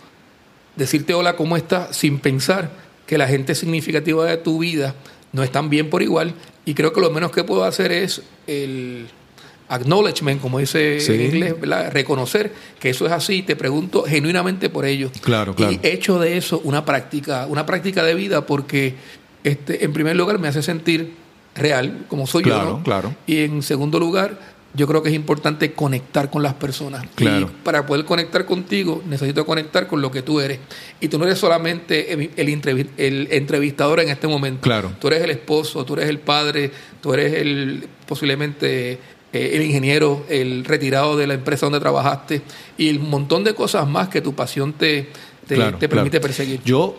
decirte 0.76 1.14
hola, 1.14 1.36
¿cómo 1.36 1.56
estás? 1.56 1.96
sin 1.96 2.18
pensar 2.18 2.70
que 3.06 3.18
la 3.18 3.26
gente 3.26 3.54
significativa 3.54 4.26
de 4.26 4.36
tu 4.36 4.58
vida 4.58 4.94
no 5.32 5.42
están 5.42 5.70
bien 5.70 5.90
por 5.90 6.02
igual. 6.02 6.34
Y 6.64 6.74
creo 6.74 6.92
que 6.92 7.00
lo 7.00 7.10
menos 7.10 7.30
que 7.30 7.44
puedo 7.44 7.64
hacer 7.64 7.92
es 7.92 8.22
el 8.46 9.08
acknowledgement, 9.68 10.40
como 10.40 10.58
dice 10.58 10.98
en 10.98 11.20
inglés, 11.20 11.54
reconocer 11.92 12.52
que 12.78 12.90
eso 12.90 13.06
es 13.06 13.12
así, 13.12 13.42
te 13.42 13.56
pregunto 13.56 14.04
genuinamente 14.04 14.70
por 14.70 14.84
ello. 14.84 15.10
Claro, 15.22 15.54
claro. 15.54 15.72
Y 15.72 15.80
hecho 15.82 16.18
de 16.18 16.36
eso 16.36 16.60
una 16.64 16.84
práctica, 16.84 17.46
una 17.46 17.66
práctica 17.66 18.04
de 18.04 18.14
vida 18.14 18.46
porque 18.46 18.94
este, 19.44 19.84
en 19.84 19.92
primer 19.92 20.16
lugar 20.16 20.38
me 20.38 20.48
hace 20.48 20.62
sentir 20.62 21.14
real, 21.54 22.04
como 22.08 22.26
soy 22.26 22.44
yo. 22.44 22.62
¿no? 22.62 22.82
Claro. 22.82 23.14
Y 23.26 23.38
en 23.44 23.62
segundo 23.62 23.98
lugar, 23.98 24.38
yo 24.74 24.86
creo 24.86 25.02
que 25.02 25.08
es 25.08 25.14
importante 25.14 25.72
conectar 25.72 26.30
con 26.30 26.42
las 26.42 26.54
personas. 26.54 27.06
Claro. 27.14 27.46
Y 27.46 27.64
para 27.64 27.86
poder 27.86 28.04
conectar 28.04 28.44
contigo, 28.44 29.02
necesito 29.06 29.46
conectar 29.46 29.86
con 29.86 30.02
lo 30.02 30.10
que 30.10 30.22
tú 30.22 30.40
eres. 30.40 30.58
Y 31.00 31.08
tú 31.08 31.18
no 31.18 31.24
eres 31.24 31.38
solamente 31.38 32.12
el, 32.12 32.30
el 32.96 33.28
entrevistador 33.30 34.00
en 34.00 34.10
este 34.10 34.28
momento. 34.28 34.60
Claro. 34.60 34.92
Tú 35.00 35.08
eres 35.08 35.22
el 35.22 35.30
esposo, 35.30 35.84
tú 35.84 35.94
eres 35.94 36.08
el 36.08 36.18
padre, 36.18 36.70
tú 37.00 37.14
eres 37.14 37.34
el 37.34 37.88
posiblemente 38.06 38.98
eh, 39.36 39.56
el 39.56 39.62
ingeniero, 39.62 40.24
el 40.28 40.64
retirado 40.64 41.16
de 41.16 41.26
la 41.26 41.34
empresa 41.34 41.66
donde 41.66 41.80
trabajaste 41.80 42.42
y 42.78 42.88
el 42.88 43.00
montón 43.00 43.44
de 43.44 43.54
cosas 43.54 43.86
más 43.88 44.08
que 44.08 44.20
tu 44.20 44.34
pasión 44.34 44.72
te, 44.72 45.10
te, 45.46 45.88
permite 45.88 46.20
perseguir. 46.20 46.60
Yo 46.64 46.96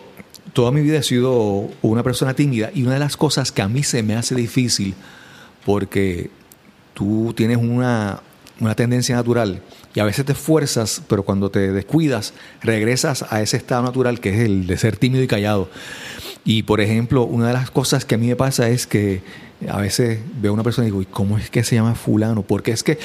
toda 0.52 0.70
mi 0.70 0.80
vida 0.80 0.98
he 0.98 1.02
sido 1.02 1.68
una 1.82 2.02
persona 2.02 2.34
tímida 2.34 2.70
y 2.74 2.82
una 2.82 2.94
de 2.94 3.00
las 3.00 3.16
cosas 3.16 3.52
que 3.52 3.62
a 3.62 3.68
mí 3.68 3.82
se 3.82 4.02
me 4.02 4.14
hace 4.14 4.34
difícil 4.34 4.94
porque 5.64 6.30
tú 6.94 7.34
tienes 7.36 7.58
una, 7.58 8.22
una 8.60 8.74
tendencia 8.74 9.16
natural 9.16 9.62
y 9.94 10.00
a 10.00 10.04
veces 10.04 10.24
te 10.24 10.32
esfuerzas, 10.32 11.02
pero 11.08 11.24
cuando 11.24 11.50
te 11.50 11.72
descuidas, 11.72 12.34
regresas 12.62 13.24
a 13.30 13.42
ese 13.42 13.56
estado 13.56 13.82
natural 13.82 14.20
que 14.20 14.30
es 14.30 14.40
el 14.40 14.66
de 14.66 14.76
ser 14.78 14.96
tímido 14.96 15.24
y 15.24 15.26
callado. 15.26 15.68
Y 16.44 16.62
por 16.62 16.80
ejemplo, 16.80 17.24
una 17.24 17.48
de 17.48 17.52
las 17.52 17.70
cosas 17.70 18.04
que 18.04 18.14
a 18.14 18.18
mí 18.18 18.28
me 18.28 18.36
pasa 18.36 18.68
es 18.68 18.86
que 18.86 19.22
a 19.66 19.78
veces 19.78 20.20
veo 20.40 20.52
a 20.52 20.54
una 20.54 20.62
persona 20.62 20.86
y 20.86 20.90
digo, 20.90 21.02
¿y 21.02 21.06
cómo 21.06 21.38
es 21.38 21.50
que 21.50 21.64
se 21.64 21.74
llama 21.74 21.94
fulano? 21.94 22.42
Porque 22.42 22.70
es 22.70 22.82
que 22.82 22.98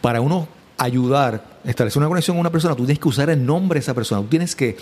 para 0.00 0.20
uno 0.20 0.48
ayudar 0.78 1.52
establecer 1.64 2.00
una 2.00 2.08
conexión 2.08 2.36
con 2.36 2.40
una 2.40 2.50
persona, 2.50 2.74
tú 2.74 2.84
tienes 2.84 2.98
que 2.98 3.08
usar 3.08 3.30
el 3.30 3.44
nombre 3.44 3.78
de 3.78 3.82
esa 3.82 3.94
persona. 3.94 4.20
Tú 4.22 4.28
tienes 4.28 4.56
que, 4.56 4.76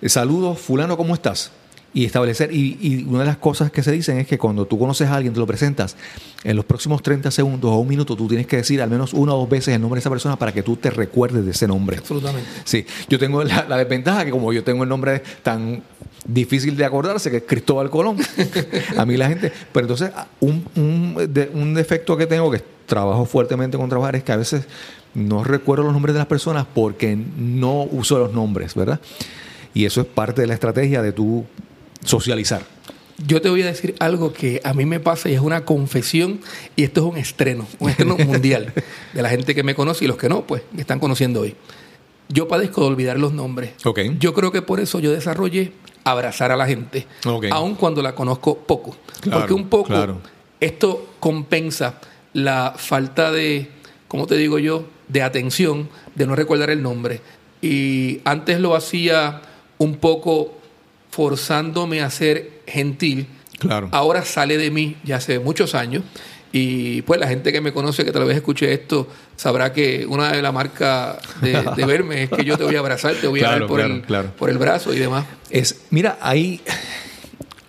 eh, 0.00 0.08
saludos, 0.08 0.58
fulano, 0.58 0.96
¿cómo 0.96 1.14
estás? 1.14 1.50
Y 1.92 2.04
establecer, 2.04 2.52
y, 2.52 2.76
y 2.80 3.04
una 3.04 3.20
de 3.20 3.26
las 3.26 3.36
cosas 3.36 3.70
que 3.70 3.82
se 3.82 3.92
dicen 3.92 4.18
es 4.18 4.26
que 4.26 4.36
cuando 4.36 4.66
tú 4.66 4.78
conoces 4.78 5.08
a 5.08 5.14
alguien, 5.14 5.32
te 5.32 5.38
lo 5.38 5.46
presentas, 5.46 5.96
en 6.42 6.56
los 6.56 6.64
próximos 6.64 7.02
30 7.02 7.30
segundos 7.30 7.70
o 7.70 7.76
un 7.76 7.86
minuto, 7.86 8.16
tú 8.16 8.26
tienes 8.26 8.48
que 8.48 8.56
decir 8.56 8.82
al 8.82 8.90
menos 8.90 9.14
una 9.14 9.32
o 9.32 9.38
dos 9.38 9.48
veces 9.48 9.74
el 9.74 9.80
nombre 9.80 9.98
de 9.98 10.00
esa 10.00 10.10
persona 10.10 10.36
para 10.36 10.52
que 10.52 10.64
tú 10.64 10.76
te 10.76 10.90
recuerdes 10.90 11.44
de 11.44 11.52
ese 11.52 11.68
nombre. 11.68 11.98
Absolutamente. 11.98 12.48
Sí, 12.64 12.84
yo 13.08 13.18
tengo 13.18 13.44
la, 13.44 13.64
la 13.68 13.76
desventaja 13.76 14.24
que 14.24 14.32
como 14.32 14.52
yo 14.52 14.64
tengo 14.64 14.82
el 14.82 14.88
nombre 14.88 15.22
tan 15.44 15.84
difícil 16.24 16.76
de 16.76 16.84
acordarse, 16.84 17.30
que 17.30 17.38
es 17.38 17.42
Cristóbal 17.46 17.90
Colón, 17.90 18.16
a 18.96 19.04
mí 19.06 19.16
la 19.16 19.28
gente, 19.28 19.52
pero 19.72 19.84
entonces 19.84 20.10
un, 20.40 20.64
un, 20.76 21.32
de- 21.32 21.50
un 21.52 21.74
defecto 21.74 22.16
que 22.16 22.26
tengo, 22.26 22.50
que 22.50 22.62
trabajo 22.86 23.24
fuertemente 23.26 23.76
con 23.76 23.88
trabajar, 23.88 24.16
es 24.16 24.24
que 24.24 24.32
a 24.32 24.36
veces 24.36 24.64
no 25.14 25.44
recuerdo 25.44 25.84
los 25.84 25.92
nombres 25.92 26.14
de 26.14 26.18
las 26.18 26.26
personas 26.26 26.66
porque 26.74 27.16
no 27.16 27.82
uso 27.84 28.18
los 28.18 28.32
nombres, 28.32 28.74
¿verdad? 28.74 29.00
Y 29.74 29.84
eso 29.84 30.00
es 30.00 30.06
parte 30.06 30.40
de 30.42 30.46
la 30.46 30.54
estrategia 30.54 31.02
de 31.02 31.12
tu 31.12 31.44
socializar. 32.04 32.62
Yo 33.26 33.40
te 33.40 33.48
voy 33.48 33.62
a 33.62 33.66
decir 33.66 33.94
algo 34.00 34.32
que 34.32 34.60
a 34.64 34.74
mí 34.74 34.86
me 34.86 34.98
pasa 35.00 35.28
y 35.28 35.34
es 35.34 35.40
una 35.40 35.64
confesión 35.64 36.40
y 36.74 36.82
esto 36.82 37.00
es 37.06 37.12
un 37.12 37.16
estreno, 37.16 37.66
un 37.78 37.90
estreno 37.90 38.16
mundial 38.26 38.72
de 39.12 39.22
la 39.22 39.28
gente 39.28 39.54
que 39.54 39.62
me 39.62 39.74
conoce 39.74 40.04
y 40.04 40.08
los 40.08 40.16
que 40.16 40.28
no, 40.28 40.42
pues 40.46 40.62
me 40.72 40.80
están 40.80 40.98
conociendo 40.98 41.40
hoy. 41.42 41.54
Yo 42.28 42.48
padezco 42.48 42.80
de 42.80 42.86
olvidar 42.88 43.18
los 43.18 43.32
nombres. 43.32 43.72
Ok. 43.84 44.00
Yo 44.18 44.34
creo 44.34 44.50
que 44.50 44.62
por 44.62 44.80
eso 44.80 44.98
yo 44.98 45.12
desarrollé 45.12 45.72
abrazar 46.04 46.52
a 46.52 46.56
la 46.56 46.66
gente, 46.66 47.06
aun 47.50 47.74
cuando 47.74 48.02
la 48.02 48.14
conozco 48.14 48.58
poco. 48.58 48.96
Claro, 49.20 49.40
Porque 49.40 49.54
un 49.54 49.68
poco 49.68 49.88
claro. 49.88 50.20
esto 50.60 51.14
compensa 51.18 51.94
la 52.34 52.74
falta 52.76 53.32
de, 53.32 53.70
¿cómo 54.08 54.26
te 54.26 54.36
digo 54.36 54.58
yo?, 54.58 54.84
de 55.08 55.22
atención, 55.22 55.88
de 56.14 56.26
no 56.26 56.34
recordar 56.34 56.70
el 56.70 56.82
nombre. 56.82 57.20
Y 57.60 58.20
antes 58.24 58.60
lo 58.60 58.74
hacía 58.74 59.42
un 59.78 59.96
poco 59.96 60.54
forzándome 61.10 62.02
a 62.02 62.10
ser 62.10 62.62
gentil. 62.66 63.26
Claro. 63.58 63.88
Ahora 63.92 64.24
sale 64.24 64.58
de 64.58 64.70
mí 64.70 64.96
ya 65.04 65.16
hace 65.16 65.38
muchos 65.38 65.74
años. 65.74 66.02
Y 66.52 67.02
pues 67.02 67.18
la 67.18 67.26
gente 67.26 67.52
que 67.52 67.60
me 67.60 67.72
conoce, 67.72 68.04
que 68.04 68.12
tal 68.12 68.24
vez 68.24 68.36
escuche 68.36 68.72
esto, 68.72 69.08
sabrá 69.34 69.72
que 69.72 70.06
una 70.06 70.30
de 70.30 70.40
las 70.40 70.54
marcas 70.54 71.16
de, 71.40 71.60
de 71.76 71.84
verme 71.84 72.22
es 72.22 72.30
que 72.30 72.44
yo 72.44 72.56
te 72.56 72.62
voy 72.62 72.76
a 72.76 72.78
abrazar, 72.78 73.14
te 73.16 73.26
voy 73.26 73.40
a 73.40 73.50
dar 73.50 73.66
por, 73.66 73.80
claro, 74.02 74.26
el, 74.26 74.32
por 74.34 74.50
el 74.50 74.58
brazo 74.58 74.94
y 74.94 74.98
demás. 75.00 75.24
Es, 75.54 75.82
mira, 75.90 76.18
hay, 76.20 76.60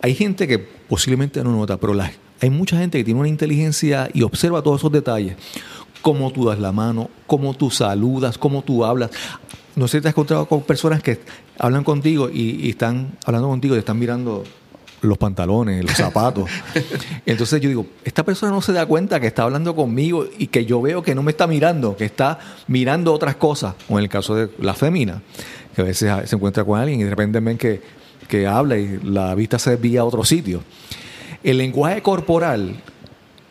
hay 0.02 0.16
gente 0.16 0.48
que 0.48 0.58
posiblemente 0.58 1.44
no 1.44 1.52
nota, 1.52 1.78
pero 1.78 1.94
la- 1.94 2.12
hay 2.42 2.50
mucha 2.50 2.78
gente 2.80 2.98
que 2.98 3.04
tiene 3.04 3.20
una 3.20 3.30
inteligencia 3.30 4.10
y 4.12 4.24
observa 4.24 4.62
todos 4.64 4.82
esos 4.82 4.92
detalles. 4.92 5.36
Cómo 6.02 6.32
tú 6.32 6.46
das 6.46 6.60
la 6.60 6.72
mano, 6.72 7.10
cómo 7.28 7.54
tú 7.54 7.70
saludas, 7.70 8.38
cómo 8.40 8.64
tú 8.64 8.84
hablas. 8.86 9.12
No 9.76 9.88
sé 9.88 9.98
si 9.98 10.02
te 10.02 10.08
has 10.08 10.14
encontrado 10.14 10.48
con 10.48 10.64
personas 10.64 11.04
que 11.04 11.20
hablan 11.60 11.84
contigo 11.84 12.30
y, 12.32 12.66
y 12.66 12.70
están 12.72 13.12
hablando 13.26 13.50
contigo 13.50 13.76
y 13.76 13.80
están 13.80 14.00
mirando 14.00 14.44
los 15.02 15.18
pantalones, 15.20 15.84
los 15.84 15.94
zapatos. 15.94 16.50
Entonces 17.28 17.62
yo 17.62 17.70
digo, 17.70 17.86
esta 18.04 18.24
persona 18.24 18.52
no 18.52 18.62
se 18.64 18.74
da 18.74 18.86
cuenta 18.88 19.20
que 19.20 19.28
está 19.28 19.44
hablando 19.44 19.76
conmigo 19.76 20.26
y 20.40 20.48
que 20.48 20.66
yo 20.66 20.82
veo 20.82 21.04
que 21.04 21.14
no 21.14 21.22
me 21.22 21.32
está 21.32 21.46
mirando, 21.46 21.96
que 21.96 22.06
está 22.06 22.40
mirando 22.68 23.14
otras 23.14 23.36
cosas. 23.36 23.76
O 23.90 23.98
en 24.00 24.04
el 24.06 24.10
caso 24.10 24.34
de 24.36 24.50
la 24.60 24.74
fémina, 24.74 25.22
que 25.76 25.82
a 25.82 25.86
veces 25.86 26.12
se 26.30 26.36
encuentra 26.36 26.64
con 26.64 26.80
alguien 26.80 27.00
y 27.02 27.04
de 27.04 27.10
repente 27.10 27.40
ven 27.40 27.58
que, 27.58 27.82
que 28.28 28.48
habla 28.48 28.78
y 28.78 29.00
la 29.04 29.36
vista 29.36 29.60
se 29.60 29.72
desvía 29.72 30.02
a 30.02 30.06
otro 30.06 30.24
sitio. 30.24 30.62
El 31.44 31.58
lenguaje 31.60 32.02
corporal 32.02 32.76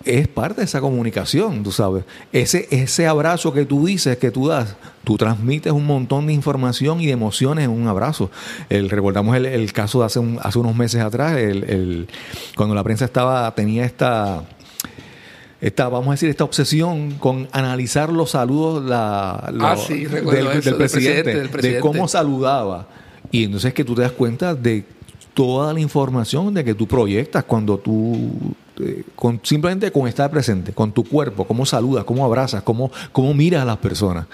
es 0.04 0.28
parte 0.28 0.60
de 0.60 0.64
esa 0.66 0.80
comunicación, 0.82 1.62
tú 1.62 1.72
sabes. 1.72 2.04
Ese, 2.32 2.68
ese 2.70 3.06
abrazo 3.06 3.52
que 3.54 3.64
tú 3.64 3.86
dices, 3.86 4.18
que 4.18 4.30
tú 4.30 4.48
das, 4.48 4.76
tú 5.02 5.16
transmites 5.16 5.72
un 5.72 5.86
montón 5.86 6.26
de 6.26 6.32
información 6.34 7.00
y 7.00 7.06
de 7.06 7.12
emociones 7.12 7.64
en 7.64 7.70
un 7.70 7.88
abrazo. 7.88 8.30
Recordamos 8.68 9.34
el, 9.36 9.46
el 9.46 9.72
caso 9.72 10.00
de 10.00 10.06
hace, 10.06 10.20
hace 10.42 10.58
unos 10.58 10.76
meses 10.76 11.00
atrás, 11.00 11.36
el- 11.38 12.08
cuando 12.56 12.74
la 12.74 12.82
prensa 12.84 13.06
estaba 13.06 13.54
tenía 13.54 13.84
esta, 13.86 14.44
esta, 15.66 15.88
vamos 15.88 16.08
a 16.08 16.10
decir, 16.12 16.28
esta 16.28 16.44
obsesión 16.44 17.12
con 17.12 17.48
analizar 17.52 18.12
los 18.12 18.30
saludos 18.32 18.84
la, 18.84 19.50
lo- 19.52 19.66
Ah, 19.66 19.76
sí, 19.76 20.06
recuerdo 20.06 20.50
del, 20.50 20.58
eso, 20.58 20.60
del 20.60 20.62
del 20.64 20.74
presidente, 20.76 21.22
presidente, 21.22 21.38
del 21.40 21.48
presidente. 21.48 21.76
de 21.76 21.80
cómo 21.80 22.06
saludaba. 22.08 22.86
Y 23.30 23.44
entonces 23.44 23.72
que 23.72 23.82
tú 23.84 23.94
te 23.94 24.02
das 24.02 24.12
cuenta 24.12 24.54
de 24.54 24.84
toda 25.32 25.72
la 25.72 25.80
información 25.80 26.52
de 26.54 26.64
que 26.64 26.74
tú 26.74 26.86
proyectas 26.86 27.44
cuando 27.44 27.78
tú 27.78 28.30
eh, 28.78 29.04
con, 29.16 29.40
simplemente 29.42 29.90
con 29.90 30.06
estar 30.06 30.30
presente, 30.30 30.72
con 30.72 30.92
tu 30.92 31.02
cuerpo, 31.04 31.44
cómo 31.46 31.64
saludas, 31.64 32.04
cómo 32.04 32.24
abrazas, 32.24 32.62
cómo, 32.62 32.90
cómo 33.12 33.32
miras 33.34 33.62
a 33.62 33.64
las 33.64 33.78
personas. 33.78 34.26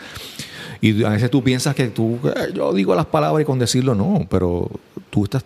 Y 0.82 1.04
a 1.04 1.10
veces 1.10 1.30
tú 1.30 1.42
piensas 1.44 1.74
que 1.74 1.88
tú, 1.88 2.18
eh, 2.24 2.52
yo 2.54 2.72
digo 2.72 2.94
las 2.94 3.06
palabras 3.06 3.42
y 3.42 3.44
con 3.44 3.58
decirlo 3.58 3.94
no, 3.94 4.26
pero 4.28 4.68
tú 5.10 5.24
estás, 5.24 5.44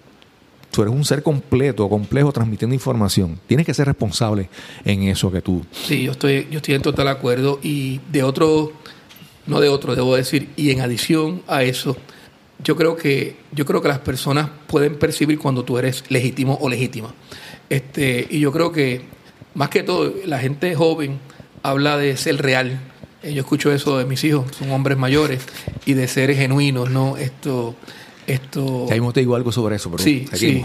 tú 0.75 0.83
eres 0.83 0.95
un 0.95 1.05
ser 1.05 1.23
completo, 1.23 1.89
complejo, 1.89 2.33
transmitiendo 2.33 2.75
información. 2.75 3.39
Tienes 3.47 3.65
que 3.65 3.73
ser 3.73 3.87
responsable 3.87 4.49
en 4.85 5.05
eso 5.05 5.31
que 5.31 5.41
tú. 5.41 5.65
Sí, 5.71 6.03
yo 6.03 6.13
estoy, 6.13 6.49
yo 6.51 6.57
estoy 6.59 6.75
en 6.75 6.83
total 6.83 7.09
acuerdo. 7.09 7.61
Y 7.63 8.01
de 8.11 8.25
otro, 8.25 8.73
no 9.47 9.61
de 9.61 9.69
otro, 9.69 9.95
debo 9.95 10.17
decir, 10.17 10.51
y 10.57 10.71
en 10.71 10.81
adición 10.81 11.43
a 11.47 11.63
eso, 11.63 11.97
yo 12.63 12.75
creo 12.75 12.97
que, 12.97 13.37
yo 13.53 13.65
creo 13.65 13.83
que 13.83 13.89
las 13.89 14.01
personas 14.01 14.51
pueden 14.67 14.99
percibir 14.99 15.39
cuando 15.39 15.65
tú 15.65 15.79
eres 15.79 16.05
legítimo 16.09 16.59
o 16.61 16.69
legítima. 16.69 17.15
Este, 17.71 18.27
y 18.29 18.41
yo 18.41 18.51
creo 18.51 18.73
que, 18.73 19.03
más 19.55 19.69
que 19.69 19.85
todo, 19.85 20.13
la 20.27 20.41
gente 20.41 20.75
joven 20.75 21.21
habla 21.63 21.97
de 21.97 22.17
ser 22.17 22.43
real. 22.43 22.81
Eh, 23.23 23.33
Yo 23.33 23.43
escucho 23.43 23.73
eso 23.73 23.97
de 23.99 24.07
mis 24.07 24.25
hijos, 24.25 24.47
son 24.59 24.73
hombres 24.73 24.99
mayores, 24.99 25.47
y 25.87 25.95
de 25.95 26.09
ser 26.09 26.35
genuinos, 26.35 26.91
¿no? 26.91 27.17
Esto, 27.17 27.77
esto. 28.27 28.87
Ya 28.89 28.95
mismo 28.95 29.13
te 29.13 29.21
digo 29.21 29.37
algo 29.37 29.53
sobre 29.53 29.77
eso, 29.77 29.91
pero 29.91 30.03
Sí, 30.03 30.27
sí. 30.33 30.63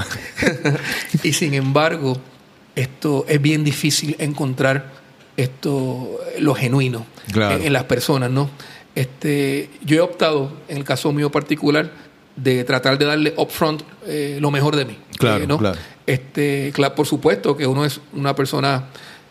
y 1.23 1.33
sin 1.33 1.53
embargo, 1.53 2.17
esto 2.75 3.25
es 3.27 3.41
bien 3.41 3.63
difícil 3.63 4.15
encontrar 4.19 4.91
esto 5.37 6.19
lo 6.39 6.53
genuino 6.55 7.05
Claro. 7.31 7.55
en, 7.57 7.67
en 7.67 7.73
las 7.73 7.83
personas, 7.85 8.29
¿no? 8.29 8.49
Este, 8.95 9.69
yo 9.85 9.97
he 9.97 10.01
optado, 10.01 10.51
en 10.67 10.77
el 10.77 10.83
caso 10.83 11.11
mío 11.13 11.31
particular, 11.31 11.91
de 12.35 12.63
tratar 12.63 12.97
de 12.97 13.05
darle 13.05 13.33
upfront 13.37 13.81
eh, 14.07 14.37
lo 14.41 14.51
mejor 14.51 14.75
de 14.75 14.85
mí. 14.85 14.97
Claro, 15.17 15.43
eh, 15.43 15.47
¿no? 15.47 15.57
claro. 15.57 15.77
Este, 16.05 16.71
claro, 16.73 16.95
por 16.95 17.05
supuesto 17.05 17.55
que 17.55 17.67
uno 17.67 17.85
es 17.85 18.01
una 18.13 18.35
persona 18.35 18.85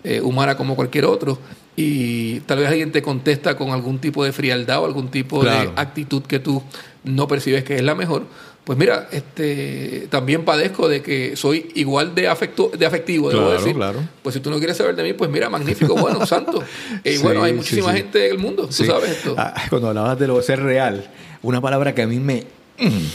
eh, 0.04 0.20
humana 0.20 0.56
como 0.56 0.76
cualquier 0.76 1.04
otro 1.06 1.38
y 1.74 2.40
tal 2.40 2.58
vez 2.58 2.68
alguien 2.68 2.92
te 2.92 3.02
contesta 3.02 3.56
con 3.56 3.70
algún 3.70 3.98
tipo 3.98 4.24
de 4.24 4.32
frialdad 4.32 4.80
o 4.82 4.86
algún 4.86 5.08
tipo 5.08 5.40
Claro. 5.40 5.72
de 5.72 5.80
actitud 5.80 6.22
que 6.22 6.38
tú 6.38 6.62
no 7.04 7.28
percibes 7.28 7.64
que 7.64 7.76
es 7.76 7.82
la 7.82 7.94
mejor. 7.94 8.24
Pues 8.64 8.78
mira, 8.78 9.08
este, 9.12 10.08
también 10.10 10.44
padezco 10.44 10.88
de 10.90 11.00
que 11.00 11.36
soy 11.36 11.70
igual 11.74 12.14
de 12.14 12.28
afecto, 12.28 12.70
de 12.76 12.84
afectivo, 12.84 13.30
debo 13.30 13.42
Claro, 13.46 13.58
decir. 13.58 13.74
claro. 13.74 14.00
Pues 14.22 14.34
si 14.34 14.40
tú 14.42 14.50
no 14.50 14.58
quieres 14.58 14.76
saber 14.76 14.94
de 14.94 15.02
mí, 15.04 15.14
pues 15.14 15.30
mira, 15.30 15.48
magnífico, 15.48 15.94
bueno, 15.96 16.26
santo. 16.26 16.62
Y 17.02 17.12
Sí, 17.12 17.18
bueno, 17.22 17.42
hay 17.42 17.54
muchísima 17.54 17.92
sí. 17.92 17.96
gente 17.98 18.26
en 18.26 18.32
el 18.32 18.38
mundo, 18.38 18.66
tú 18.66 18.84
sabes 18.84 19.10
esto. 19.10 19.34
Ah, 19.38 19.54
cuando 19.70 19.88
hablabas 19.88 20.18
de 20.18 20.26
lo 20.26 20.36
de 20.36 20.42
ser 20.42 20.60
real, 20.62 21.08
una 21.42 21.62
palabra 21.62 21.94
que 21.94 22.02
a 22.02 22.06
mí 22.06 22.18
me... 22.18 22.44
mm, 22.78 23.06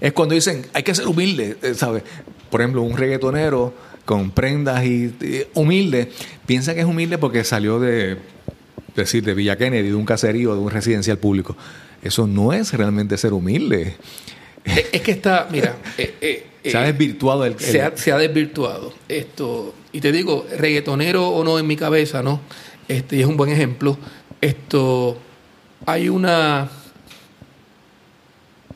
es 0.00 0.12
cuando 0.12 0.34
dicen, 0.34 0.66
hay 0.72 0.82
que 0.82 0.94
ser 0.94 1.06
humilde, 1.06 1.56
eh, 1.62 1.74
¿sabes? 1.74 2.02
Por 2.50 2.60
ejemplo, 2.60 2.82
un 2.82 2.96
reggaetonero 2.96 3.72
con 4.04 4.32
prendas 4.32 4.84
y, 4.84 5.04
y 5.20 5.46
humilde, 5.54 6.10
piensa 6.46 6.74
que 6.74 6.80
es 6.80 6.86
humilde 6.86 7.16
porque 7.16 7.44
salió 7.44 7.78
de, 7.78 8.16
decir, 8.96 9.22
de 9.24 9.34
Villa 9.34 9.56
Kennedy, 9.56 9.88
de 9.90 9.94
un 9.94 10.04
caserío, 10.04 10.52
de 10.54 10.60
un 10.60 10.70
residencial 10.70 11.18
público. 11.18 11.56
Eso 12.02 12.26
no 12.26 12.52
es 12.52 12.72
realmente 12.72 13.16
ser 13.16 13.32
humilde. 13.32 13.96
Es, 14.64 14.86
es 14.92 15.00
que 15.02 15.12
está, 15.12 15.48
mira, 15.50 15.76
eh, 15.98 16.14
eh, 16.20 16.46
Se 16.70 16.76
ha 16.78 16.84
eh, 16.84 16.92
desvirtuado 16.92 17.44
el... 17.44 17.58
se, 17.58 17.80
ha, 17.82 17.86
el- 17.88 17.98
se 17.98 18.12
ha 18.12 18.18
desvirtuado 18.18 18.92
esto. 19.08 19.74
Y 19.92 20.00
te 20.00 20.12
digo, 20.12 20.46
reggaetonero 20.58 21.28
o 21.28 21.42
no 21.44 21.58
en 21.58 21.66
mi 21.66 21.76
cabeza, 21.76 22.22
¿no? 22.22 22.40
Este, 22.88 23.16
y 23.16 23.20
es 23.20 23.26
un 23.26 23.36
buen 23.36 23.50
ejemplo. 23.50 23.98
Esto, 24.40 25.18
hay 25.86 26.08
una, 26.08 26.70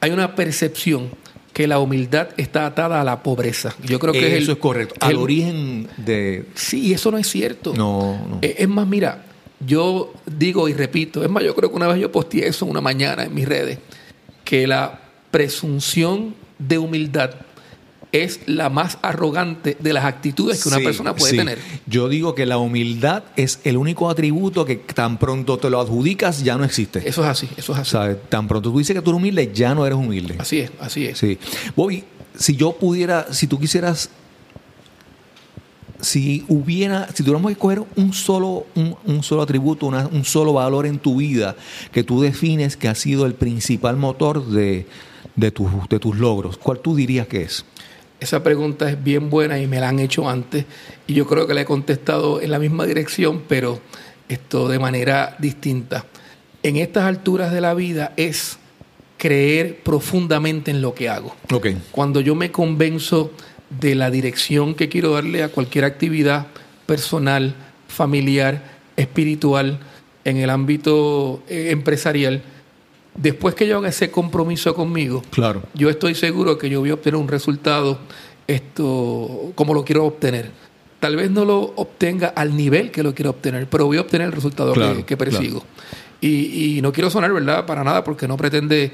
hay 0.01 0.11
una 0.11 0.35
percepción 0.35 1.11
que 1.53 1.67
la 1.69 1.79
humildad 1.79 2.29
está 2.37 2.67
atada 2.67 3.01
a 3.01 3.05
la 3.05 3.23
pobreza. 3.23 3.75
Yo 3.85 3.99
creo 4.01 4.13
que 4.13 4.27
es 4.37 4.43
eso 4.43 4.53
el- 4.53 4.57
es 4.57 4.63
correcto. 4.63 4.95
Al 5.01 5.13
el- 5.13 5.17
origen 5.19 5.89
de... 5.99 6.47
Sí, 6.55 6.93
eso 6.93 7.11
no 7.11 7.19
es 7.19 7.29
cierto. 7.29 7.75
No, 7.77 8.27
no. 8.29 8.39
Eh, 8.43 8.57
Es 8.59 8.69
más, 8.69 8.87
mira, 8.89 9.25
yo 9.67 10.13
digo 10.27 10.69
y 10.69 10.73
repito, 10.75 11.23
es 11.25 11.31
más, 11.31 11.43
yo 11.45 11.55
creo 11.55 11.71
que 11.71 11.77
una 11.77 11.89
vez 11.89 12.01
yo 12.01 12.11
posteé 12.13 12.47
eso 12.49 12.67
una 12.67 12.81
mañana 12.81 13.25
en 13.25 13.35
mis 13.35 13.47
redes, 13.49 13.79
que 14.45 14.67
la 14.67 15.01
presunción 15.31 16.35
de 16.59 16.79
humildad 16.79 17.31
es 18.13 18.41
la 18.47 18.71
más 18.71 18.99
arrogante 19.03 19.77
de 19.81 19.93
las 19.93 20.05
actitudes 20.05 20.63
que 20.63 20.69
una 20.69 20.79
Sí, 20.79 20.85
persona 20.85 21.17
puede 21.17 21.33
sí. 21.33 21.37
tener. 21.37 21.59
Yo 21.87 22.09
digo 22.09 22.37
que 22.37 22.47
la 22.47 22.59
humildad 22.59 23.25
es 23.35 23.59
el 23.65 23.77
único 23.77 24.09
atributo 24.09 24.65
que 24.65 24.77
tan 24.77 25.19
pronto 25.19 25.59
te 25.59 25.69
lo 25.69 25.81
adjudicas 25.81 26.45
ya 26.45 26.57
no 26.57 26.65
existe. 26.65 27.01
Eso 27.09 27.23
es 27.25 27.29
así, 27.29 27.49
eso 27.57 27.73
es 27.73 27.79
así. 27.93 28.17
tan 28.29 28.47
pronto 28.47 28.71
tú 28.71 28.79
dices 28.79 28.95
que 28.95 29.03
tú 29.03 29.11
eres 29.11 29.19
humilde, 29.19 29.51
ya 29.53 29.75
no 29.75 29.85
eres 29.85 29.99
humilde. 29.99 30.37
Así 30.39 30.61
es, 30.61 30.71
así 30.79 31.07
es. 31.07 31.19
Sí. 31.19 31.39
Bobby, 31.75 32.05
si 32.39 32.55
yo 32.55 32.73
pudiera, 32.73 33.27
si 33.33 33.49
tú 33.49 33.59
quisieras 33.59 34.11
si 36.05 36.45
hubiera, 36.49 37.09
si 37.09 37.23
tuviéramos 37.25 37.49
que 37.49 37.53
escoger 37.55 37.83
un 37.97 38.13
solo, 38.13 38.67
un, 38.77 38.95
un 39.07 39.23
solo 39.23 39.43
atributo, 39.43 39.87
una- 39.87 40.07
un 40.07 40.25
solo 40.25 40.53
valor 40.53 40.87
en 40.87 40.99
tu 40.99 41.17
vida 41.17 41.57
que 41.91 42.05
tú 42.05 42.21
defines 42.21 42.77
que 42.77 42.89
ha 42.89 42.95
sido 42.95 43.27
el 43.27 43.35
principal 43.35 43.97
motor 43.97 44.47
de, 44.47 44.87
de, 45.35 45.51
tus, 45.51 45.69
de 45.89 45.99
tus 45.99 46.17
logros, 46.19 46.57
¿cuál 46.59 46.79
tú 46.81 46.95
dirías 46.95 47.27
que 47.27 47.43
es? 47.43 47.65
Esa 48.21 48.43
pregunta 48.43 48.89
es 48.89 49.03
bien 49.03 49.29
buena 49.29 49.59
y 49.59 49.67
me 49.67 49.81
la 49.81 49.89
han 49.89 49.99
hecho 49.99 50.29
antes 50.31 50.65
y 51.07 51.15
yo 51.15 51.27
creo 51.27 51.47
que 51.47 51.55
la 51.55 51.63
he 51.63 51.65
contestado 51.65 52.41
en 52.41 52.51
la 52.51 52.59
misma 52.59 52.87
dirección, 52.87 53.43
pero 53.49 53.81
esto 54.29 54.69
de 54.69 54.79
manera 54.79 55.37
distinta. 55.41 56.07
En 56.63 56.77
estas 56.77 57.05
alturas 57.05 57.53
de 57.53 57.61
la 57.61 57.75
vida 57.75 58.13
es 58.17 58.57
creer 59.19 59.81
profundamente 59.83 60.71
en 60.71 60.81
lo 60.81 60.95
que 60.95 61.09
hago. 61.09 61.35
Ok. 61.53 61.69
Cuando 61.91 62.21
yo 62.21 62.35
me 62.35 62.51
convenzo 62.51 63.33
de 63.81 63.95
la 63.95 64.11
dirección 64.11 64.75
que 64.75 64.89
quiero 64.89 65.13
darle 65.13 65.43
a 65.43 65.49
cualquier 65.49 65.85
actividad 65.85 66.47
personal, 66.87 67.55
familiar, 67.89 68.63
espiritual, 68.97 69.79
en 70.25 70.37
el 70.39 70.51
ámbito 70.51 71.43
eh, 71.49 71.69
empresarial, 71.71 72.43
después 73.15 73.55
que 73.55 73.67
yo 73.67 73.79
haga 73.79 73.89
ese 73.89 74.11
compromiso 74.11 74.75
conmigo, 74.75 75.23
Claro. 75.31 75.63
yo 75.75 75.91
estoy 75.91 76.15
seguro 76.15 76.57
que 76.59 76.69
yo 76.71 76.81
voy 76.81 76.91
a 76.91 76.95
obtener 76.95 77.17
un 77.21 77.29
resultado 77.29 77.99
esto 78.47 79.53
como 79.55 79.75
lo 79.75 79.85
quiero 79.85 80.05
obtener. 80.05 80.51
Tal 81.01 81.17
vez 81.17 81.31
no 81.31 81.45
lo 81.45 81.61
obtenga 81.77 82.29
al 82.29 82.57
nivel 82.57 82.91
que 82.91 83.03
lo 83.03 83.15
quiero 83.15 83.31
obtener, 83.31 83.67
pero 83.69 83.87
voy 83.87 83.99
a 83.99 84.01
obtener 84.01 84.27
el 84.29 84.33
resultado 84.33 84.73
Claro, 84.73 84.97
que, 84.97 85.05
que 85.05 85.17
persigo. 85.17 85.63
Y, 86.21 86.79
y 86.79 86.83
no 86.83 86.93
quiero 86.93 87.11
sonar, 87.11 87.33
¿verdad? 87.33 87.67
Para 87.67 87.85
nada, 87.85 88.03
porque 88.03 88.27
no 88.27 88.37
pretende 88.39 88.91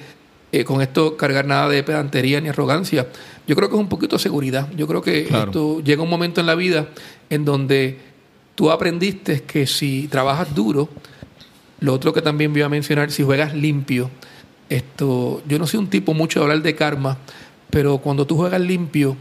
eh, 0.52 0.64
con 0.64 0.82
esto 0.82 1.16
cargar 1.16 1.46
nada 1.46 1.68
de 1.68 1.82
pedantería 1.82 2.40
ni 2.40 2.48
arrogancia. 2.48 3.06
Yo 3.46 3.56
creo 3.56 3.68
que 3.68 3.74
es 3.76 3.80
un 3.80 3.88
poquito 3.88 4.16
de 4.16 4.22
seguridad. 4.22 4.68
Yo 4.76 4.86
creo 4.86 5.02
que 5.02 5.24
Claro. 5.24 5.50
esto 5.50 5.80
llega 5.82 6.02
un 6.02 6.10
momento 6.10 6.40
en 6.40 6.46
la 6.46 6.54
vida 6.54 6.88
en 7.30 7.44
donde 7.44 7.98
tú 8.54 8.70
aprendiste 8.70 9.42
que 9.42 9.66
si 9.66 10.08
trabajas 10.08 10.54
duro, 10.54 10.88
lo 11.80 11.94
otro 11.94 12.12
que 12.12 12.20
también 12.22 12.52
voy 12.52 12.62
a 12.62 12.68
mencionar, 12.68 13.10
si 13.10 13.22
juegas 13.22 13.54
limpio, 13.54 14.10
esto, 14.68 15.42
yo 15.48 15.58
no 15.58 15.66
soy 15.66 15.80
un 15.80 15.88
tipo 15.88 16.14
mucho 16.14 16.40
de 16.40 16.44
hablar 16.44 16.62
de 16.62 16.74
karma, 16.76 17.18
pero 17.70 17.98
cuando 17.98 18.26
tú 18.26 18.36
juegas 18.36 18.60
limpio, 18.60 19.16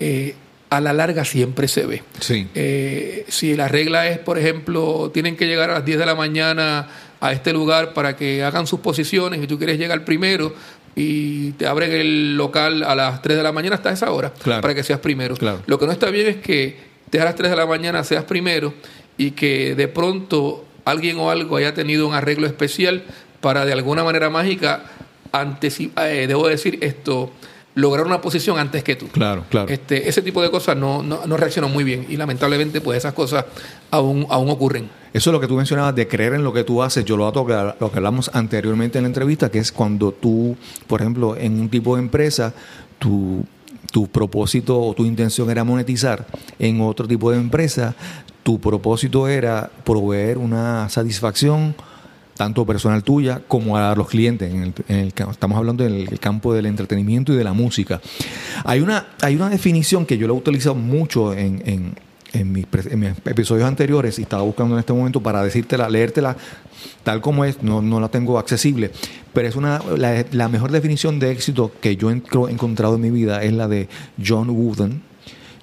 eh, 0.00 0.34
a 0.70 0.80
la 0.80 0.92
larga 0.92 1.24
siempre 1.24 1.68
se 1.68 1.86
ve. 1.86 2.02
Sí. 2.20 2.48
Eh, 2.54 3.24
si 3.28 3.54
la 3.54 3.68
regla 3.68 4.08
es, 4.08 4.18
por 4.18 4.38
ejemplo, 4.38 5.10
tienen 5.12 5.36
que 5.36 5.46
llegar 5.46 5.70
a 5.70 5.74
las 5.74 5.84
10 5.84 5.98
de 5.98 6.06
la 6.06 6.14
mañana 6.14 6.88
a 7.24 7.32
este 7.32 7.52
lugar 7.54 7.94
para 7.94 8.16
que 8.16 8.44
hagan 8.44 8.66
sus 8.66 8.80
posiciones 8.80 9.42
y 9.42 9.46
tú 9.46 9.56
quieres 9.56 9.78
llegar 9.78 10.04
primero 10.04 10.54
y 10.94 11.52
te 11.52 11.66
abren 11.66 11.90
el 11.92 12.36
local 12.36 12.82
a 12.82 12.94
las 12.94 13.22
3 13.22 13.38
de 13.38 13.42
la 13.42 13.50
mañana 13.50 13.76
hasta 13.76 13.90
esa 13.90 14.10
hora 14.12 14.30
Claro. 14.42 14.60
para 14.60 14.74
que 14.74 14.82
seas 14.82 15.00
primero. 15.00 15.34
Claro. 15.34 15.62
Lo 15.66 15.78
que 15.78 15.86
no 15.86 15.92
está 15.92 16.10
bien 16.10 16.26
es 16.26 16.36
que 16.36 16.76
te 17.08 17.18
a 17.20 17.24
las 17.24 17.34
3 17.34 17.48
de 17.50 17.56
la 17.56 17.64
mañana 17.66 18.04
seas 18.04 18.24
primero 18.24 18.74
y 19.16 19.30
que 19.30 19.74
de 19.74 19.88
pronto 19.88 20.66
alguien 20.84 21.16
o 21.18 21.30
algo 21.30 21.56
haya 21.56 21.72
tenido 21.72 22.06
un 22.06 22.14
arreglo 22.14 22.46
especial 22.46 23.04
para 23.40 23.64
de 23.64 23.72
alguna 23.72 24.04
manera 24.04 24.28
mágica 24.28 24.82
antes, 25.32 25.80
eh, 25.80 26.26
debo 26.28 26.46
decir 26.46 26.78
esto, 26.82 27.30
lograr 27.74 28.06
una 28.06 28.20
posición 28.20 28.58
antes 28.58 28.84
que 28.84 28.96
tú. 28.96 29.08
Claro, 29.08 29.44
claro. 29.50 29.68
Este, 29.68 30.08
ese 30.08 30.22
tipo 30.22 30.42
de 30.42 30.50
cosas 30.50 30.76
no, 30.76 31.02
no, 31.02 31.26
no 31.26 31.36
reaccionan 31.36 31.72
muy 31.72 31.84
bien 31.84 32.06
y 32.08 32.16
lamentablemente 32.16 32.80
pues 32.80 32.98
esas 32.98 33.14
cosas 33.14 33.44
aún, 33.90 34.26
aún 34.30 34.48
ocurren. 34.50 34.88
Eso 35.12 35.30
es 35.30 35.32
lo 35.32 35.40
que 35.40 35.46
tú 35.46 35.54
mencionabas 35.54 35.94
de 35.94 36.08
creer 36.08 36.34
en 36.34 36.42
lo 36.42 36.52
que 36.52 36.64
tú 36.64 36.82
haces. 36.82 37.04
Yo 37.04 37.16
lo 37.16 37.26
ato 37.26 37.46
a 37.52 37.76
lo 37.78 37.90
que 37.90 37.98
hablamos 37.98 38.30
anteriormente 38.32 38.98
en 38.98 39.04
la 39.04 39.08
entrevista, 39.08 39.50
que 39.50 39.60
es 39.60 39.70
cuando 39.70 40.12
tú, 40.12 40.56
por 40.86 41.00
ejemplo, 41.00 41.36
en 41.36 41.60
un 41.60 41.68
tipo 41.68 41.94
de 41.94 42.02
empresa, 42.02 42.52
tu, 42.98 43.44
tu 43.92 44.08
propósito 44.08 44.80
o 44.80 44.92
tu 44.94 45.04
intención 45.04 45.48
era 45.50 45.62
monetizar. 45.62 46.26
En 46.58 46.80
otro 46.80 47.06
tipo 47.06 47.30
de 47.30 47.36
empresa, 47.38 47.94
tu 48.42 48.60
propósito 48.60 49.28
era 49.28 49.70
proveer 49.84 50.36
una 50.36 50.88
satisfacción 50.88 51.76
tanto 52.36 52.66
personal 52.66 53.02
tuya 53.02 53.40
como 53.46 53.76
a 53.76 53.94
los 53.94 54.08
clientes. 54.08 54.52
En 54.52 54.62
el, 54.62 54.74
en 54.88 54.96
el 54.96 55.08
estamos 55.08 55.56
hablando 55.56 55.84
del 55.84 56.18
campo 56.18 56.52
del 56.54 56.66
entretenimiento 56.66 57.32
y 57.32 57.36
de 57.36 57.44
la 57.44 57.52
música. 57.52 58.00
Hay 58.64 58.80
una, 58.80 59.06
hay 59.22 59.36
una 59.36 59.48
definición 59.48 60.06
que 60.06 60.18
yo 60.18 60.26
la 60.26 60.34
he 60.34 60.36
utilizado 60.36 60.74
mucho 60.74 61.32
en, 61.32 61.62
en, 62.32 62.52
mis, 62.52 62.66
episodios 63.24 63.66
anteriores 63.66 64.18
y 64.18 64.22
estaba 64.22 64.42
buscando 64.42 64.74
en 64.74 64.80
este 64.80 64.92
momento 64.92 65.20
para 65.20 65.42
decírtela, 65.42 65.88
leértela 65.88 66.36
tal 67.04 67.20
como 67.20 67.44
es, 67.44 67.62
no, 67.62 67.80
no 67.80 68.00
la 68.00 68.08
tengo 68.08 68.38
accesible, 68.38 68.90
pero 69.32 69.46
es 69.46 69.54
una 69.54 69.80
la, 69.96 70.48
mejor 70.48 70.72
definición 70.72 71.20
de 71.20 71.30
éxito 71.30 71.70
que 71.80 71.96
yo 71.96 72.10
he 72.10 72.14
encontrado 72.50 72.96
en 72.96 73.00
mi 73.00 73.10
vida 73.10 73.42
es 73.44 73.52
la 73.52 73.68
de 73.68 73.88
John 74.24 74.50
Wooden. 74.50 75.02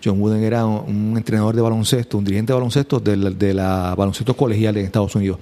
John 0.03 0.19
Wooden 0.19 0.43
era 0.43 0.65
un 0.65 1.13
entrenador 1.15 1.55
de 1.55 1.61
baloncesto, 1.61 2.17
un 2.17 2.24
dirigente 2.24 2.53
de 2.53 2.55
baloncesto 2.55 2.99
de 2.99 3.17
la, 3.17 3.30
de 3.30 3.53
la 3.53 3.93
baloncesto 3.95 4.36
colegial 4.36 4.78
en 4.78 4.86
Estados 4.86 5.13
Unidos. 5.13 5.38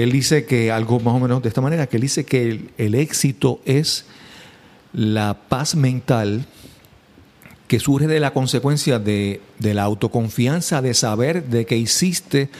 Él 0.00 0.12
dice 0.12 0.46
que 0.46 0.72
algo 0.72 1.00
más 1.00 1.14
o 1.14 1.20
menos 1.20 1.42
de 1.42 1.48
esta 1.48 1.60
manera, 1.60 1.86
que 1.86 1.96
él 1.96 2.02
dice 2.02 2.24
que 2.24 2.48
el, 2.48 2.70
el 2.78 2.94
éxito 2.94 3.60
es 3.64 4.06
la 4.92 5.34
paz 5.48 5.74
mental 5.74 6.46
que 7.68 7.80
surge 7.80 8.06
de 8.06 8.20
la 8.20 8.32
consecuencia 8.32 8.98
de, 8.98 9.40
de 9.58 9.74
la 9.74 9.82
autoconfianza 9.84 10.82
de 10.82 10.94
saber 10.94 11.44
de 11.44 11.64
que 11.64 11.76
hiciste 11.76 12.50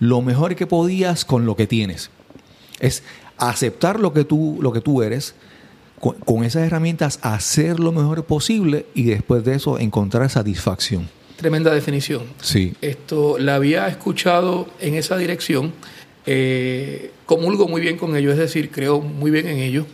lo 0.00 0.22
mejor 0.22 0.54
que 0.56 0.66
podías 0.66 1.24
con 1.24 1.46
lo 1.46 1.56
que 1.56 1.66
tienes. 1.66 2.10
Es 2.80 3.02
aceptar 3.36 4.00
lo 4.00 4.12
que 4.12 4.24
tú, 4.24 4.58
lo 4.60 4.72
que 4.72 4.80
tú 4.80 5.02
eres, 5.02 5.34
con, 6.00 6.16
con 6.16 6.44
esas 6.44 6.66
herramientas 6.66 7.18
hacer 7.22 7.80
lo 7.80 7.92
mejor 7.92 8.24
posible 8.24 8.86
y 8.94 9.04
después 9.04 9.44
de 9.44 9.54
eso 9.54 9.78
encontrar 9.78 10.30
satisfacción. 10.30 11.08
Tremenda 11.36 11.72
definición. 11.72 12.22
Sí. 12.40 12.74
Esto 12.80 13.38
la 13.38 13.56
había 13.56 13.88
escuchado 13.88 14.68
en 14.80 14.94
esa 14.94 15.16
dirección. 15.16 15.72
Eh, 16.26 17.10
comulgo 17.26 17.68
muy 17.68 17.80
bien 17.80 17.96
con 17.96 18.16
ello, 18.16 18.30
es 18.30 18.38
decir, 18.38 18.70
creo 18.70 19.00
muy 19.00 19.30
bien 19.30 19.46
en 19.48 19.58
ello. 19.58 19.86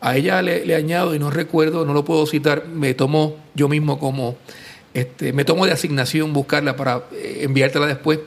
A 0.00 0.16
ella 0.16 0.42
le, 0.42 0.64
le 0.64 0.74
añado, 0.74 1.14
y 1.14 1.18
no 1.18 1.30
recuerdo, 1.30 1.84
no 1.84 1.92
lo 1.92 2.04
puedo 2.04 2.26
citar, 2.26 2.66
me 2.68 2.94
tomo 2.94 3.36
yo 3.54 3.68
mismo 3.68 3.98
como, 3.98 4.36
este, 4.94 5.32
me 5.32 5.44
tomo 5.44 5.66
de 5.66 5.72
asignación 5.72 6.32
buscarla 6.32 6.76
para 6.76 7.04
eh, 7.12 7.40
enviártela 7.42 7.86
después. 7.86 8.20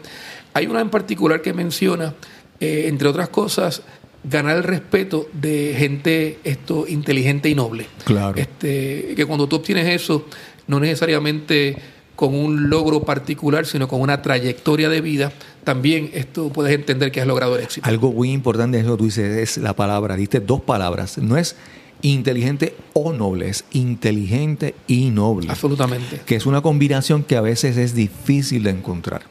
Hay 0.53 0.68
una 0.68 0.82
en 0.82 0.89
particular 0.89 1.41
que 1.41 1.53
menciona, 1.53 2.16
eh, 2.60 2.86
entre 2.88 3.07
otras 3.07 3.30
cosas, 3.30 3.84
ganar 4.24 4.57
el 4.57 4.64
respeto 4.64 5.30
de 5.32 5.76
gente 5.78 6.39
esto 6.43 6.86
inteligente 6.88 7.49
y 7.49 7.55
noble. 7.55 7.86
Claro. 8.03 8.38
Este, 8.38 9.14
que 9.16 9.26
cuando 9.26 9.47
tú 9.47 9.57
obtienes 9.57 9.88
eso, 9.88 10.26
no 10.68 10.80
necesariamente 10.80 11.78
con 12.20 12.36
un 12.36 12.70
logro 12.70 13.03
particular, 13.05 13.65
sino 13.65 13.88
con 13.88 14.01
una 14.01 14.22
trayectoria 14.22 14.89
de 14.89 14.99
vida, 14.99 15.32
también 15.63 16.09
esto 16.13 16.49
puedes 16.49 16.76
entender 16.76 17.13
que 17.13 17.22
has 17.22 17.28
logrado 17.28 17.55
el 17.55 17.63
éxito. 17.63 17.88
Algo 17.88 18.11
muy 18.11 18.34
importante 18.34 18.76
de 18.76 18.84
eso 18.84 18.91
que 18.91 18.97
tú 18.97 19.05
dices 19.05 19.38
es 19.38 19.57
la 19.63 19.74
palabra, 19.74 20.17
diste 20.17 20.41
dos 20.41 20.59
palabras, 20.59 21.17
no 21.17 21.38
es 21.38 21.55
inteligente 22.01 22.76
o 22.91 23.13
noble, 23.13 23.47
es 23.47 23.63
inteligente 23.72 24.76
y 24.86 25.11
noble. 25.11 25.49
Absolutamente. 25.49 26.20
que 26.26 26.36
es 26.36 26.45
una 26.45 26.59
combinación 26.61 27.24
que 27.24 27.38
a 27.38 27.41
veces 27.41 27.78
es 27.78 27.93
difícil 27.95 28.63
de 28.63 28.72
encontrar. 28.72 29.22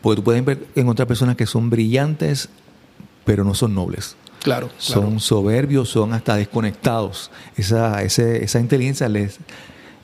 Porque 0.00 0.16
tú 0.16 0.22
puedes 0.22 0.44
encontrar 0.76 1.08
personas 1.08 1.34
que 1.34 1.46
son 1.46 1.68
brillantes, 1.68 2.48
pero 3.24 3.42
no 3.42 3.54
son 3.54 3.74
nobles. 3.74 4.14
Claro, 4.40 4.68
claro. 4.68 5.02
Son 5.02 5.18
soberbios, 5.18 5.88
son 5.88 6.12
hasta 6.12 6.36
desconectados. 6.36 7.32
Esa, 7.56 8.02
ese- 8.04 8.44
esa 8.44 8.60
inteligencia, 8.60 9.08
les, 9.08 9.38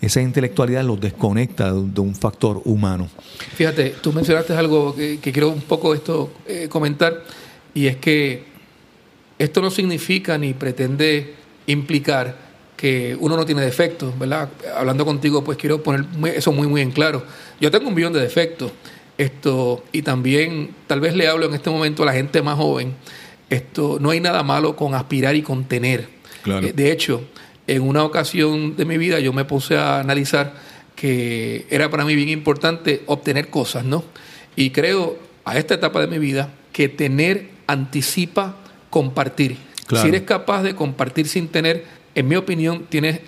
esa 0.00 0.20
intelectualidad 0.20 0.84
los 0.84 1.00
desconecta 1.00 1.72
de, 1.72 2.00
un 2.00 2.14
factor 2.14 2.60
humano. 2.64 3.08
Fíjate, 3.54 3.94
tú 4.00 4.12
mencionaste 4.12 4.54
algo 4.54 4.94
que, 4.94 5.18
que 5.20 5.32
quiero 5.32 5.50
un 5.50 5.62
poco 5.62 5.94
esto 5.94 6.32
eh, 6.46 6.68
comentar, 6.68 7.24
y 7.74 7.86
es 7.86 7.96
que 7.96 8.44
esto 9.38 9.60
no 9.60 9.70
significa 9.70 10.38
ni 10.38 10.54
pretende 10.54 11.34
implicar 11.66 12.46
que 12.76 13.16
uno 13.18 13.36
no 13.36 13.46
tiene 13.46 13.62
defectos, 13.62 14.18
¿verdad? 14.18 14.50
Hablando 14.76 15.04
contigo, 15.04 15.42
pues 15.42 15.56
quiero 15.56 15.82
poner 15.82 16.04
eso 16.34 16.52
muy, 16.52 16.68
muy 16.68 16.82
en 16.82 16.90
claro. 16.90 17.24
Yo 17.60 17.70
tengo 17.70 17.88
un 17.88 17.94
millón 17.94 18.12
de 18.12 18.20
defectos, 18.20 18.72
esto, 19.16 19.82
y 19.92 20.02
también 20.02 20.74
tal 20.86 21.00
vez 21.00 21.14
le 21.14 21.26
hablo 21.26 21.46
en 21.46 21.54
este 21.54 21.70
momento 21.70 22.02
a 22.02 22.06
la 22.06 22.12
gente 22.12 22.42
más 22.42 22.56
joven, 22.56 22.94
esto, 23.48 23.98
no 24.00 24.10
hay 24.10 24.20
nada 24.20 24.42
malo 24.42 24.76
con 24.76 24.94
aspirar 24.94 25.36
y 25.36 25.42
con 25.42 25.64
tener. 25.64 26.08
Claro. 26.42 26.66
Eh, 26.66 26.72
de 26.72 26.92
hecho, 26.92 27.22
en 27.66 27.82
una 27.82 28.04
ocasión 28.04 28.76
de 28.76 28.84
mi 28.84 28.98
vida 28.98 29.20
yo 29.20 29.32
me 29.32 29.44
puse 29.44 29.76
a 29.76 30.00
analizar 30.00 30.54
que 30.94 31.66
era 31.70 31.90
para 31.90 32.04
mí 32.04 32.14
bien 32.14 32.28
importante 32.28 33.02
obtener 33.06 33.50
cosas, 33.50 33.84
¿no? 33.84 34.04
Y 34.56 34.70
creo 34.70 35.18
a 35.44 35.58
esta 35.58 35.74
etapa 35.74 36.00
de 36.00 36.06
mi 36.06 36.18
vida 36.18 36.50
que 36.72 36.88
tener 36.88 37.50
anticipa 37.66 38.56
compartir. 38.90 39.58
Claro. 39.86 40.02
Si 40.02 40.08
eres 40.08 40.22
capaz 40.22 40.62
de 40.62 40.74
compartir 40.74 41.28
sin 41.28 41.48
tener, 41.48 41.84
en 42.14 42.28
mi 42.28 42.36
opinión, 42.36 42.86
tienes 42.88 43.20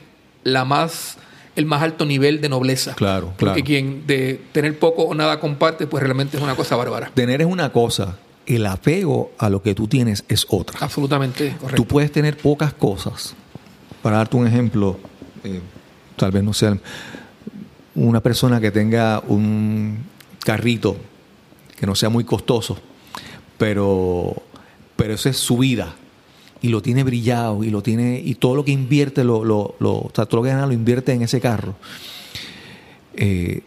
la 0.44 0.64
más 0.64 1.18
el 1.56 1.66
más 1.66 1.82
alto 1.82 2.04
nivel 2.04 2.40
de 2.40 2.48
nobleza. 2.48 2.94
Claro, 2.94 3.32
Porque 3.36 3.62
claro. 3.62 3.64
quien 3.64 4.06
de 4.06 4.40
tener 4.52 4.78
poco 4.78 5.02
o 5.02 5.14
nada 5.14 5.40
comparte, 5.40 5.88
pues 5.88 6.04
realmente 6.04 6.36
es 6.36 6.42
una 6.42 6.54
cosa 6.54 6.76
bárbara. 6.76 7.10
Tener 7.14 7.40
es 7.40 7.48
una 7.48 7.72
cosa, 7.72 8.16
el 8.46 8.64
apego 8.64 9.32
a 9.38 9.50
lo 9.50 9.60
que 9.60 9.74
tú 9.74 9.88
tienes 9.88 10.24
es 10.28 10.46
otra. 10.48 10.78
Absolutamente 10.80 11.56
correcto. 11.60 11.82
Tú 11.82 11.84
puedes 11.84 12.12
tener 12.12 12.36
pocas 12.36 12.72
cosas. 12.74 13.34
Para 14.02 14.18
darte 14.18 14.36
un 14.36 14.46
ejemplo, 14.46 14.98
eh, 15.44 15.60
tal 16.16 16.30
vez 16.30 16.42
no 16.42 16.52
sea 16.52 16.78
una 17.94 18.20
persona 18.20 18.60
que 18.60 18.70
tenga 18.70 19.20
un 19.26 20.04
carrito 20.44 20.96
que 21.76 21.86
no 21.86 21.94
sea 21.94 22.08
muy 22.08 22.24
costoso, 22.24 22.78
pero, 23.56 24.34
pero 24.96 25.14
es 25.14 25.36
su 25.36 25.58
vida 25.58 25.94
y 26.60 26.68
lo 26.68 26.82
tiene 26.82 27.04
brillado 27.04 27.62
y 27.62 27.70
lo 27.70 27.82
tiene 27.82 28.20
y 28.24 28.34
todo 28.34 28.56
lo 28.56 28.64
que 28.64 28.72
invierte 28.72 29.24
lo, 29.24 29.44
lo, 29.44 29.76
todo 29.78 30.26
lo 30.32 30.42
que 30.42 30.48
gana 30.48 30.66
lo 30.66 30.72
invierte 30.72 31.12
en 31.12 31.22
ese 31.22 31.40
carro. 31.40 31.76
Eh, 33.14 33.62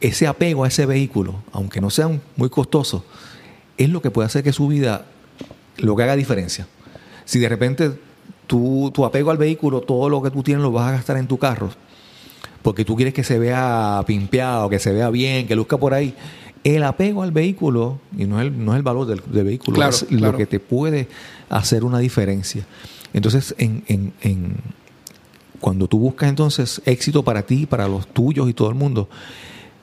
ese 0.00 0.26
apego 0.26 0.64
a 0.64 0.68
ese 0.68 0.84
vehículo 0.84 1.42
aunque 1.52 1.80
no 1.80 1.90
sea 1.90 2.10
muy 2.36 2.50
costoso 2.50 3.04
es 3.78 3.88
lo 3.88 4.02
que 4.02 4.10
puede 4.10 4.26
hacer 4.26 4.42
que 4.42 4.52
su 4.52 4.68
vida 4.68 5.06
lo 5.78 5.94
que 5.96 6.02
haga 6.02 6.16
diferencia. 6.16 6.66
Si 7.24 7.38
de 7.38 7.48
repente 7.48 7.92
tu, 8.46 8.90
tu 8.94 9.04
apego 9.04 9.30
al 9.30 9.36
vehículo 9.38 9.80
todo 9.80 10.08
lo 10.08 10.22
que 10.22 10.30
tú 10.30 10.42
tienes 10.42 10.62
lo 10.62 10.70
vas 10.72 10.88
a 10.88 10.92
gastar 10.92 11.16
en 11.16 11.26
tu 11.26 11.38
carro 11.38 11.70
porque 12.62 12.84
tú 12.84 12.96
quieres 12.96 13.14
que 13.14 13.22
se 13.24 13.38
vea 13.38 14.02
pimpeado 14.06 14.68
que 14.68 14.78
se 14.78 14.92
vea 14.92 15.10
bien 15.10 15.46
que 15.46 15.54
luzca 15.56 15.76
por 15.78 15.94
ahí 15.94 16.14
el 16.64 16.82
apego 16.82 17.22
al 17.22 17.30
vehículo, 17.30 18.00
y 18.18 18.24
no 18.24 18.40
es 18.40 18.46
el, 18.48 18.64
no 18.64 18.72
es 18.72 18.78
el 18.78 18.82
valor 18.82 19.06
del, 19.06 19.22
del 19.30 19.44
vehículo, 19.44 19.76
Claro, 19.76 19.90
es 19.94 20.02
claro. 20.02 20.32
lo 20.32 20.36
que 20.38 20.46
te 20.46 20.58
puede 20.58 21.06
hacer 21.48 21.84
una 21.84 22.00
diferencia. 22.00 22.66
Entonces, 23.12 23.54
en, 23.58 23.84
en- 23.86 24.12
en- 24.20 24.56
cuando 25.60 25.86
tú 25.86 26.00
buscas 26.00 26.28
entonces 26.28 26.82
éxito 26.84 27.22
para 27.22 27.42
ti, 27.42 27.66
para 27.66 27.86
los 27.86 28.08
tuyos 28.08 28.50
y 28.50 28.52
todo 28.52 28.68
el 28.68 28.74
mundo, 28.74 29.08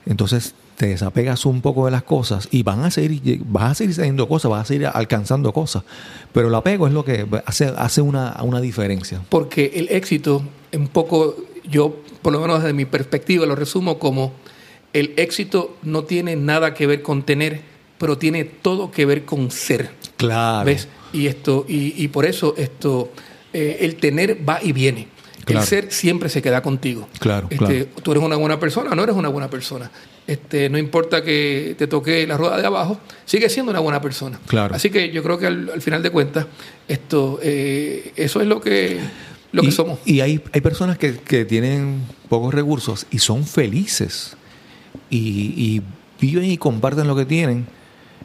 entonces 0.04 0.54
te 0.76 0.86
desapegas 0.86 1.46
un 1.46 1.60
poco 1.60 1.84
de 1.84 1.92
las 1.92 2.02
cosas 2.02 2.48
y 2.50 2.62
van 2.62 2.84
a 2.84 2.90
seguir, 2.90 3.42
vas 3.44 3.72
a 3.72 3.74
seguir 3.74 4.00
haciendo 4.00 4.28
cosas, 4.28 4.50
vas 4.50 4.62
a 4.62 4.64
seguir 4.64 4.86
alcanzando 4.86 5.52
cosas. 5.52 5.84
Pero 6.32 6.48
el 6.48 6.54
apego 6.54 6.86
es 6.86 6.92
lo 6.92 7.04
que 7.04 7.26
hace, 7.46 7.66
hace 7.76 8.00
una, 8.00 8.36
una 8.42 8.60
diferencia. 8.60 9.20
Porque 9.28 9.72
el 9.74 9.88
éxito, 9.90 10.42
un 10.72 10.88
poco, 10.88 11.36
yo 11.68 11.96
por 12.22 12.32
lo 12.32 12.40
menos 12.40 12.62
desde 12.62 12.72
mi 12.72 12.84
perspectiva 12.84 13.46
lo 13.46 13.54
resumo 13.54 13.98
como 13.98 14.32
el 14.92 15.12
éxito 15.16 15.76
no 15.82 16.04
tiene 16.04 16.36
nada 16.36 16.74
que 16.74 16.86
ver 16.86 17.02
con 17.02 17.24
tener, 17.24 17.60
pero 17.98 18.18
tiene 18.18 18.44
todo 18.44 18.90
que 18.90 19.06
ver 19.06 19.24
con 19.24 19.50
ser. 19.50 19.90
Claro. 20.16 20.66
¿Ves? 20.66 20.88
Y 21.12 21.26
esto, 21.26 21.64
y, 21.68 22.02
y 22.02 22.08
por 22.08 22.24
eso 22.24 22.54
esto, 22.56 23.10
eh, 23.52 23.78
el 23.80 23.96
tener 23.96 24.48
va 24.48 24.60
y 24.62 24.72
viene. 24.72 25.13
Claro. 25.44 25.60
El 25.60 25.66
ser 25.66 25.92
siempre 25.92 26.28
se 26.28 26.42
queda 26.42 26.62
contigo. 26.62 27.08
Claro, 27.18 27.48
Este, 27.50 27.86
claro. 27.86 27.86
Tú 28.02 28.12
eres 28.12 28.24
una 28.24 28.36
buena 28.36 28.58
persona 28.58 28.90
o 28.90 28.94
no 28.94 29.02
eres 29.02 29.14
una 29.16 29.28
buena 29.28 29.48
persona. 29.48 29.90
Este, 30.26 30.70
no 30.70 30.78
importa 30.78 31.22
que 31.22 31.74
te 31.76 31.86
toque 31.86 32.26
la 32.26 32.36
rueda 32.38 32.56
de 32.56 32.66
abajo, 32.66 32.98
sigue 33.26 33.48
siendo 33.50 33.70
una 33.70 33.80
buena 33.80 34.00
persona. 34.00 34.40
Claro. 34.46 34.74
Así 34.74 34.90
que 34.90 35.10
yo 35.10 35.22
creo 35.22 35.38
que 35.38 35.46
al, 35.46 35.68
al 35.68 35.82
final 35.82 36.02
de 36.02 36.10
cuentas, 36.10 36.46
esto, 36.88 37.38
eh, 37.42 38.12
eso 38.16 38.40
es 38.40 38.46
lo 38.46 38.60
que, 38.60 39.00
lo 39.52 39.62
que 39.62 39.70
somos. 39.70 39.98
Y 40.06 40.20
hay, 40.20 40.42
hay 40.52 40.60
personas 40.62 40.96
que, 40.96 41.18
que 41.18 41.44
tienen 41.44 42.02
pocos 42.30 42.54
recursos 42.54 43.06
y 43.10 43.18
son 43.18 43.44
felices 43.44 44.36
y, 45.10 45.52
y 45.56 45.82
viven 46.20 46.50
y 46.50 46.56
comparten 46.56 47.06
lo 47.06 47.14
que 47.16 47.26
tienen. 47.26 47.66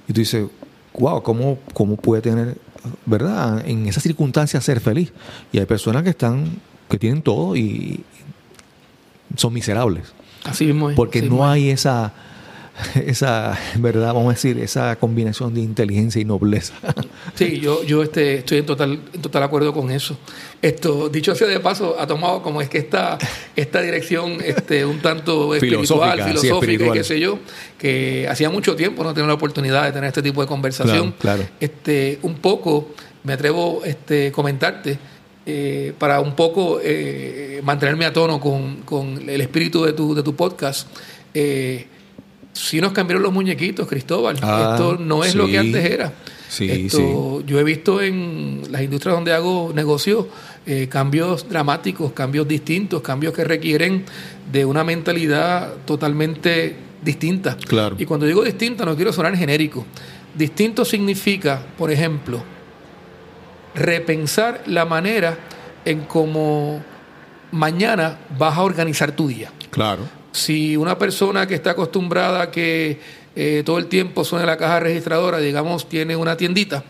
Y 0.07 0.13
tú 0.13 0.21
dices, 0.21 0.45
wow, 0.97 1.21
¿cómo, 1.21 1.59
cómo 1.73 1.97
puede 1.97 2.21
tener, 2.21 2.57
verdad, 3.05 3.61
en 3.67 3.87
esas 3.87 4.03
circunstancias 4.03 4.63
ser 4.63 4.79
feliz? 4.79 5.11
Y 5.51 5.59
hay 5.59 5.65
personas 5.65 6.03
que 6.03 6.11
están, 6.11 6.45
que 6.89 6.97
tienen 6.97 7.21
todo 7.21 7.55
y 7.55 8.03
son 9.35 9.53
miserables. 9.53 10.13
Así 10.43 10.65
mismo 10.65 10.89
es. 10.89 10.95
Porque 10.95 11.21
no 11.21 11.45
es. 11.45 11.51
hay 11.51 11.69
esa, 11.69 12.13
esa, 13.05 13.57
verdad, 13.75 14.13
vamos 14.13 14.27
a 14.27 14.33
decir, 14.33 14.57
esa 14.59 14.95
combinación 14.97 15.53
de 15.53 15.61
inteligencia 15.61 16.21
y 16.21 16.25
nobleza. 16.25 16.73
Sí, 17.35 17.59
yo, 17.59 17.83
yo 17.83 18.03
este, 18.03 18.39
estoy 18.39 18.57
en 18.57 18.65
total, 18.65 18.99
en 19.13 19.21
total 19.21 19.43
acuerdo 19.43 19.71
con 19.71 19.91
eso. 19.91 20.17
Esto, 20.61 21.07
dicho 21.07 21.33
sea 21.35 21.47
de 21.47 21.59
paso, 21.61 21.95
ha 21.97 22.05
tomado 22.05 22.41
como 22.41 22.61
es 22.61 22.67
que 22.67 22.79
esta, 22.79 23.17
esta 23.55 23.81
dirección 23.81 24.39
este, 24.43 24.83
un 24.83 24.99
tanto 24.99 25.53
espiritual, 25.55 25.85
Filosófica, 25.85 26.15
sí, 26.15 26.23
filosófica, 26.23 26.55
espiritual. 26.55 26.89
y 26.89 26.99
qué 26.99 27.03
sé 27.05 27.19
yo, 27.19 27.39
que 27.77 28.27
hacía 28.29 28.49
mucho 28.49 28.75
tiempo 28.75 29.03
no 29.03 29.13
tenía 29.13 29.27
la 29.27 29.35
oportunidad 29.35 29.85
de 29.85 29.91
tener 29.93 30.07
este 30.09 30.21
tipo 30.21 30.41
de 30.41 30.47
conversación. 30.47 31.13
Claro, 31.19 31.43
claro. 31.43 31.49
Este, 31.61 32.19
un 32.23 32.35
poco, 32.35 32.89
me 33.23 33.33
atrevo 33.33 33.83
este, 33.85 34.33
comentarte, 34.33 34.97
eh, 35.49 35.93
para 35.97 36.19
un 36.21 36.35
poco 36.35 36.79
eh, 36.83 37.59
mantenerme 37.63 38.05
a 38.05 38.13
tono 38.13 38.39
con, 38.39 38.81
con 38.83 39.27
el 39.27 39.41
espíritu 39.41 39.83
de 39.83 39.93
tu, 39.93 40.13
de 40.13 40.21
tu 40.21 40.35
podcast. 40.35 40.87
Eh, 41.33 41.87
sí 42.53 42.79
nos 42.79 42.91
cambiaron 42.91 43.23
los 43.23 43.33
muñequitos, 43.33 43.87
Cristóbal. 43.87 44.37
Ah, 44.43 44.73
Esto 44.73 44.97
no 44.97 45.23
es 45.23 45.33
lo 45.33 45.47
que 45.47 45.57
antes 45.57 45.83
era. 45.83 46.13
Sí, 46.47 46.69
Esto, 46.69 47.43
Yo 47.45 47.59
he 47.59 47.63
visto 47.63 47.99
en 48.01 48.63
las 48.69 48.81
industrias 48.83 49.15
donde 49.15 49.33
hago 49.33 49.71
negocios 49.73 50.27
eh, 50.67 50.87
cambios 50.87 51.49
dramáticos, 51.49 52.11
cambios 52.11 52.47
distintos, 52.47 53.01
cambios 53.01 53.33
que 53.33 53.43
requieren 53.43 54.03
de 54.51 54.65
una 54.65 54.83
mentalidad 54.83 55.73
totalmente 55.85 56.75
distinta. 57.03 57.57
Claro. 57.57 57.95
Y 57.97 58.05
cuando 58.05 58.27
digo 58.27 58.43
distinta 58.43 58.85
no 58.85 58.95
quiero 58.95 59.11
sonar 59.11 59.35
genérico. 59.35 59.85
Distinto 60.35 60.85
significa, 60.85 61.65
por 61.75 61.91
ejemplo, 61.91 62.43
repensar 63.79 64.63
la 64.67 64.85
manera 64.85 65.37
en 65.85 66.01
cómo 66.01 66.83
mañana 67.51 68.19
vas 68.37 68.57
a 68.57 68.61
organizar 68.61 69.11
tu 69.13 69.27
día. 69.27 69.51
Claro. 69.71 70.03
Si 70.31 70.77
una 70.77 70.97
persona 70.97 71.47
que 71.47 71.55
está 71.55 71.71
acostumbrada 71.71 72.43
a 72.43 72.51
que 72.51 72.99
eh, 73.35 73.63
todo 73.65 73.77
el 73.77 73.87
tiempo 73.87 74.23
suene 74.23 74.45
la 74.45 74.57
caja 74.57 74.79
registradora, 74.79 75.39
digamos, 75.39 75.89
tiene 75.89 76.15
una 76.15 76.37
tiendita, 76.37 76.83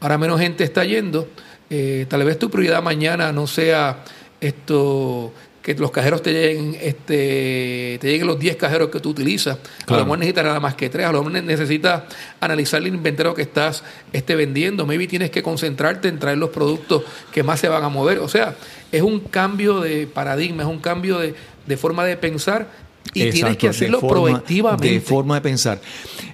ahora 0.00 0.18
menos 0.18 0.40
gente 0.40 0.64
está 0.64 0.84
yendo, 0.84 1.28
eh, 1.68 2.06
tal 2.08 2.24
vez 2.24 2.38
tu 2.38 2.50
prioridad 2.50 2.82
mañana 2.82 3.32
no 3.32 3.46
sea 3.46 4.02
esto 4.40 5.32
que 5.62 5.74
los 5.74 5.90
cajeros 5.90 6.22
te 6.22 6.32
lleguen, 6.32 6.74
este, 6.80 7.98
te 8.00 8.08
lleguen 8.08 8.26
los 8.26 8.38
10 8.38 8.56
cajeros 8.56 8.88
que 8.88 8.98
tú 8.98 9.10
utilizas. 9.10 9.58
A 9.86 9.92
lo 9.92 10.04
mejor 10.04 10.18
necesitas 10.20 10.44
nada 10.44 10.58
más 10.60 10.74
que 10.74 10.88
tres, 10.88 11.06
a 11.06 11.12
lo 11.12 11.22
mejor 11.22 11.42
necesitas 11.44 12.02
analizar 12.40 12.80
el 12.80 12.86
inventario 12.88 13.34
que 13.34 13.42
estás 13.42 13.84
este, 14.12 14.36
vendiendo. 14.36 14.86
Maybe 14.86 15.06
tienes 15.06 15.30
que 15.30 15.42
concentrarte 15.42 16.08
en 16.08 16.18
traer 16.18 16.38
los 16.38 16.48
productos 16.50 17.02
que 17.30 17.42
más 17.42 17.60
se 17.60 17.68
van 17.68 17.84
a 17.84 17.90
mover. 17.90 18.20
O 18.20 18.28
sea, 18.28 18.56
es 18.90 19.02
un 19.02 19.20
cambio 19.20 19.80
de 19.80 20.06
paradigma, 20.06 20.62
es 20.62 20.68
un 20.68 20.78
cambio 20.78 21.18
de, 21.18 21.34
de 21.66 21.76
forma 21.76 22.06
de 22.06 22.16
pensar 22.16 22.68
y 23.12 23.28
tienes 23.30 23.56
que 23.58 23.66
de 23.66 23.70
hacerlo 23.70 24.00
forma- 24.00 24.28
proactivamente. 24.30 24.90
De 24.90 25.00
forma 25.02 25.34
de 25.34 25.40
pensar. 25.42 25.80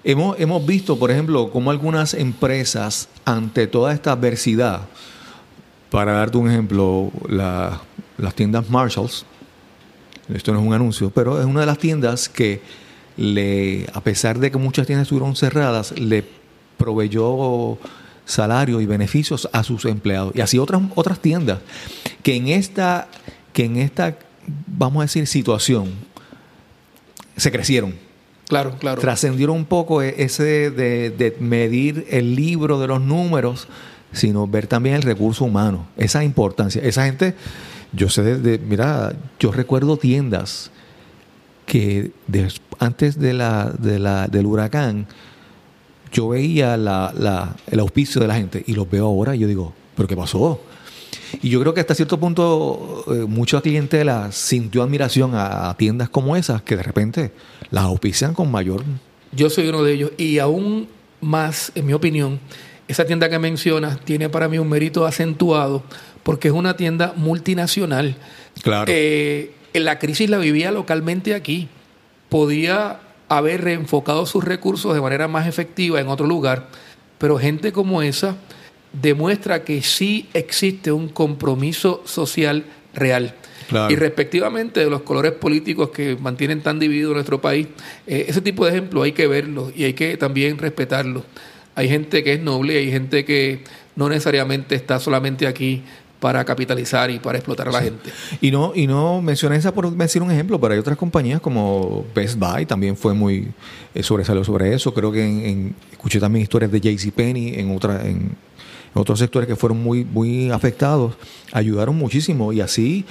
Hemos, 0.04 0.38
hemos 0.38 0.64
visto, 0.64 0.96
por 1.00 1.10
ejemplo, 1.10 1.50
cómo 1.50 1.72
algunas 1.72 2.14
empresas, 2.14 3.08
ante 3.24 3.66
toda 3.66 3.92
esta 3.92 4.12
adversidad, 4.12 4.82
para 5.90 6.12
darte 6.12 6.36
un 6.38 6.48
ejemplo, 6.50 7.10
la- 7.28 7.80
las 8.18 8.34
tiendas 8.34 8.68
Marshalls, 8.70 9.24
esto 10.32 10.52
no 10.52 10.60
es 10.60 10.66
un 10.66 10.74
anuncio, 10.74 11.10
pero 11.10 11.40
es 11.40 11.46
una 11.46 11.60
de 11.60 11.66
las 11.66 11.78
tiendas 11.78 12.28
que, 12.28 12.60
le, 13.16 13.86
a 13.92 14.00
pesar 14.00 14.38
de 14.38 14.50
que 14.50 14.58
muchas 14.58 14.86
tiendas 14.86 15.04
estuvieron 15.04 15.36
cerradas, 15.36 15.98
le 15.98 16.24
proveyó 16.76 17.78
salario 18.24 18.80
y 18.80 18.86
beneficios 18.86 19.48
a 19.52 19.62
sus 19.62 19.84
empleados. 19.84 20.34
Y 20.34 20.40
así 20.40 20.58
otras, 20.58 20.82
otras 20.94 21.20
tiendas 21.20 21.60
que 22.22 22.36
en 22.36 22.48
esta, 22.48 23.08
que 23.52 23.64
en 23.64 23.76
esta, 23.76 24.16
vamos 24.66 25.00
a 25.00 25.02
decir, 25.02 25.26
situación, 25.26 25.90
se 27.36 27.50
crecieron. 27.52 27.94
Claro, 28.48 28.76
claro. 28.78 29.00
Trascendieron 29.00 29.56
un 29.56 29.64
poco 29.64 30.02
e- 30.02 30.14
ese 30.18 30.70
de, 30.70 31.10
de 31.10 31.36
medir 31.40 32.06
el 32.10 32.36
libro 32.36 32.78
de 32.78 32.86
los 32.86 33.00
números, 33.00 33.66
sino 34.12 34.46
ver 34.46 34.66
también 34.66 34.94
el 34.96 35.02
recurso 35.02 35.44
humano, 35.44 35.86
esa 35.96 36.22
importancia. 36.24 36.82
Esa 36.82 37.04
gente, 37.06 37.34
yo 37.92 38.08
sé, 38.08 38.22
de, 38.22 38.38
de- 38.38 38.58
mira, 38.58 39.14
yo 39.40 39.52
recuerdo 39.52 39.96
tiendas 39.96 40.70
que 41.66 42.12
antes 42.78 43.18
de 43.18 43.32
la, 43.32 43.72
de 43.78 43.98
la, 43.98 44.28
del 44.28 44.46
huracán, 44.46 45.06
yo 46.12 46.28
veía 46.28 46.76
la, 46.76 47.12
la- 47.16 47.56
el 47.70 47.80
auspicio 47.80 48.20
de 48.20 48.28
la 48.28 48.34
gente 48.36 48.62
y 48.66 48.72
los 48.74 48.88
veo 48.90 49.06
ahora 49.06 49.34
y 49.34 49.40
yo 49.40 49.48
digo, 49.48 49.72
¿pero 49.96 50.08
qué 50.08 50.16
pasó? 50.16 50.60
Y 51.42 51.48
yo 51.50 51.60
creo 51.60 51.74
que 51.74 51.80
hasta 51.80 51.94
cierto 51.94 52.20
punto 52.20 53.04
eh, 53.08 53.24
mucha 53.26 53.60
clientela 53.60 54.30
sintió 54.30 54.82
admiración 54.82 55.34
a, 55.34 55.68
a 55.70 55.76
tiendas 55.76 56.08
como 56.08 56.36
esas 56.36 56.62
que 56.62 56.76
de 56.76 56.82
repente 56.84 57.32
las 57.70 57.84
auspician 57.84 58.32
con 58.32 58.50
mayor... 58.50 58.84
Yo 59.32 59.50
soy 59.50 59.68
uno 59.68 59.82
de 59.82 59.92
ellos. 59.92 60.12
Y 60.16 60.38
aún 60.38 60.88
más, 61.20 61.72
en 61.74 61.84
mi 61.86 61.92
opinión, 61.92 62.38
esa 62.86 63.04
tienda 63.04 63.28
que 63.28 63.38
mencionas 63.40 64.00
tiene 64.04 64.28
para 64.28 64.48
mí 64.48 64.58
un 64.58 64.68
mérito 64.68 65.04
acentuado 65.04 65.82
porque 66.26 66.48
es 66.48 66.54
una 66.54 66.76
tienda 66.76 67.12
multinacional. 67.14 68.16
Claro. 68.60 68.86
Eh, 68.92 69.52
la 69.74 70.00
crisis 70.00 70.28
la 70.28 70.38
vivía 70.38 70.72
localmente 70.72 71.34
aquí. 71.36 71.68
Podía 72.28 72.98
haber 73.28 73.62
reenfocado 73.62 74.26
sus 74.26 74.42
recursos 74.42 74.92
de 74.92 75.00
manera 75.00 75.28
más 75.28 75.46
efectiva 75.46 76.00
en 76.00 76.08
otro 76.08 76.26
lugar, 76.26 76.66
pero 77.18 77.38
gente 77.38 77.70
como 77.70 78.02
esa 78.02 78.34
demuestra 78.92 79.62
que 79.62 79.82
sí 79.82 80.28
existe 80.34 80.90
un 80.90 81.10
compromiso 81.10 82.02
social 82.06 82.64
real. 82.92 83.36
Claro. 83.68 83.92
Y 83.92 83.94
respectivamente 83.94 84.80
de 84.80 84.90
los 84.90 85.02
colores 85.02 85.30
políticos 85.30 85.90
que 85.90 86.16
mantienen 86.16 86.60
tan 86.60 86.80
dividido 86.80 87.14
nuestro 87.14 87.40
país, 87.40 87.68
eh, 88.08 88.26
ese 88.26 88.40
tipo 88.40 88.64
de 88.64 88.72
ejemplos 88.72 89.04
hay 89.04 89.12
que 89.12 89.28
verlos 89.28 89.72
y 89.76 89.84
hay 89.84 89.92
que 89.92 90.16
también 90.16 90.58
respetarlos. 90.58 91.22
Hay 91.76 91.88
gente 91.88 92.24
que 92.24 92.32
es 92.32 92.40
noble, 92.40 92.78
hay 92.78 92.90
gente 92.90 93.24
que 93.24 93.62
no 93.94 94.08
necesariamente 94.08 94.74
está 94.74 94.98
solamente 94.98 95.46
aquí 95.46 95.84
para 96.20 96.44
capitalizar 96.44 97.10
y 97.10 97.18
para 97.18 97.38
explotar 97.38 97.68
a 97.68 97.72
la 97.72 97.82
gente. 97.82 98.10
Y 98.40 98.50
no, 98.50 98.72
y 98.74 98.86
no 98.86 99.20
mencioné 99.20 99.56
esa 99.56 99.72
por 99.74 99.90
decir 99.90 100.22
un 100.22 100.30
ejemplo, 100.30 100.58
pero 100.60 100.72
hay 100.74 100.80
otras 100.80 100.96
compañías 100.96 101.40
como 101.40 102.04
Best 102.14 102.38
Buy 102.38 102.64
también 102.66 102.96
fue 102.96 103.12
muy 103.14 103.48
eh, 103.94 104.02
sobresalió 104.02 104.42
sobre 104.44 104.74
eso. 104.74 104.94
Creo 104.94 105.12
que 105.12 105.24
en, 105.24 105.44
en- 105.44 105.74
escuché 105.92 106.18
también 106.20 106.42
historias 106.42 106.72
de 106.72 106.80
JCPenney 106.80 107.60
en 107.60 107.74
otra, 107.74 108.06
en, 108.06 108.30
otros 108.94 109.18
sectores 109.18 109.46
que 109.46 109.56
fueron 109.56 109.82
muy, 109.82 110.04
muy 110.06 110.50
afectados, 110.50 111.16
ayudaron 111.52 111.96
muchísimo. 111.96 112.52
Y 112.54 112.62
así, 112.62 113.04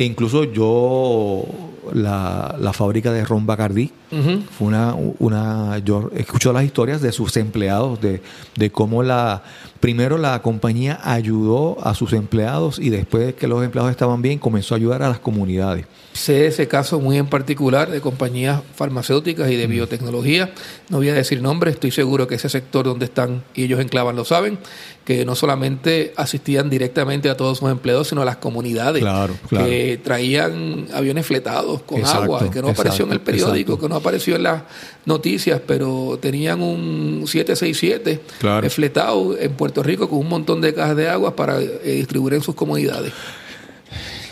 e 0.00 0.04
incluso 0.04 0.44
yo, 0.44 1.44
la, 1.92 2.56
la 2.58 2.72
fábrica 2.72 3.12
de 3.12 3.22
Ron 3.22 3.44
Bacardi, 3.44 3.92
Ujú. 4.10 4.42
fue 4.58 4.68
una, 4.68 4.94
una 5.18 5.76
yo 5.84 6.10
escucho 6.16 6.54
las 6.54 6.64
historias 6.64 7.02
de 7.02 7.12
sus 7.12 7.36
empleados 7.36 8.00
de, 8.00 8.22
de 8.56 8.70
cómo 8.72 9.02
la 9.02 9.42
primero 9.78 10.16
la 10.16 10.40
compañía 10.40 10.98
ayudó 11.04 11.76
a 11.86 11.94
sus 11.94 12.14
empleados 12.14 12.78
y 12.78 12.88
después 12.88 13.34
que 13.34 13.46
los 13.46 13.62
empleados 13.62 13.90
estaban 13.90 14.22
bien 14.22 14.38
comenzó 14.38 14.74
a 14.74 14.78
ayudar 14.78 15.02
a 15.02 15.08
las 15.10 15.20
comunidades 15.20 15.84
Sé 16.12 16.46
ese 16.46 16.66
caso 16.66 16.98
muy 16.98 17.18
en 17.18 17.28
particular 17.28 17.88
de 17.88 18.00
compañías 18.00 18.60
farmacéuticas 18.74 19.48
y 19.48 19.54
de 19.54 19.68
biotecnología. 19.68 20.50
No 20.88 20.96
voy 20.96 21.08
a 21.08 21.14
decir 21.14 21.40
nombres, 21.40 21.74
estoy 21.74 21.92
seguro 21.92 22.26
que 22.26 22.34
ese 22.34 22.48
sector 22.48 22.84
donde 22.84 23.04
están 23.04 23.44
y 23.54 23.62
ellos 23.62 23.78
enclavan 23.78 24.16
lo 24.16 24.24
saben, 24.24 24.58
que 25.04 25.24
no 25.24 25.36
solamente 25.36 26.12
asistían 26.16 26.68
directamente 26.68 27.30
a 27.30 27.36
todos 27.36 27.58
sus 27.58 27.70
empleados, 27.70 28.08
sino 28.08 28.22
a 28.22 28.24
las 28.24 28.36
comunidades. 28.38 29.02
Claro, 29.02 29.34
claro. 29.48 29.66
Que 29.66 29.89
traían 29.98 30.86
aviones 30.92 31.26
fletados 31.26 31.82
con 31.82 31.98
Exacto, 32.00 32.22
agua, 32.36 32.50
que 32.50 32.60
no 32.62 32.68
apareció 32.68 33.04
en 33.06 33.12
el 33.12 33.20
periódico, 33.20 33.72
exacto. 33.72 33.78
que 33.86 33.88
no 33.88 33.96
apareció 33.96 34.36
en 34.36 34.42
las 34.44 34.62
noticias, 35.06 35.60
pero 35.66 36.18
tenían 36.20 36.60
un 36.62 37.24
767 37.26 38.20
Claro. 38.38 38.66
eh, 38.66 38.70
fletado 38.70 39.36
en 39.38 39.52
Puerto 39.52 39.82
Rico 39.82 40.08
con 40.08 40.18
un 40.18 40.28
montón 40.28 40.60
de 40.60 40.72
cajas 40.74 40.96
de 40.96 41.08
agua 41.08 41.34
para 41.36 41.60
eh, 41.60 41.80
distribuir 41.84 42.34
en 42.34 42.42
sus 42.42 42.54
comunidades. 42.54 43.12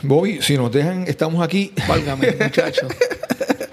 Bobby 0.02 0.38
si 0.42 0.56
nos 0.56 0.70
dejan 0.70 1.04
estamos 1.08 1.42
aquí 1.42 1.72
Válgame, 1.88 2.36
muchachos. 2.40 2.88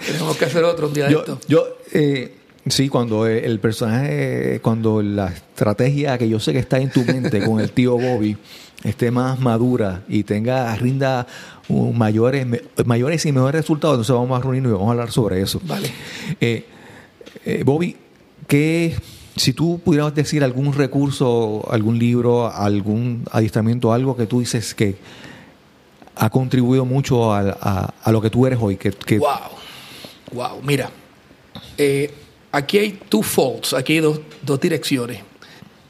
Tenemos 0.05 0.38
que 0.38 0.45
hacer 0.45 0.63
otro 0.63 0.88
un 0.88 0.93
día 0.93 1.05
de 1.05 1.11
yo, 1.13 1.19
esto. 1.19 1.39
yo 1.47 1.67
eh, 1.93 2.33
sí 2.67 2.89
cuando 2.89 3.27
eh, 3.27 3.45
el 3.45 3.59
personaje 3.59 4.59
cuando 4.61 5.01
la 5.03 5.27
estrategia 5.27 6.17
que 6.17 6.27
yo 6.27 6.39
sé 6.39 6.51
que 6.53 6.59
está 6.59 6.79
en 6.79 6.89
tu 6.89 7.03
mente 7.03 7.43
con 7.45 7.59
el 7.59 7.71
tío 7.71 7.97
Bobby 7.97 8.38
esté 8.84 9.09
más 9.11 9.39
madura 9.39 10.03
y 10.07 10.23
tenga 10.23 10.76
rinda 10.76 11.26
uh, 11.69 11.91
mayores 11.93 12.45
me- 12.45 12.61
mayores 12.86 13.26
y 13.26 13.32
mejores 13.32 13.61
resultados 13.61 13.95
entonces 13.95 14.15
vamos 14.15 14.38
a 14.39 14.41
reunirnos 14.43 14.71
y 14.71 14.73
vamos 14.73 14.88
a 14.88 14.91
hablar 14.91 15.11
sobre 15.11 15.41
eso 15.41 15.59
Vale. 15.63 15.91
Eh, 16.39 16.65
eh, 17.45 17.63
Bobby, 17.65 17.95
¿qué, 18.47 18.95
si 19.36 19.53
tú 19.53 19.80
pudieras 19.84 20.13
decir 20.15 20.43
algún 20.43 20.73
recurso, 20.73 21.63
algún 21.71 21.97
libro, 21.99 22.51
algún 22.51 23.23
adiestramiento, 23.32 23.91
algo 23.93 24.15
que 24.15 24.26
tú 24.28 24.39
dices 24.39 24.73
que 24.76 24.95
ha 26.15 26.30
contribuido 26.30 26.86
mucho 26.86 27.34
a, 27.34 27.39
a- 27.61 27.93
a 28.03 28.11
lo 28.11 28.21
que 28.21 28.30
tú 28.30 28.45
eres 28.45 28.59
hoy, 28.61 28.78
que, 28.78 28.91
que- 28.91 29.19
Wow. 29.19 29.30
Wow. 30.32 30.61
Mira, 30.63 30.89
eh, 31.78 32.13
aquí 32.51 32.78
hay 32.78 32.99
two 33.09 33.21
faults, 33.21 33.73
aquí 33.73 33.93
hay 33.93 33.99
dos, 33.99 34.19
dos 34.41 34.59
direcciones. 34.59 35.21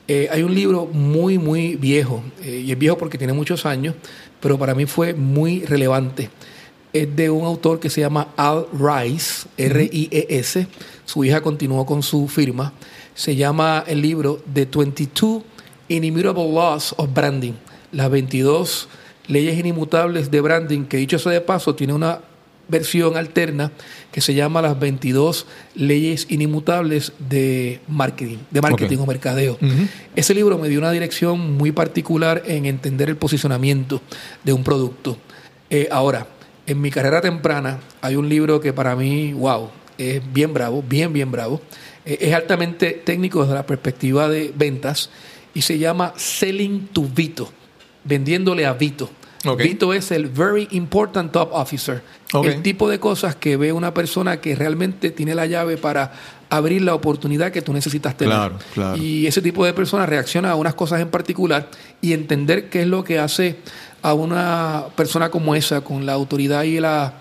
Eh, 0.08 0.28
hay 0.32 0.44
un 0.44 0.54
libro 0.54 0.86
muy, 0.86 1.40
muy 1.40 1.76
viejo, 1.76 2.24
eh, 2.44 2.64
y 2.66 2.72
es 2.72 2.78
viejo 2.78 2.98
porque 2.98 3.18
tiene 3.18 3.34
muchos 3.34 3.66
años, 3.66 3.96
pero 4.40 4.58
para 4.60 4.76
mí 4.76 4.86
fue 4.86 5.14
muy 5.14 5.66
relevante. 5.66 6.30
Es 6.94 7.14
de 7.16 7.30
un 7.30 7.46
autor 7.46 7.80
que 7.80 7.90
se 7.90 8.02
llama 8.02 8.30
Al 8.38 8.68
Rice, 8.72 9.48
R-I-E-S. 9.58 10.68
Su 11.06 11.24
hija 11.24 11.42
continuó 11.42 11.86
con 11.86 12.04
su 12.04 12.28
firma. 12.28 12.72
Se 13.16 13.36
llama 13.36 13.84
el 13.88 14.02
libro 14.02 14.42
The 14.54 14.66
22 14.66 15.44
Inimitable 15.88 16.54
Laws 16.54 16.94
of 16.98 17.14
Branding, 17.14 17.54
las 17.92 18.10
22 18.10 18.88
leyes 19.28 19.58
inimutables 19.58 20.32
de 20.32 20.42
branding, 20.42 20.86
que 20.86 20.98
dicho 20.98 21.20
sea 21.20 21.32
de 21.32 21.42
paso, 21.42 21.76
tiene 21.76 21.94
una 21.94 22.22
versión 22.68 23.18
alterna 23.18 23.72
que 24.12 24.22
se 24.22 24.34
llama 24.34 24.62
las 24.62 24.80
22 24.80 25.46
leyes 25.76 26.28
inimmutables 26.30 27.14
de 27.20 27.80
marketing, 27.88 28.38
de 28.52 28.62
marketing 28.62 28.98
o 28.98 29.06
mercadeo. 29.06 29.58
Ese 30.16 30.34
libro 30.34 30.58
me 30.58 30.70
dio 30.70 30.80
una 30.80 30.92
dirección 30.92 31.58
muy 31.58 31.72
particular 31.72 32.44
en 32.46 32.66
entender 32.66 33.10
el 33.10 33.18
posicionamiento 33.18 34.02
de 34.44 34.54
un 34.54 34.64
producto. 34.64 35.18
Eh, 35.70 35.88
ahora, 35.92 36.28
en 36.68 36.82
mi 36.82 36.92
carrera 36.92 37.22
temprana 37.22 37.80
hay 38.02 38.16
un 38.16 38.30
libro 38.30 38.60
que 38.60 38.74
para 38.74 38.96
mí, 38.96 39.34
wow, 39.34 39.70
es 39.98 40.22
bien 40.34 40.54
bravo, 40.54 40.84
bien, 40.88 41.14
bien 41.14 41.32
bravo. 41.32 41.62
Eh, 42.06 42.18
es 42.22 42.34
altamente 42.34 42.92
técnico 42.92 43.42
desde 43.42 43.56
la 43.56 43.66
perspectiva 43.66 44.28
de 44.30 44.54
ventas 44.56 45.10
y 45.54 45.62
se 45.62 45.78
llama 45.78 46.14
Selling 46.18 46.88
to 46.88 47.04
Vito, 47.04 47.52
vendiéndole 48.04 48.66
a 48.66 48.74
Vito. 48.74 49.10
Vito 49.58 49.94
es 49.94 50.12
el 50.12 50.28
Very 50.28 50.68
Important 50.72 51.32
Top 51.32 51.50
Officer. 51.54 52.02
El 52.44 52.62
tipo 52.62 52.90
de 52.90 53.00
cosas 53.00 53.36
que 53.36 53.56
ve 53.58 53.72
una 53.72 53.94
persona 53.94 54.42
que 54.42 54.56
realmente 54.56 55.12
tiene 55.12 55.36
la 55.36 55.46
llave 55.46 55.78
para 55.78 56.12
abrir 56.50 56.82
la 56.82 56.94
oportunidad 56.94 57.52
que 57.52 57.62
tú 57.62 57.72
necesitas 57.74 58.18
tener. 58.18 58.34
Claro, 58.36 58.58
claro. 58.74 58.98
Y 59.02 59.26
ese 59.28 59.42
tipo 59.42 59.66
de 59.66 59.74
personas 59.74 60.10
reacciona 60.10 60.52
a 60.52 60.56
unas 60.56 60.74
cosas 60.76 61.00
en 61.02 61.10
particular 61.10 61.70
y 62.02 62.14
entender 62.14 62.70
qué 62.70 62.82
es 62.82 62.88
lo 62.88 63.04
que 63.04 63.20
hace 63.20 63.58
a 64.02 64.14
una 64.14 64.86
persona 64.96 65.30
como 65.30 65.56
esa 65.56 65.82
con 65.82 66.06
la 66.06 66.14
autoridad 66.14 66.64
y 66.64 66.80
la 66.80 67.14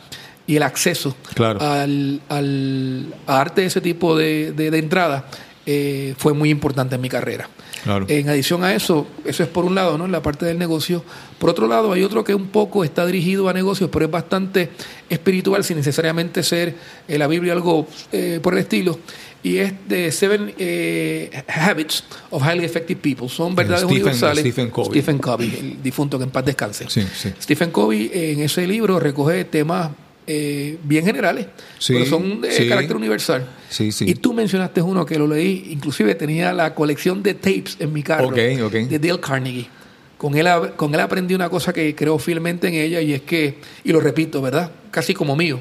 y 0.47 0.57
el 0.57 0.63
acceso 0.63 1.17
Claro. 1.35 1.59
al, 1.63 2.21
al 2.29 3.15
a 3.27 3.41
arte 3.41 3.63
de 3.63 3.67
ese 3.69 3.81
tipo 3.81 4.15
de, 4.17 4.53
de- 4.53 4.71
de 4.71 4.79
entrada 4.79 5.25
eh, 5.67 6.15
fue 6.19 6.33
muy 6.35 6.51
importante 6.51 6.95
en 6.97 7.01
mi 7.01 7.09
carrera. 7.09 7.49
Claro. 7.85 8.07
En 8.09 8.29
adición 8.31 8.65
a 8.65 8.75
eso, 8.75 9.07
eso 9.27 9.43
es 9.43 9.49
por 9.49 9.65
un 9.67 9.75
lado, 9.75 9.99
¿no? 9.99 10.07
La 10.09 10.23
parte 10.23 10.47
del 10.47 10.59
negocio. 10.59 11.05
Por 11.39 11.51
otro 11.51 11.67
lado, 11.69 11.93
hay 11.93 12.03
otro 12.03 12.25
que 12.25 12.35
un 12.35 12.47
poco 12.47 12.83
está 12.83 13.05
dirigido 13.05 13.49
a 13.49 13.53
negocios, 13.53 13.91
pero 13.93 14.07
es 14.07 14.11
bastante 14.11 14.71
espiritual, 15.11 15.65
sin 15.65 15.77
necesariamente 15.77 16.43
ser 16.43 16.75
eh, 17.07 17.19
la 17.19 17.27
Biblia 17.27 17.53
algo 17.53 17.87
eh, 18.11 18.41
por 18.43 18.55
el 18.55 18.61
estilo. 18.61 18.99
Y 19.43 19.59
es 19.59 19.75
de 19.87 20.11
Seven 20.11 20.55
eh, 20.57 21.43
Habits 21.49 22.05
of 22.31 22.43
Highly 22.43 22.65
Effective 22.65 22.99
People. 23.03 23.29
Son 23.29 23.55
verdades 23.55 23.83
Stephen- 23.85 23.93
universales. 23.93 24.41
Stephen 24.41 24.71
Covey. 24.71 24.91
Stephen 24.91 25.19
Covey, 25.19 25.55
el 25.61 25.83
difunto 25.83 26.17
que 26.17 26.25
en 26.25 26.31
paz 26.31 26.47
descanse. 26.47 26.87
Sí, 26.89 27.03
sí. 27.15 27.31
Stephen 27.43 27.71
Covey 27.71 28.11
en 28.15 28.41
ese 28.41 28.67
libro 28.67 28.99
recoge 28.99 29.45
temas 29.45 29.91
eh, 30.27 30.79
bien 30.85 31.05
generales, 31.05 31.47
Sí, 31.79 31.93
pero 31.95 32.07
son 32.07 32.41
de 32.41 32.51
sí. 32.51 32.69
carácter 32.69 32.97
universal. 32.97 33.47
Sí, 33.69 33.93
sí. 33.93 34.07
Y 34.09 34.15
tú 34.15 34.33
mencionaste 34.33 34.81
uno 34.81 35.05
que 35.05 35.19
lo 35.19 35.27
leí, 35.27 35.69
inclusive 35.71 36.15
tenía 36.15 36.53
la 36.53 36.75
colección 36.75 37.23
de 37.23 37.35
tapes 37.35 37.77
en 37.79 37.93
mi 37.93 38.03
carro 38.03 38.31
de 38.31 38.99
Dale 38.99 39.21
Carnegie. 39.21 39.69
Con 40.17 40.35
él, 40.37 40.47
con 40.77 40.95
él 40.95 41.01
aprendí 41.01 41.35
una 41.35 41.51
cosa 41.51 41.73
que 41.73 41.95
creo 41.95 42.19
fielmente 42.19 42.69
en 42.69 42.75
ella 42.75 43.01
y 43.01 43.13
es 43.13 43.23
que, 43.23 43.59
y 43.83 43.93
lo 43.93 44.01
repito, 44.01 44.41
¿verdad? 44.41 44.71
Casi 44.91 45.13
como 45.13 45.37
mío, 45.37 45.61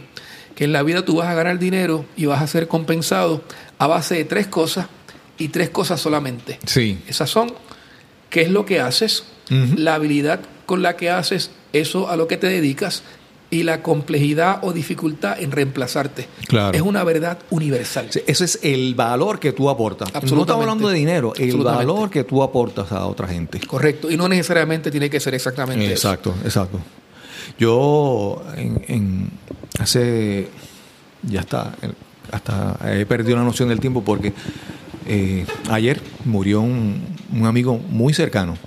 que 0.56 0.64
en 0.64 0.72
la 0.72 0.84
vida 0.84 1.04
tú 1.04 1.18
vas 1.18 1.28
a 1.28 1.34
ganar 1.34 1.60
dinero 1.60 2.06
y 2.16 2.26
vas 2.26 2.42
a 2.42 2.48
ser 2.48 2.68
compensado 2.70 3.44
a 3.80 3.88
base 3.88 4.16
de 4.16 4.24
tres 4.26 4.48
cosas 4.48 4.88
y 5.38 5.50
tres 5.50 5.70
cosas 5.70 6.00
solamente. 6.00 6.60
Sí. 6.66 7.00
Esas 7.08 7.30
son 7.30 7.52
qué 8.30 8.44
es 8.44 8.50
lo 8.50 8.66
que 8.66 8.80
haces, 8.80 9.26
la 9.50 9.96
habilidad 9.96 10.40
con 10.66 10.82
la 10.82 10.96
que 10.96 11.10
haces 11.10 11.52
eso 11.74 12.10
a 12.10 12.16
lo 12.16 12.28
que 12.28 12.38
te 12.38 12.48
dedicas 12.48 13.04
y 13.54 13.64
la 13.64 13.82
complejidad 13.82 14.60
o 14.64 14.74
dificultad 14.74 15.40
en 15.42 15.52
reemplazarte. 15.52 16.28
Claro. 16.48 16.76
Es 16.76 16.82
una 16.82 17.04
verdad 17.04 17.38
universal. 17.50 18.08
Sí, 18.10 18.22
Ese 18.28 18.46
es 18.46 18.60
el 18.64 18.96
valor 18.96 19.40
que 19.40 19.52
tú 19.54 19.70
aportas. 19.70 20.12
No 20.14 20.42
estamos 20.42 20.50
hablando 20.62 20.90
de 20.90 20.96
dinero, 20.96 21.34
el 21.38 21.58
valor 21.58 22.10
que 22.10 22.24
tú 22.24 22.42
aportas 22.44 22.92
a 22.92 23.06
otra 23.06 23.28
gente. 23.28 23.60
Correcto. 23.62 24.10
Y 24.12 24.18
no 24.18 24.28
necesariamente 24.28 24.92
tiene 24.92 25.10
que 25.10 25.20
ser 25.20 25.34
exactamente 25.36 25.86
eso. 25.86 25.94
Exacto, 25.94 26.34
exacto. 26.44 26.80
Yo 27.60 28.42
en, 28.58 28.84
en- 28.88 29.30
hace 29.80 30.48
ya 31.24 31.42
está 31.42 31.74
hasta 32.32 32.78
he 32.86 33.06
perdido 33.06 33.38
la 33.38 33.44
noción 33.44 33.70
del 33.70 33.80
tiempo 33.80 34.04
porque 34.04 34.34
eh, 35.06 35.46
ayer 35.70 36.02
murió 36.26 36.62
un, 36.62 37.02
un 37.32 37.46
amigo 37.46 37.78
muy 37.90 38.14
cercano. 38.14 38.58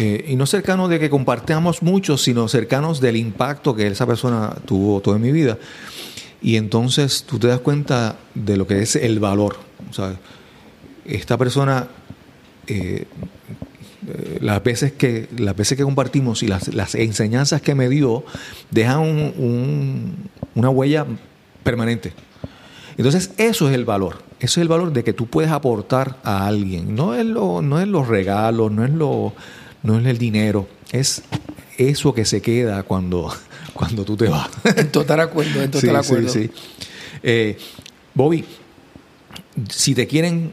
Eh, 0.00 0.26
y 0.28 0.36
no 0.36 0.46
cercano 0.46 0.86
de 0.86 1.00
que 1.00 1.10
compartamos 1.10 1.82
mucho, 1.82 2.16
sino 2.16 2.46
cercanos 2.46 3.00
del 3.00 3.16
impacto 3.16 3.74
que 3.74 3.88
esa 3.88 4.06
persona 4.06 4.54
tuvo 4.64 5.00
toda 5.00 5.18
mi 5.18 5.32
vida. 5.32 5.58
Y 6.40 6.54
entonces 6.54 7.24
tú 7.24 7.40
te 7.40 7.48
das 7.48 7.58
cuenta 7.58 8.14
de 8.34 8.56
lo 8.56 8.64
que 8.68 8.80
es 8.80 8.94
el 8.94 9.18
valor. 9.18 9.56
¿sabes? 9.90 10.18
Esta 11.04 11.36
persona 11.36 11.88
eh, 12.68 13.06
las 14.40 14.62
veces 14.62 14.92
que 14.92 15.28
las 15.36 15.56
veces 15.56 15.76
que 15.76 15.82
compartimos 15.82 16.42
y 16.42 16.46
las, 16.46 16.72
las 16.74 16.94
enseñanzas 16.94 17.60
que 17.60 17.74
me 17.74 17.88
dio 17.88 18.24
dejan 18.70 19.00
un- 19.00 19.34
un- 19.36 20.14
una 20.54 20.70
huella 20.70 21.06
permanente. 21.64 22.12
Entonces, 22.96 23.32
eso 23.36 23.68
es 23.68 23.74
el 23.74 23.84
valor. 23.84 24.22
Eso 24.40 24.60
es 24.60 24.62
el 24.62 24.68
valor 24.68 24.92
de 24.92 25.02
que 25.04 25.12
tú 25.12 25.26
puedes 25.26 25.50
aportar 25.50 26.16
a 26.24 26.46
alguien. 26.46 26.94
No 26.94 27.14
es, 27.14 27.24
lo, 27.26 27.62
no 27.62 27.80
es 27.80 27.88
los 27.88 28.06
regalos, 28.08 28.70
no 28.72 28.84
es, 28.84 28.90
lo, 28.90 29.32
no 29.94 29.98
es 30.00 30.06
el 30.06 30.18
dinero. 30.18 30.68
Es 30.92 31.22
eso 31.76 32.12
que 32.14 32.24
se 32.24 32.40
queda 32.42 32.82
cuando, 32.82 33.32
cuando 33.72 34.04
tú 34.04 34.16
te 34.16 34.28
vas. 34.28 34.48
En 34.76 34.90
total 34.92 35.20
acuerdo, 35.20 35.62
en 35.62 35.70
total 35.70 36.02
Sí, 36.04 36.08
acuerdo. 36.08 36.28
sí, 36.28 36.42
sí. 36.44 36.50
Eh, 37.22 37.58
Bobby, 38.14 38.44
si 39.70 39.94
te 39.94 40.06
quieren 40.06 40.52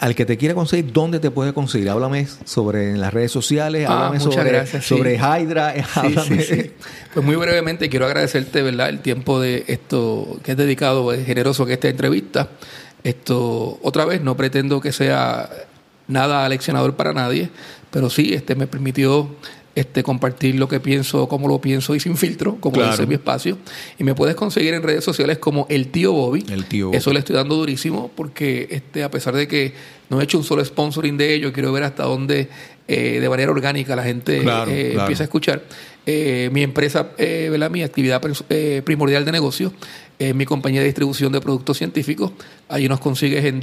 al 0.00 0.14
que 0.14 0.24
te 0.24 0.36
quiera 0.36 0.54
conseguir, 0.54 0.92
¿dónde 0.92 1.18
te 1.18 1.30
puede 1.32 1.52
conseguir? 1.52 1.90
Háblame 1.90 2.28
sobre 2.44 2.96
las 2.96 3.12
redes 3.12 3.32
sociales, 3.32 3.84
Ah, 3.88 3.94
háblame 4.06 4.20
sobre, 4.20 4.44
gracias, 4.50 4.84
sí. 4.84 4.88
sobre 4.96 5.16
Hydra, 5.16 5.74
Sí, 5.74 5.82
háblame. 5.96 6.42
sí. 6.42 6.70
Pues 7.14 7.26
muy 7.26 7.34
brevemente 7.34 7.88
quiero 7.88 8.06
agradecerte, 8.06 8.62
¿verdad? 8.62 8.90
El 8.90 9.00
tiempo 9.00 9.40
de 9.40 9.64
esto 9.66 10.38
que 10.44 10.52
has 10.52 10.56
dedicado, 10.56 11.12
es 11.12 11.26
generoso 11.26 11.66
que 11.66 11.72
esta 11.72 11.88
entrevista. 11.88 12.48
Esto, 13.02 13.78
otra 13.82 14.04
vez, 14.04 14.20
no 14.22 14.36
pretendo 14.36 14.80
que 14.80 14.92
sea 14.92 15.50
nada 16.06 16.44
aleccionador 16.44 16.94
para 16.94 17.12
nadie, 17.12 17.50
pero 17.90 18.10
sí, 18.10 18.32
este 18.34 18.54
me 18.54 18.66
permitió 18.66 19.28
este 19.74 20.02
compartir 20.02 20.56
lo 20.56 20.66
que 20.66 20.80
pienso, 20.80 21.28
cómo 21.28 21.46
lo 21.46 21.60
pienso 21.60 21.94
y 21.94 22.00
sin 22.00 22.16
filtro, 22.16 22.56
como 22.58 22.74
Claro. 22.74 22.90
dice 22.90 23.06
mi 23.06 23.14
espacio. 23.14 23.58
Y 23.96 24.02
me 24.02 24.14
puedes 24.14 24.34
conseguir 24.34 24.74
en 24.74 24.82
redes 24.82 25.04
sociales 25.04 25.38
como 25.38 25.66
el 25.70 25.88
tío 25.88 26.12
Bobby. 26.12 26.44
El 26.50 26.64
Tío 26.64 26.86
Bobby. 26.86 26.96
Eso 26.96 27.12
le 27.12 27.20
estoy 27.20 27.36
dando 27.36 27.54
durísimo 27.54 28.10
porque 28.16 28.66
este, 28.72 29.04
a 29.04 29.10
pesar 29.10 29.36
de 29.36 29.46
que 29.46 29.74
no 30.10 30.20
he 30.20 30.24
hecho 30.24 30.36
un 30.38 30.42
solo 30.44 30.64
sponsoring 30.64 31.16
de 31.16 31.32
ello, 31.32 31.52
quiero 31.52 31.70
ver 31.72 31.84
hasta 31.84 32.02
dónde 32.02 32.48
eh, 32.88 33.20
de 33.20 33.28
manera 33.28 33.52
orgánica 33.52 33.94
la 33.94 34.02
gente 34.02 34.40
Claro, 34.40 34.68
eh, 34.70 34.88
claro. 34.90 35.00
empieza 35.02 35.22
a 35.22 35.26
escuchar. 35.26 35.62
Eh, 36.06 36.48
mi 36.52 36.62
empresa, 36.62 37.10
¿verdad? 37.18 37.70
mi 37.70 37.82
actividad 37.82 38.20
primordial 38.82 39.24
de 39.26 39.30
negocio, 39.30 39.72
es 40.18 40.34
mi 40.34 40.44
compañía 40.46 40.80
de 40.80 40.86
distribución 40.86 41.30
de 41.32 41.40
productos 41.40 41.78
científicos. 41.78 42.32
Ahí 42.68 42.88
nos 42.88 42.98
consigues 42.98 43.44
en 43.44 43.60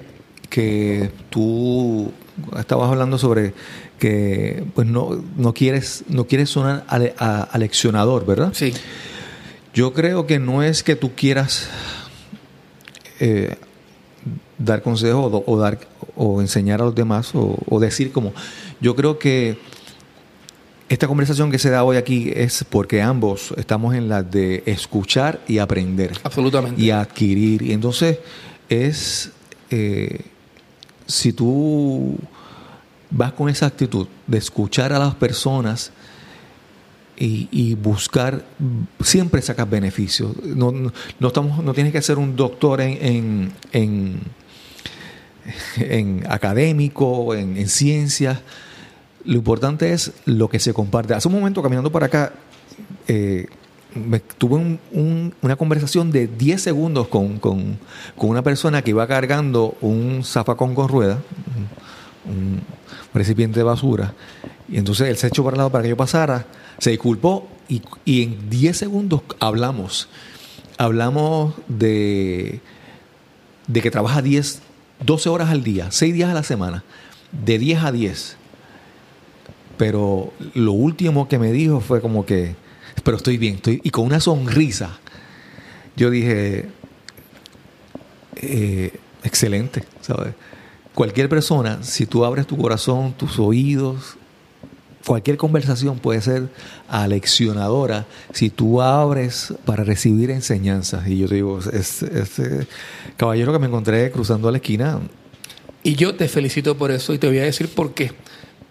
que 0.49 1.09
tú 1.29 2.11
estabas 2.59 2.91
hablando 2.91 3.17
sobre 3.17 3.53
que 3.99 4.63
pues 4.75 4.87
no, 4.87 5.23
no 5.37 5.53
quieres, 5.53 6.03
no 6.09 6.25
quieres 6.27 6.49
sonar 6.49 6.83
ale- 6.87 7.13
a- 7.17 7.43
aleccionador, 7.43 8.25
¿verdad? 8.25 8.51
Sí. 8.53 8.73
Yo 9.73 9.93
creo 9.93 10.25
que 10.27 10.39
no 10.39 10.63
es 10.63 10.83
que 10.83 10.95
tú 10.95 11.11
quieras 11.15 11.67
eh, 13.19 13.55
dar 14.57 14.81
consejos 14.81 15.31
o, 15.33 15.43
o 15.45 15.57
dar 15.57 15.79
o 16.15 16.41
enseñar 16.41 16.81
a 16.81 16.85
los 16.85 16.95
demás 16.95 17.31
o, 17.35 17.57
o 17.69 17.79
decir 17.79 18.11
como 18.11 18.33
yo 18.79 18.95
creo 18.95 19.19
que 19.19 19.57
esta 20.87 21.07
conversación 21.07 21.51
que 21.51 21.59
se 21.59 21.69
da 21.69 21.83
hoy 21.83 21.97
aquí 21.97 22.31
es 22.35 22.63
porque 22.69 23.01
ambos 23.01 23.53
estamos 23.57 23.95
en 23.95 24.07
la 24.07 24.23
de 24.23 24.63
escuchar 24.65 25.41
y 25.47 25.57
aprender 25.57 26.11
Absolutamente. 26.23 26.81
y 26.81 26.91
adquirir 26.91 27.63
y 27.63 27.73
entonces 27.73 28.19
es 28.69 29.31
eh, 29.71 30.21
si 31.07 31.33
tú 31.33 32.17
vas 33.17 33.31
con 33.33 33.47
esa 33.49 33.65
actitud 33.65 34.07
de 34.27 34.37
escuchar 34.37 34.91
a 34.93 34.99
las 34.99 35.15
personas 35.15 35.91
y, 37.17 37.75
buscar 37.75 38.43
siempre 39.01 39.41
sacas 39.41 39.69
beneficios. 39.69 40.35
No, 40.43 40.71
no, 40.73 41.27
estamos 41.27 41.63
no 41.63 41.73
tienes 41.73 41.93
que 41.93 42.01
ser 42.01 42.17
un 42.17 42.35
doctor 42.35 42.81
en 42.81 43.53
en, 43.71 44.19
en, 45.77 46.23
académico 46.29 47.33
en, 47.33 47.55
en 47.57 47.69
ciencias. 47.69 48.39
Lo 49.23 49.35
importante 49.35 49.93
es 49.93 50.11
lo 50.25 50.49
que 50.49 50.59
se 50.59 50.73
comparte. 50.73 51.13
Hace 51.13 51.27
un 51.29 51.35
momento 51.35 51.61
caminando 51.63 51.91
para 51.91 52.07
acá 52.07 52.33
eh, 53.07 53.47
tuve 54.37 54.55
un- 54.55 54.79
un- 54.91 55.33
una 55.41 55.55
conversación 55.55 56.11
de 56.11 56.27
10 56.27 56.61
segundos 56.61 57.07
con, 57.07 57.39
con- 57.39 57.79
con 58.17 58.29
una 58.29 58.41
persona 58.43 58.81
que 58.81 58.89
iba 58.89 59.07
cargando 59.07 59.77
un 59.81 60.21
zafacón 60.23 60.75
con 60.75 60.89
ruedas, 60.89 61.19
un, 62.27 62.61
recipiente 63.13 63.59
de 63.59 63.63
basura, 63.63 64.13
y 64.67 64.77
entonces 64.77 65.09
él 65.09 65.17
se 65.17 65.27
echó 65.27 65.43
para 65.43 65.55
el 65.55 65.57
lado 65.59 65.71
para 65.71 65.83
que 65.83 65.89
yo 65.89 65.97
pasara, 65.97 66.45
se 66.77 66.91
disculpó 66.91 67.47
y, 67.69 67.81
y 68.03 68.23
en 68.23 68.49
10 68.49 68.77
segundos 68.77 69.21
hablamos. 69.39 70.09
Hablamos 70.77 71.53
de, 71.67 72.59
de 73.67 73.81
que 73.81 73.91
trabaja 73.91 74.21
10, 74.21 74.61
12 75.05 75.29
horas 75.29 75.49
al 75.49 75.63
día, 75.63 75.91
6 75.91 76.13
días 76.13 76.29
a 76.29 76.33
la 76.33 76.43
semana, 76.43 76.83
de 77.31 77.57
10 77.57 77.83
a 77.83 77.91
10. 77.91 78.37
Pero 79.77 80.33
lo 80.53 80.71
último 80.71 81.27
que 81.27 81.39
me 81.39 81.51
dijo 81.51 81.79
fue 81.79 82.01
como 82.01 82.25
que, 82.25 82.55
pero 83.03 83.17
estoy 83.17 83.37
bien, 83.37 83.55
estoy, 83.55 83.81
y 83.83 83.89
con 83.89 84.05
una 84.05 84.19
sonrisa. 84.19 84.99
Yo 85.95 86.09
dije, 86.09 86.69
eh, 88.35 88.99
excelente, 89.23 89.83
¿sabes? 90.01 90.33
Cualquier 90.95 91.27
persona, 91.29 91.79
si 91.83 92.05
tú 92.05 92.23
abres 92.25 92.47
tu 92.47 92.57
corazón, 92.57 93.13
tus 93.13 93.37
oídos, 93.37 94.15
cualquier 95.05 95.35
conversación 95.37 95.99
puede 95.99 96.21
ser 96.21 96.49
aleccionadora 96.87 98.05
si 98.33 98.49
tú 98.49 98.81
abres 98.81 99.53
para 99.65 99.83
recibir 99.83 100.31
enseñanzas. 100.31 101.07
Y 101.07 101.17
yo 101.19 101.27
digo, 101.27 101.59
este, 101.71 102.67
caballero 103.17 103.51
que 103.53 103.59
me 103.59 103.67
encontré 103.67 104.09
cruzando 104.11 104.49
la 104.51 104.57
esquina, 104.57 104.99
Y 105.83 105.95
yo 105.95 106.15
te 106.15 106.27
felicito 106.27 106.75
por 106.77 106.89
eso 106.89 107.13
y 107.13 107.19
te 107.19 107.27
voy 107.27 107.37
a 107.39 107.43
decir 107.43 107.67
por 107.69 107.93
qué. 107.93 108.11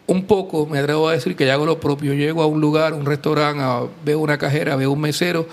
Un 0.06 0.24
poco 0.24 0.66
me 0.66 0.78
atrevo 0.80 1.08
a 1.08 1.12
decir 1.12 1.36
que 1.36 1.46
yo 1.46 1.52
hago 1.52 1.64
lo 1.64 1.78
propio. 1.78 2.12
Llego 2.14 2.42
a 2.42 2.46
un 2.46 2.60
lugar, 2.60 2.92
un 2.94 3.06
restaurante, 3.06 3.62
a- 3.62 3.82
veo 4.04 4.18
una 4.18 4.36
cajera, 4.36 4.74
veo 4.76 4.90
un 4.90 5.00
mesero 5.00 5.46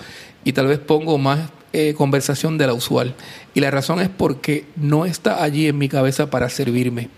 y 0.44 0.52
tal 0.52 0.66
vez 0.66 0.78
pongo 0.80 1.18
más 1.18 1.38
eh, 1.72 1.94
conversación 1.96 2.58
de 2.58 2.66
la 2.66 2.74
usual. 2.74 3.14
Y 3.54 3.60
la 3.60 3.70
razón 3.70 4.00
es 4.00 4.08
porque 4.08 4.64
no 4.76 5.06
está 5.06 5.42
allí 5.42 5.66
en 5.68 5.78
mi 5.78 5.88
cabeza 5.88 6.30
para 6.30 6.48
servirme. 6.48 7.08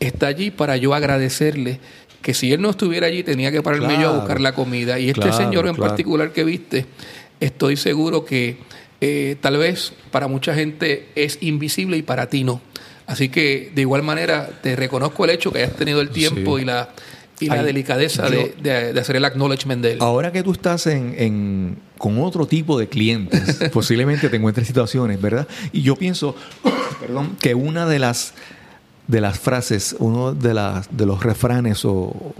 Está 0.00 0.28
allí 0.28 0.50
para 0.50 0.76
yo 0.76 0.94
agradecerle 0.94 1.80
que 2.22 2.34
si 2.34 2.52
él 2.52 2.60
no 2.60 2.70
estuviera 2.70 3.06
allí 3.06 3.22
tenía 3.22 3.50
que 3.52 3.62
pararme 3.62 4.00
yo 4.00 4.08
a 4.10 4.16
buscar 4.18 4.40
la 4.40 4.54
comida. 4.54 4.98
Y 4.98 5.08
este 5.08 5.22
Claro, 5.22 5.36
señor 5.36 5.66
en 5.66 5.74
claro. 5.74 5.88
particular 5.90 6.32
que 6.32 6.44
viste, 6.44 6.86
estoy 7.40 7.76
seguro 7.76 8.24
que 8.24 8.58
eh, 9.00 9.36
tal 9.40 9.56
vez 9.56 9.92
para 10.10 10.26
mucha 10.28 10.54
gente 10.54 11.08
es 11.14 11.38
invisible 11.40 11.96
y 11.96 12.02
para 12.02 12.28
ti 12.28 12.44
no. 12.44 12.60
Así 13.06 13.28
que 13.28 13.70
de 13.74 13.80
igual 13.82 14.02
manera 14.02 14.50
te 14.62 14.76
reconozco 14.76 15.24
el 15.24 15.30
hecho 15.30 15.50
que 15.52 15.58
hayas 15.62 15.76
tenido 15.76 16.00
el 16.00 16.10
tiempo 16.10 16.56
Sí. 16.56 16.62
y 16.62 16.66
la, 16.66 16.90
y 17.40 17.46
la 17.48 17.62
delicadeza 17.62 18.28
de, 18.28 18.54
yo- 18.56 18.62
de- 18.62 18.92
de 18.92 19.00
hacer 19.00 19.16
el 19.16 19.24
acknowledgement 19.24 19.82
de 19.82 19.92
él. 19.92 19.98
Ahora 20.00 20.32
que 20.32 20.42
tú 20.42 20.52
estás 20.52 20.86
en, 20.86 21.14
en- 21.18 21.78
con 21.98 22.18
otro 22.20 22.46
tipo 22.46 22.78
de 22.78 22.88
clientes, 22.88 23.58
posiblemente 23.72 24.28
te 24.28 24.36
encuentres 24.36 24.66
situaciones, 24.66 25.20
¿verdad? 25.20 25.46
Y 25.72 25.82
yo 25.82 25.96
pienso, 25.96 26.34
perdón, 27.00 27.36
que 27.40 27.54
una 27.54 27.86
de 27.86 27.98
las 27.98 28.34
de 29.06 29.20
las 29.22 29.38
frases, 29.38 29.96
uno 30.00 30.34
de 30.34 30.52
las 30.52 30.94
de 30.94 31.06
los 31.06 31.22
refranes 31.22 31.84
o, 31.86 32.34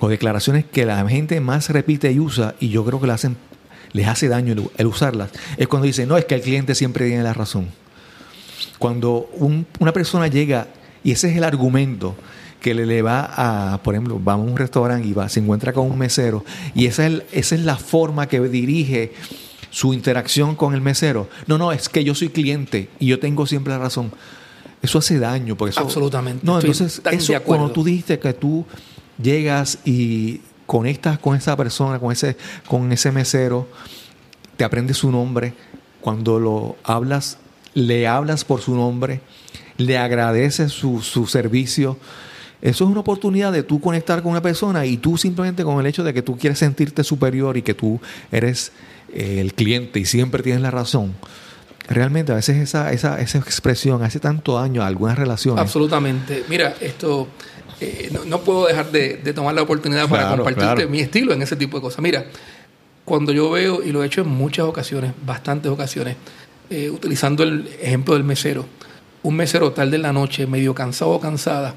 o 0.00 0.08
declaraciones 0.08 0.64
que 0.66 0.84
la 0.84 1.08
gente 1.08 1.40
más 1.40 1.70
repite 1.70 2.12
y 2.12 2.20
usa, 2.20 2.54
y 2.60 2.68
yo 2.68 2.84
creo 2.84 3.00
que 3.00 3.06
le 3.06 3.12
hacen, 3.14 3.36
les 3.92 4.06
hace 4.08 4.28
daño 4.28 4.52
el, 4.52 4.64
el 4.76 4.86
usarlas, 4.86 5.30
es 5.56 5.66
cuando 5.68 5.86
dice, 5.86 6.04
no, 6.04 6.16
es 6.18 6.26
que 6.26 6.34
el 6.34 6.42
cliente 6.42 6.74
siempre 6.74 7.06
tiene 7.06 7.22
la 7.22 7.32
razón. 7.32 7.68
Cuando 8.78 9.30
un- 9.34 9.66
una 9.78 9.92
persona 9.92 10.26
llega, 10.26 10.68
y 11.02 11.12
ese 11.12 11.30
es 11.30 11.36
el 11.36 11.44
argumento, 11.44 12.14
que 12.64 12.72
le, 12.72 12.86
le 12.86 13.02
va 13.02 13.74
a, 13.74 13.82
por 13.82 13.94
ejemplo, 13.94 14.18
va 14.24 14.32
a 14.32 14.36
un 14.36 14.56
restaurante 14.56 15.06
y 15.06 15.12
va, 15.12 15.28
se 15.28 15.40
encuentra 15.40 15.74
con 15.74 15.90
un 15.90 15.98
mesero, 15.98 16.46
y 16.74 16.86
esa 16.86 17.04
es, 17.06 17.12
el- 17.12 17.24
esa 17.32 17.54
es 17.56 17.60
la 17.60 17.76
forma 17.76 18.26
que 18.26 18.40
dirige 18.40 19.12
su 19.68 19.92
interacción 19.92 20.56
con 20.56 20.72
el 20.74 20.80
mesero. 20.80 21.28
No, 21.46 21.58
no, 21.58 21.72
es 21.72 21.90
que 21.90 22.02
yo 22.04 22.14
soy 22.14 22.30
cliente 22.30 22.88
y 22.98 23.06
yo 23.08 23.18
tengo 23.18 23.46
siempre 23.46 23.74
la 23.74 23.78
razón. 23.80 24.10
Eso 24.80 24.96
hace 24.98 25.18
daño, 25.18 25.56
porque 25.56 25.72
eso... 25.72 25.80
Absolutamente, 25.80 26.40
No, 26.46 26.58
estoy 26.58 26.70
entonces, 26.70 27.02
de 27.02 27.10
eso 27.16 27.34
cuando 27.42 27.70
tú 27.70 27.84
dijiste 27.84 28.18
que 28.18 28.32
tú 28.32 28.64
llegas 29.22 29.78
y 29.84 30.40
conectas 30.64 31.18
con 31.18 31.36
esa 31.36 31.56
persona, 31.58 31.98
con 31.98 32.12
ese, 32.12 32.38
con 32.66 32.90
ese 32.92 33.12
mesero, 33.12 33.68
te 34.56 34.64
aprendes 34.64 34.96
su 34.96 35.10
nombre, 35.10 35.52
cuando 36.00 36.40
lo 36.40 36.76
hablas, 36.82 37.36
le 37.74 38.06
hablas 38.08 38.44
por 38.44 38.62
su 38.62 38.74
nombre, 38.74 39.20
le 39.76 39.98
agradeces 39.98 40.72
su, 40.72 41.02
su 41.02 41.26
servicio, 41.26 41.98
Eso 42.64 42.84
es 42.84 42.90
una 42.90 43.00
oportunidad 43.00 43.52
de 43.52 43.62
tú 43.62 43.78
conectar 43.78 44.22
con 44.22 44.32
una 44.32 44.40
persona 44.40 44.86
y 44.86 44.96
tú 44.96 45.18
simplemente 45.18 45.62
con 45.64 45.78
el 45.78 45.86
hecho 45.86 46.02
de 46.02 46.14
que 46.14 46.22
tú 46.22 46.38
quieres 46.38 46.58
sentirte 46.58 47.04
superior 47.04 47.56
y 47.58 47.62
que 47.62 47.74
tú 47.74 48.00
eres 48.32 48.72
eh, 49.12 49.36
el 49.40 49.52
cliente 49.52 50.00
y 50.00 50.06
siempre 50.06 50.42
tienes 50.42 50.62
la 50.62 50.70
razón. 50.70 51.14
Realmente 51.86 52.32
a 52.32 52.36
veces 52.36 52.56
esa, 52.56 52.90
esa, 52.92 53.20
esa 53.20 53.36
expresión 53.36 54.02
hace 54.02 54.18
tanto 54.18 54.54
daño 54.58 54.82
a 54.82 54.86
algunas 54.86 55.18
relaciones. 55.18 55.60
Absolutamente. 55.60 56.42
Mira, 56.48 56.74
esto 56.80 57.28
eh, 57.82 58.08
no, 58.10 58.24
no 58.24 58.40
puedo 58.40 58.66
dejar 58.66 58.90
de, 58.90 59.18
de 59.18 59.32
tomar 59.34 59.54
la 59.54 59.60
oportunidad 59.60 60.08
para 60.08 60.22
Claro, 60.28 60.36
compartirte 60.44 60.74
claro. 60.76 60.90
mi 60.90 61.00
estilo 61.00 61.34
en 61.34 61.42
ese 61.42 61.56
tipo 61.56 61.76
de 61.76 61.82
cosas. 61.82 62.00
Mira, 62.00 62.24
cuando 63.04 63.32
yo 63.32 63.50
veo, 63.50 63.82
y 63.82 63.92
lo 63.92 64.02
he 64.02 64.06
hecho 64.06 64.22
en 64.22 64.28
muchas 64.28 64.64
ocasiones, 64.64 65.12
bastantes 65.26 65.70
ocasiones, 65.70 66.16
eh, 66.70 66.88
utilizando 66.88 67.42
el 67.42 67.68
ejemplo 67.82 68.14
del 68.14 68.24
mesero, 68.24 68.64
un 69.22 69.36
mesero 69.36 69.72
tarde 69.72 69.96
en 69.96 70.02
la 70.02 70.14
noche, 70.14 70.46
medio 70.46 70.74
cansado 70.74 71.10
o 71.10 71.20
cansada, 71.20 71.74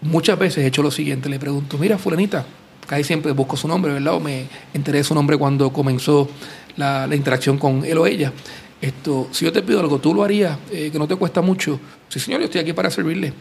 muchas 0.00 0.38
veces 0.38 0.64
he 0.64 0.66
hecho 0.66 0.82
lo 0.82 0.90
siguiente, 0.90 1.28
le 1.28 1.38
pregunto, 1.38 1.78
mira, 1.78 1.98
fulanita, 1.98 2.44
casi 2.86 3.04
siempre 3.04 3.32
busco 3.32 3.56
su 3.56 3.68
nombre, 3.68 3.92
¿verdad? 3.92 4.20
Me 4.20 4.46
enteré 4.74 4.98
de 4.98 5.04
su 5.04 5.14
nombre 5.14 5.36
cuando 5.36 5.72
comenzó 5.72 6.28
la, 6.76 7.06
la 7.06 7.16
interacción 7.16 7.58
con 7.58 7.84
él 7.84 7.98
o 7.98 8.06
ella. 8.06 8.32
Esto, 8.80 9.28
si 9.32 9.44
yo 9.44 9.52
te 9.52 9.62
pido 9.62 9.80
algo, 9.80 9.98
tú 9.98 10.14
lo 10.14 10.22
harías, 10.22 10.56
eh, 10.70 10.90
que 10.92 10.98
no 10.98 11.08
te 11.08 11.16
cuesta 11.16 11.40
mucho. 11.40 11.80
Sí, 12.08 12.20
señor, 12.20 12.40
yo 12.40 12.46
estoy 12.46 12.60
aquí 12.60 12.72
para 12.72 12.90
servirle. 12.90 13.32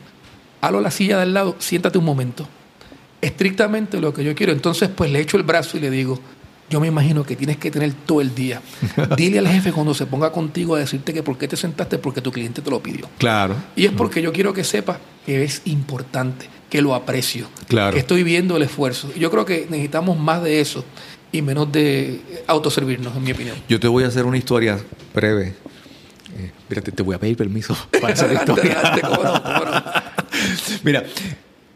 Halo 0.62 0.82
la 0.82 0.90
silla 0.90 1.18
de 1.18 1.24
al 1.24 1.34
lado, 1.34 1.56
siéntate 1.60 1.98
un 2.00 2.06
momento. 2.06 2.48
Estrictamente 3.22 4.02
lo 4.02 4.14
que 4.14 4.24
yo 4.24 4.34
quiero. 4.34 4.52
Entonces, 4.52 4.90
pues 4.90 5.12
le 5.12 5.20
echo 5.20 5.38
el 5.38 5.44
brazo 5.44 5.78
y 5.78 5.80
le 5.80 5.92
digo, 5.92 6.20
yo 6.70 6.80
me 6.82 6.88
imagino 6.88 7.24
que 7.24 7.36
tienes 7.36 7.58
que 7.58 7.72
tener 7.72 7.94
todo 7.94 8.22
el 8.22 8.36
día. 8.36 8.62
Dile 9.18 9.40
al 9.40 9.48
jefe 9.48 9.72
cuando 9.72 9.94
se 9.94 10.06
ponga 10.06 10.32
contigo 10.32 10.76
a 10.76 10.80
decirte 10.80 11.14
que 11.14 11.24
por 11.24 11.38
qué 11.38 11.48
te 11.48 11.56
sentaste, 11.56 11.98
porque 11.98 12.22
tu 12.22 12.32
cliente 12.32 12.62
te 12.62 12.70
lo 12.70 12.82
pidió. 12.82 13.10
Claro. 13.18 13.56
Y 13.76 13.86
es 13.86 13.92
porque 13.94 14.22
yo 14.22 14.34
quiero 14.34 14.54
que 14.54 14.64
sepa 14.64 15.00
que 15.26 15.44
es 15.44 15.62
importante, 15.66 16.50
que 16.70 16.82
lo 16.82 16.94
aprecio, 16.94 17.48
Claro. 17.68 17.94
que 17.94 18.00
estoy 18.00 18.24
viendo 18.24 18.58
el 18.58 18.64
esfuerzo. 18.64 19.14
Yo 19.16 19.32
creo 19.32 19.46
que 19.46 19.68
necesitamos 19.70 20.20
más 20.20 20.44
de 20.44 20.60
eso 20.60 20.84
y 21.32 21.42
menos 21.42 21.72
de 21.72 22.22
autoservirnos, 22.48 23.16
en 23.16 23.24
mi 23.24 23.32
opinión. 23.32 23.56
Yo 23.70 23.80
te 23.80 23.88
voy 23.88 24.04
a 24.04 24.08
hacer 24.08 24.26
una 24.26 24.38
historia 24.38 24.78
breve. 25.14 25.56
Eh, 26.38 26.52
te 26.94 27.04
voy 27.04 27.16
a 27.16 27.20
pedir 27.20 27.38
permiso 27.38 27.76
para 28.02 28.14
hacer 28.14 28.28
la 28.34 28.40
historia. 28.42 28.74
adelante, 28.80 29.02
cómo 29.02 29.24
no, 29.24 29.44
cómo 29.44 29.66
no. 29.66 29.84
Mira, 30.84 31.04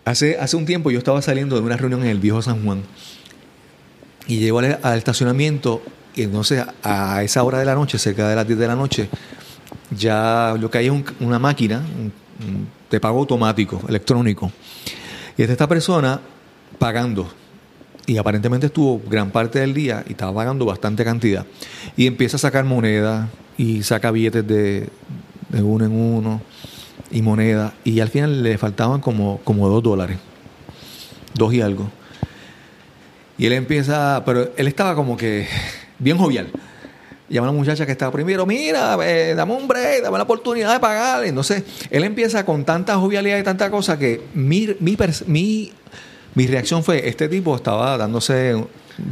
hace, 0.04 0.38
hace 0.38 0.58
un 0.58 0.66
tiempo 0.66 0.92
yo 0.92 0.98
estaba 0.98 1.22
saliendo 1.22 1.56
de 1.56 1.62
una 1.62 1.78
reunión 1.78 2.02
en 2.04 2.10
el 2.10 2.20
viejo 2.20 2.42
San 2.42 2.64
Juan 2.66 2.84
y 4.28 4.38
llego 4.40 4.60
al, 4.60 4.98
estacionamiento 4.98 5.82
y 6.16 6.24
entonces 6.24 6.64
a, 6.84 7.24
esa 7.24 7.44
hora 7.44 7.60
de 7.60 7.66
la 7.66 7.76
noche, 7.76 7.98
cerca 7.98 8.28
de 8.30 8.36
las 8.36 8.46
10 8.48 8.60
de 8.60 8.68
la 8.68 8.76
noche, 8.76 9.10
ya 9.98 10.56
lo 10.60 10.70
que 10.70 10.78
hay 10.80 10.86
es 10.88 10.92
un- 10.92 11.06
una 11.20 11.40
máquina 11.40 11.82
de 12.90 13.00
pago 13.00 13.20
automático, 13.20 13.82
electrónico. 13.88 14.52
Y 15.38 15.42
está 15.42 15.54
esta 15.54 15.68
persona 15.68 16.20
pagando. 16.80 17.30
Y 18.06 18.18
aparentemente 18.18 18.66
estuvo 18.68 19.02
gran 19.08 19.32
parte 19.32 19.60
del 19.60 19.74
día 19.74 20.04
y 20.08 20.12
estaba 20.12 20.34
pagando 20.34 20.66
bastante 20.66 21.04
cantidad. 21.06 21.46
Y 21.96 22.08
empieza 22.08 22.38
a 22.38 22.40
sacar 22.40 22.66
moneda 22.66 23.30
y 23.58 23.84
saca 23.84 24.12
billetes 24.12 24.46
de, 24.48 24.90
de 25.50 25.62
uno 25.62 25.86
en 25.86 25.92
uno 25.92 26.42
y 27.12 27.22
moneda. 27.22 27.74
Y 27.84 28.00
al 28.00 28.10
final 28.10 28.44
le 28.44 28.58
faltaban 28.58 29.00
como, 29.02 29.40
como 29.44 29.70
dos 29.70 29.84
dólares. 29.84 30.18
Dos 31.36 31.54
y 31.54 31.62
algo. 31.62 31.90
Y 33.42 33.48
él 33.48 33.54
empieza, 33.54 34.22
pero 34.24 34.52
él 34.56 34.68
estaba 34.68 34.94
como 34.94 35.18
que 35.18 35.48
bien 35.98 36.16
jovial. 36.16 36.52
Llama 37.28 37.48
a 37.48 37.52
la 37.52 37.58
muchacha 37.58 37.88
que 37.88 37.92
estaba 37.92 38.12
primero, 38.12 38.46
mira, 38.46 38.96
eh, 39.04 39.34
dame 39.34 39.56
un 39.56 39.68
break, 39.68 40.04
dame 40.04 40.20
la 40.20 40.26
oportunidad 40.26 40.72
de 40.72 40.80
pagar. 40.80 41.26
Entonces, 41.26 41.64
él 41.90 42.04
empieza 42.04 42.46
con 42.46 42.64
tanta 42.66 42.98
jovialidad 42.98 43.40
y 43.40 43.44
tanta 43.44 43.72
cosa 43.72 43.98
que 43.98 44.22
mi, 44.36 44.70
mi, 44.80 44.96
mi, 45.26 45.72
mi 46.36 46.46
reacción 46.46 46.84
fue, 46.84 47.10
este 47.10 47.28
tipo 47.28 47.56
estaba 47.56 47.98
dándose 47.98 48.54
un 48.54 48.68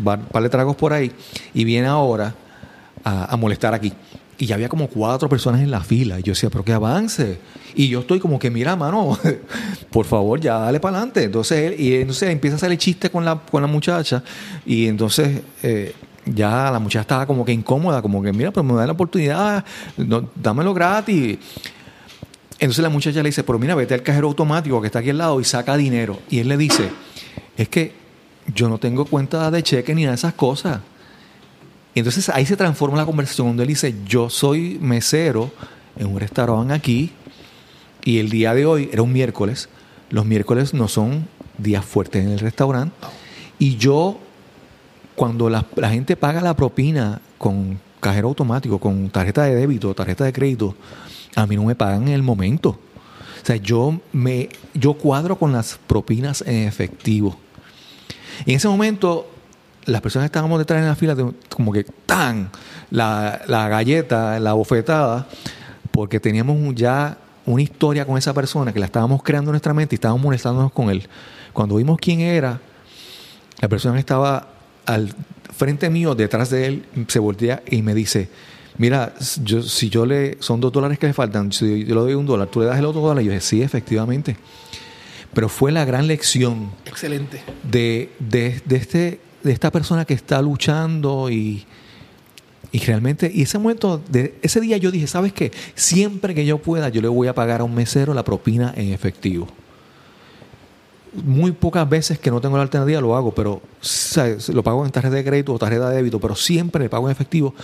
par 0.05 0.43
de 0.43 0.49
tragos 0.49 0.75
por 0.75 0.93
ahí 0.93 1.11
y 1.55 1.63
viene 1.63 1.87
ahora 1.87 2.35
a, 3.03 3.33
a 3.33 3.35
molestar 3.35 3.73
aquí. 3.73 3.93
Y 4.39 4.45
ya 4.45 4.55
había 4.55 4.69
como 4.69 4.87
cuatro 4.87 5.27
personas 5.27 5.61
en 5.61 5.69
la 5.69 5.81
fila. 5.81 6.17
Y 6.17 6.23
yo 6.23 6.31
decía, 6.31 6.49
pero 6.49 6.63
que 6.63 6.71
avance. 6.71 7.39
Y 7.75 7.89
yo 7.89 7.99
estoy 7.99 8.19
como 8.19 8.39
que, 8.39 8.49
mira, 8.49 8.77
mano, 8.77 9.19
por 9.91 10.05
favor, 10.05 10.39
ya 10.39 10.57
dale 10.59 10.79
para 10.79 10.97
adelante. 10.97 11.23
Entonces 11.23 11.73
él, 11.73 11.79
y 11.79 11.95
entonces 11.95 12.29
empieza 12.29 12.55
a 12.55 12.57
hacer 12.57 12.71
el 12.71 12.77
chiste 12.77 13.09
con 13.09 13.25
la, 13.25 13.37
con 13.37 13.61
la 13.61 13.67
muchacha. 13.67 14.23
Y 14.65 14.87
entonces 14.87 15.41
eh, 15.61 15.93
ya 16.25 16.71
la 16.71 16.79
muchacha 16.79 17.01
estaba 17.01 17.25
como 17.25 17.43
que 17.43 17.51
incómoda, 17.51 18.01
como 18.01 18.23
que, 18.23 18.31
mira, 18.31 18.51
pero 18.51 18.63
me 18.63 18.73
da 18.75 18.85
la 18.85 18.93
oportunidad, 18.93 19.65
no, 19.97 20.29
dámelo 20.35 20.73
gratis. 20.73 21.37
Entonces 22.59 22.81
la 22.81 22.89
muchacha 22.89 23.21
le 23.21 23.29
dice, 23.29 23.43
pero 23.43 23.59
mira, 23.59 23.75
vete 23.75 23.93
al 23.93 24.03
cajero 24.03 24.27
automático 24.27 24.79
que 24.79 24.87
está 24.87 24.99
aquí 24.99 25.09
al 25.09 25.17
lado 25.17 25.41
y 25.41 25.43
saca 25.43 25.75
dinero. 25.75 26.19
Y 26.29 26.39
él 26.39 26.47
le 26.47 26.55
dice, 26.55 26.89
es 27.57 27.67
que 27.67 27.93
yo 28.53 28.69
no 28.69 28.77
tengo 28.77 29.03
cuenta 29.03 29.51
de 29.51 29.63
cheque 29.63 29.93
ni 29.93 30.03
nada 30.03 30.13
de 30.13 30.15
esas 30.15 30.33
cosas. 30.33 30.79
Entonces 31.95 32.29
ahí 32.29 32.45
se 32.45 32.55
transforma 32.55 32.97
la 32.97 33.05
conversación 33.05 33.47
donde 33.47 33.63
él 33.63 33.69
dice, 33.69 33.95
yo 34.05 34.29
soy 34.29 34.77
mesero 34.79 35.51
en 35.97 36.07
un 36.07 36.19
restaurante 36.19 36.73
aquí 36.73 37.11
y 38.03 38.19
el 38.19 38.29
día 38.29 38.53
de 38.53 38.65
hoy 38.65 38.89
era 38.91 39.01
un 39.01 39.11
miércoles. 39.11 39.69
Los 40.09 40.25
miércoles 40.25 40.73
no 40.73 40.87
son 40.87 41.27
días 41.57 41.85
fuertes 41.85 42.23
en 42.25 42.31
el 42.31 42.39
restaurante. 42.39 42.95
Y 43.57 43.75
yo, 43.75 44.17
cuando 45.15 45.49
la, 45.49 45.65
gente 45.89 46.15
paga 46.15 46.41
la 46.41 46.55
propina 46.55 47.21
con 47.37 47.79
cajero 47.99 48.29
automático, 48.29 48.79
con 48.79 49.09
tarjeta 49.09 49.43
de 49.43 49.55
débito, 49.55 49.93
tarjeta 49.93 50.23
de 50.23 50.33
crédito, 50.33 50.75
a 51.35 51.45
mí 51.45 51.55
no 51.55 51.65
me 51.65 51.75
pagan 51.75 52.03
en 52.03 52.13
el 52.13 52.23
momento. 52.23 52.69
O 52.69 53.45
sea, 53.45 53.57
yo, 53.57 53.99
me, 54.13 54.49
yo 54.73 54.93
cuadro 54.93 55.37
con 55.37 55.51
las 55.51 55.79
propinas 55.87 56.41
en 56.47 56.67
efectivo. 56.67 57.37
En 58.45 58.55
ese 58.55 58.67
momento, 58.67 59.29
las 59.85 60.01
personas 60.01 60.25
que 60.25 60.27
estábamos 60.27 60.59
detrás 60.59 60.81
en 60.81 60.87
la 60.87 60.95
fila, 60.95 61.15
como 61.49 61.71
que 61.71 61.85
tan 62.05 62.49
la, 62.91 63.41
la 63.47 63.67
galleta, 63.67 64.39
la 64.39 64.53
bofetada, 64.53 65.27
porque 65.91 66.19
teníamos 66.19 66.57
ya 66.75 67.17
una 67.45 67.61
historia 67.61 68.05
con 68.05 68.17
esa 68.17 68.33
persona 68.33 68.71
que 68.71 68.79
la 68.79 68.85
estábamos 68.85 69.23
creando 69.23 69.49
en 69.49 69.53
nuestra 69.53 69.73
mente 69.73 69.95
y 69.95 69.97
estábamos 69.97 70.21
molestándonos 70.21 70.71
con 70.71 70.89
él. 70.89 71.07
Cuando 71.53 71.75
vimos 71.75 71.97
quién 71.99 72.19
era, 72.21 72.59
la 73.59 73.67
persona 73.67 73.95
que 73.95 74.01
estaba 74.01 74.49
al 74.85 75.13
frente 75.55 75.89
mío, 75.89 76.15
detrás 76.15 76.49
de 76.49 76.67
él, 76.67 76.85
se 77.07 77.19
voltea 77.19 77.61
y 77.67 77.81
me 77.81 77.93
dice, 77.93 78.29
mira, 78.77 79.13
yo, 79.43 79.61
si 79.61 79.89
yo 79.89 80.05
le, 80.05 80.37
son 80.41 80.61
dos 80.61 80.71
dólares 80.71 80.99
que 80.99 81.07
le 81.07 81.13
faltan, 81.13 81.51
si 81.51 81.85
yo 81.85 81.95
le 81.95 82.01
doy 82.01 82.13
un 82.13 82.25
dólar, 82.25 82.47
tú 82.47 82.61
le 82.61 82.67
das 82.67 82.79
el 82.79 82.85
otro 82.85 83.01
dólar. 83.01 83.23
Y 83.23 83.27
yo 83.27 83.31
dije, 83.31 83.41
sí, 83.41 83.61
efectivamente. 83.61 84.37
Pero 85.33 85.49
fue 85.49 85.71
la 85.71 85.85
gran 85.85 86.07
lección 86.07 86.71
Excelente. 86.85 87.43
de, 87.63 88.11
de, 88.19 88.61
de 88.65 88.75
este, 88.75 89.19
de 89.43 89.51
esta 89.51 89.71
persona 89.71 90.05
que 90.05 90.13
está 90.13 90.41
luchando 90.41 91.29
y, 91.29 91.65
y 92.71 92.79
realmente, 92.79 93.31
y 93.33 93.43
ese 93.43 93.57
momento, 93.57 94.01
de 94.09 94.35
ese 94.41 94.59
día 94.59 94.77
yo 94.77 94.91
dije, 94.91 95.07
¿sabes 95.07 95.33
qué? 95.33 95.51
Siempre 95.75 96.35
que 96.35 96.45
yo 96.45 96.57
pueda, 96.57 96.89
yo 96.89 97.01
le 97.01 97.07
voy 97.07 97.27
a 97.27 97.33
pagar 97.33 97.61
a 97.61 97.63
un 97.63 97.73
mesero 97.73 98.13
la 98.13 98.23
propina 98.23 98.73
en 98.75 98.93
efectivo. 98.93 99.47
Muy 101.25 101.51
pocas 101.53 101.89
veces 101.89 102.19
que 102.19 102.29
no 102.29 102.39
tengo 102.39 102.57
la 102.57 102.63
alternativa 102.63 103.01
lo 103.01 103.15
hago, 103.15 103.33
pero 103.33 103.61
lo 104.53 104.63
pago 104.63 104.85
en 104.85 104.91
tarjeta 104.91 105.15
de 105.15 105.23
crédito 105.23 105.53
o 105.53 105.57
tarjeta 105.57 105.89
de 105.89 105.95
débito, 105.95 106.19
pero 106.19 106.35
siempre 106.35 106.83
le 106.83 106.89
pago 106.89 107.07
en 107.07 107.11
efectivo, 107.11 107.55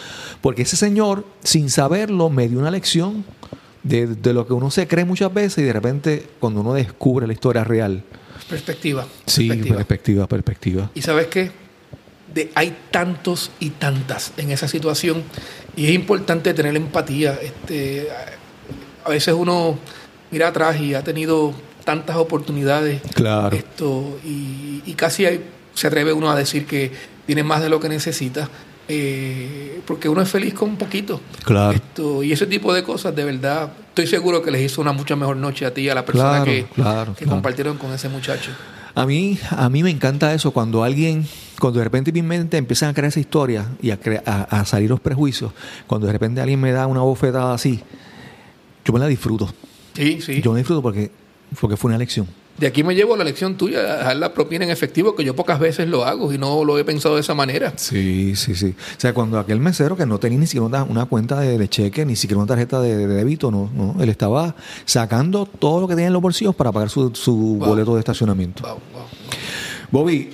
porque 0.41 0.63
ese 0.63 0.75
señor, 0.75 1.25
sin 1.43 1.69
saberlo, 1.69 2.31
me 2.31 2.49
dio 2.49 2.57
una 2.57 2.71
lección 2.71 3.23
de, 3.83 4.07
de 4.07 4.33
lo 4.33 4.47
que 4.47 4.53
uno 4.53 4.71
se 4.71 4.87
cree 4.87 5.05
muchas 5.05 5.31
veces 5.31 5.59
y 5.59 5.63
de 5.63 5.73
repente 5.73 6.27
cuando 6.39 6.61
uno 6.61 6.73
descubre 6.73 7.27
la 7.27 7.33
historia 7.33 7.63
real, 7.63 8.03
Perspectiva. 8.49 9.07
Sí, 9.25 9.47
perspectiva. 9.47 9.75
perspectiva, 9.77 10.27
perspectiva. 10.27 10.91
Y 10.93 11.01
sabes 11.01 11.27
qué? 11.27 11.51
De, 12.35 12.51
hay 12.53 12.75
tantos 12.91 13.49
y 13.59 13.69
tantas 13.71 14.33
en 14.37 14.51
esa 14.51 14.67
situación 14.67 15.23
y 15.75 15.85
es 15.85 15.91
importante 15.93 16.53
tener 16.53 16.75
empatía. 16.75 17.39
Este, 17.41 18.09
a 19.03 19.09
veces 19.09 19.33
uno 19.33 19.79
mira 20.31 20.49
atrás 20.49 20.79
y 20.79 20.93
ha 20.95 21.03
tenido 21.03 21.53
tantas 21.85 22.17
oportunidades. 22.17 23.01
Claro. 23.13 23.55
Esto, 23.55 24.19
y, 24.25 24.83
y 24.85 24.93
casi 24.95 25.25
hay- 25.25 25.45
se 25.73 25.87
atreve 25.87 26.11
uno 26.13 26.29
a 26.29 26.35
decir 26.35 26.65
que 26.65 26.91
tiene 27.25 27.43
más 27.43 27.61
de 27.61 27.69
lo 27.69 27.79
que 27.79 27.87
necesita. 27.89 28.49
eh, 28.87 29.81
porque 29.87 30.07
uno 30.09 30.21
es 30.21 30.29
feliz 30.29 30.53
con 30.53 30.69
un 30.69 30.77
poquito. 30.77 31.19
Claro. 31.43 31.71
Esto, 31.75 32.21
y 32.21 32.31
ese 32.31 32.45
tipo 32.45 32.71
de 32.71 32.83
cosas, 32.83 33.15
de 33.15 33.23
verdad, 33.23 33.71
estoy 33.89 34.05
seguro 34.05 34.43
que 34.43 34.51
les 34.51 34.61
hizo 34.61 34.79
una 34.79 34.91
mucha 34.91 35.15
mejor 35.15 35.37
noche 35.37 35.65
a 35.65 35.73
ti 35.73 35.81
y 35.81 35.89
a 35.89 35.95
la 35.95 36.05
persona 36.05 36.29
Claro, 36.43 36.45
que, 36.45 36.65
claro, 36.75 37.13
que 37.15 37.23
claro. 37.23 37.31
compartieron 37.31 37.77
con 37.79 37.91
ese 37.93 38.09
muchacho. 38.09 38.51
A 38.95 39.05
mí, 39.05 39.37
a 39.51 39.69
mí 39.69 39.83
me 39.83 39.89
encanta 39.89 40.33
eso, 40.33 40.51
cuando 40.51 40.83
alguien, 40.83 41.27
cuando 41.59 41.79
de 41.79 41.83
repente 41.83 42.11
en 42.11 42.13
mi 42.15 42.21
mente 42.21 42.55
empiezan 42.57 42.89
a 42.89 42.93
crear 42.93 43.09
esa 43.09 43.19
historia 43.19 43.65
y 43.81 43.91
a, 43.91 43.99
cre- 43.99 44.21
a, 44.25 44.43
a 44.43 44.65
salir 44.65 44.89
los 44.89 45.01
prejuicios, 45.01 45.51
cuando 45.85 46.07
de 46.07 46.13
repente 46.13 46.39
alguien 46.39 46.61
me 46.61 46.71
da 46.71 46.87
una 46.87 47.01
bofetada 47.01 47.53
así, 47.53 47.81
yo 48.85 48.93
me 48.93 48.99
la 48.99 49.07
disfruto. 49.07 49.53
Sí, 49.93 50.21
sí. 50.21 50.41
Yo 50.41 50.51
me 50.53 50.59
disfruto 50.59 50.81
porque, 50.81 51.11
porque 51.59 51.75
fue 51.75 51.89
una 51.89 51.97
lección. 51.97 52.25
De 52.57 52.67
aquí 52.67 52.83
me 52.83 52.95
llevo 52.95 53.17
la 53.17 53.23
lección 53.23 53.55
tuya, 53.55 53.81
dejar 53.97 54.15
la 54.17 54.33
propina 54.33 54.63
en 54.65 54.71
efectivo, 54.71 55.15
que 55.15 55.23
yo 55.25 55.35
pocas 55.35 55.59
veces 55.59 55.87
lo 55.89 56.05
hago 56.05 56.31
y 56.33 56.37
no 56.37 56.63
lo 56.63 56.77
he 56.79 56.83
pensado 56.85 57.15
de 57.15 57.21
esa 57.21 57.33
manera. 57.33 57.73
Sí, 57.75 58.33
sí, 58.35 58.55
sí. 58.55 58.73
O 58.97 58.99
sea, 58.99 59.13
cuando 59.13 59.37
aquel 59.39 59.59
mesero 59.59 59.97
que 59.97 60.05
no 60.05 60.19
tenía 60.19 60.39
ni 60.39 60.47
siquiera 60.47 60.83
una, 60.83 61.05
cuenta 61.05 61.39
de, 61.41 61.57
de 61.57 61.67
cheque, 61.69 62.05
ni 62.05 62.15
siquiera 62.15 62.37
una 62.39 62.47
tarjeta 62.47 62.79
de, 62.79 62.95
de 62.95 63.07
débito, 63.07 63.51
no, 63.51 63.69
no, 63.75 64.01
él 64.01 64.09
estaba 64.09 64.55
sacando 64.85 65.45
todo 65.45 65.81
lo 65.81 65.87
que 65.87 65.95
tenía 65.95 66.07
en 66.07 66.13
los 66.13 66.21
bolsillos 66.21 66.55
para 66.55 66.71
pagar 66.71 66.89
su, 66.89 67.11
su 67.13 67.35
Wow. 67.35 67.67
boleto 67.69 67.93
de 67.95 67.99
estacionamiento. 67.99 68.63
Wow, 68.63 68.79
wow. 68.93 69.03
Bobby, 69.91 70.31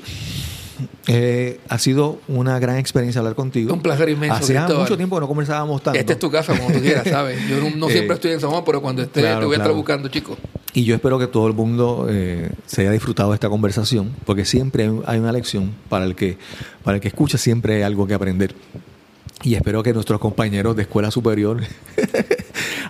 eh, 1.07 1.59
ha 1.69 1.77
sido 1.79 2.19
una 2.27 2.59
gran 2.59 2.77
experiencia 2.77 3.19
hablar 3.19 3.35
contigo. 3.35 3.73
Un 3.73 3.81
placer 3.81 4.09
inmenso, 4.09 4.35
Hacía 4.35 4.61
Cristóbal. 4.61 4.83
mucho 4.83 4.97
tiempo 4.97 5.15
que 5.15 5.19
no 5.21 5.27
conversábamos 5.27 5.81
tanto. 5.83 5.99
Esta 5.99 6.13
es 6.13 6.19
tu 6.19 6.29
casa, 6.31 6.57
como 6.57 6.71
tú 6.71 6.79
quieras, 6.81 7.07
¿sabes? 7.09 7.39
Yo 7.49 7.57
no, 7.59 7.75
no 7.75 7.89
Eh, 7.89 7.93
siempre 7.93 8.15
estoy 8.15 8.31
en 8.31 8.39
San 8.39 8.49
Juan, 8.49 8.63
pero 8.65 8.81
cuando 8.81 9.01
esté 9.01 9.21
claro, 9.21 9.39
te 9.39 9.45
voy 9.45 9.53
a 9.53 9.57
estar 9.57 9.67
claro. 9.67 9.75
buscando, 9.77 10.07
chicos. 10.09 10.37
Y 10.73 10.83
yo 10.85 10.95
espero 10.95 11.19
que 11.19 11.27
todo 11.27 11.47
el 11.47 11.53
mundo 11.53 12.07
eh, 12.09 12.49
se 12.65 12.81
haya 12.81 12.91
disfrutado 12.91 13.29
de 13.31 13.35
esta 13.35 13.49
conversación, 13.49 14.11
porque 14.25 14.45
siempre 14.45 14.83
hay- 14.85 15.01
hay 15.05 15.19
una 15.19 15.31
lección 15.31 15.71
para 15.89 16.05
el 16.05 16.15
que 16.15 16.37
para 16.83 16.95
el 16.95 17.01
que 17.01 17.09
escucha 17.09 17.37
siempre 17.37 17.75
hay 17.75 17.81
algo 17.81 18.07
que 18.07 18.13
aprender. 18.13 18.55
Y 19.43 19.55
espero 19.55 19.81
que 19.83 19.91
nuestros 19.93 20.19
compañeros 20.19 20.75
de 20.75 20.83
escuela 20.83 21.09
superior 21.11 21.61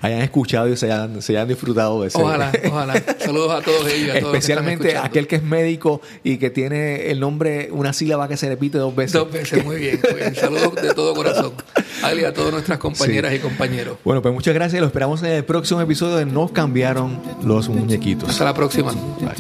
hayan 0.02 0.22
escuchado 0.22 0.68
y 0.68 0.76
se 0.76 0.92
hayan, 0.92 1.22
se 1.22 1.34
hayan 1.34 1.48
disfrutado 1.48 2.02
de 2.02 2.08
eso. 2.08 2.20
Ojalá, 2.20 2.52
ojalá. 2.68 2.94
Saludos 3.20 3.52
a 3.52 3.62
todos 3.62 3.88
ellos. 3.88 4.16
a 4.16 4.20
todos 4.20 4.24
los 4.24 4.32
que 4.32 4.38
están 4.52 4.58
Especialmente 4.58 4.88
escuchando. 4.88 5.08
aquel 5.08 5.28
que 5.28 5.36
es 5.36 5.44
médico 5.44 6.02
y 6.24 6.38
que 6.38 6.50
tiene 6.50 7.12
el 7.12 7.20
nombre, 7.20 7.70
una 7.72 7.94
sílaba 7.94 8.28
que 8.28 8.38
se 8.38 8.50
repite 8.50 8.78
dos 8.78 8.96
veces. 8.96 9.14
Dos 9.14 9.32
veces, 9.32 9.64
muy 9.64 9.78
bien, 9.78 10.00
muy 10.04 10.20
bien. 10.20 10.36
Saludos 10.36 10.76
de 10.76 10.94
todo 10.94 11.14
corazón. 11.14 11.54
Ali, 12.04 12.26
a 12.26 12.34
todas 12.34 12.52
nuestras 12.52 12.80
compañeras 12.80 13.34
y 13.34 13.40
compañeros. 13.40 13.98
Bueno, 14.04 14.22
pues 14.22 14.34
muchas 14.34 14.54
gracias 14.54 14.82
lo 14.82 14.88
esperamos 14.88 15.22
en 15.24 15.32
el 15.32 15.46
próximo 15.46 15.82
episodio 15.82 16.16
de 16.16 16.26
Nos 16.26 16.52
cambiaron 16.52 17.22
los 17.44 17.70
muñequitos. 17.70 18.30
Hasta 18.30 18.46
la 18.46 18.54
próxima. 18.54 18.92
Bye. 18.92 19.32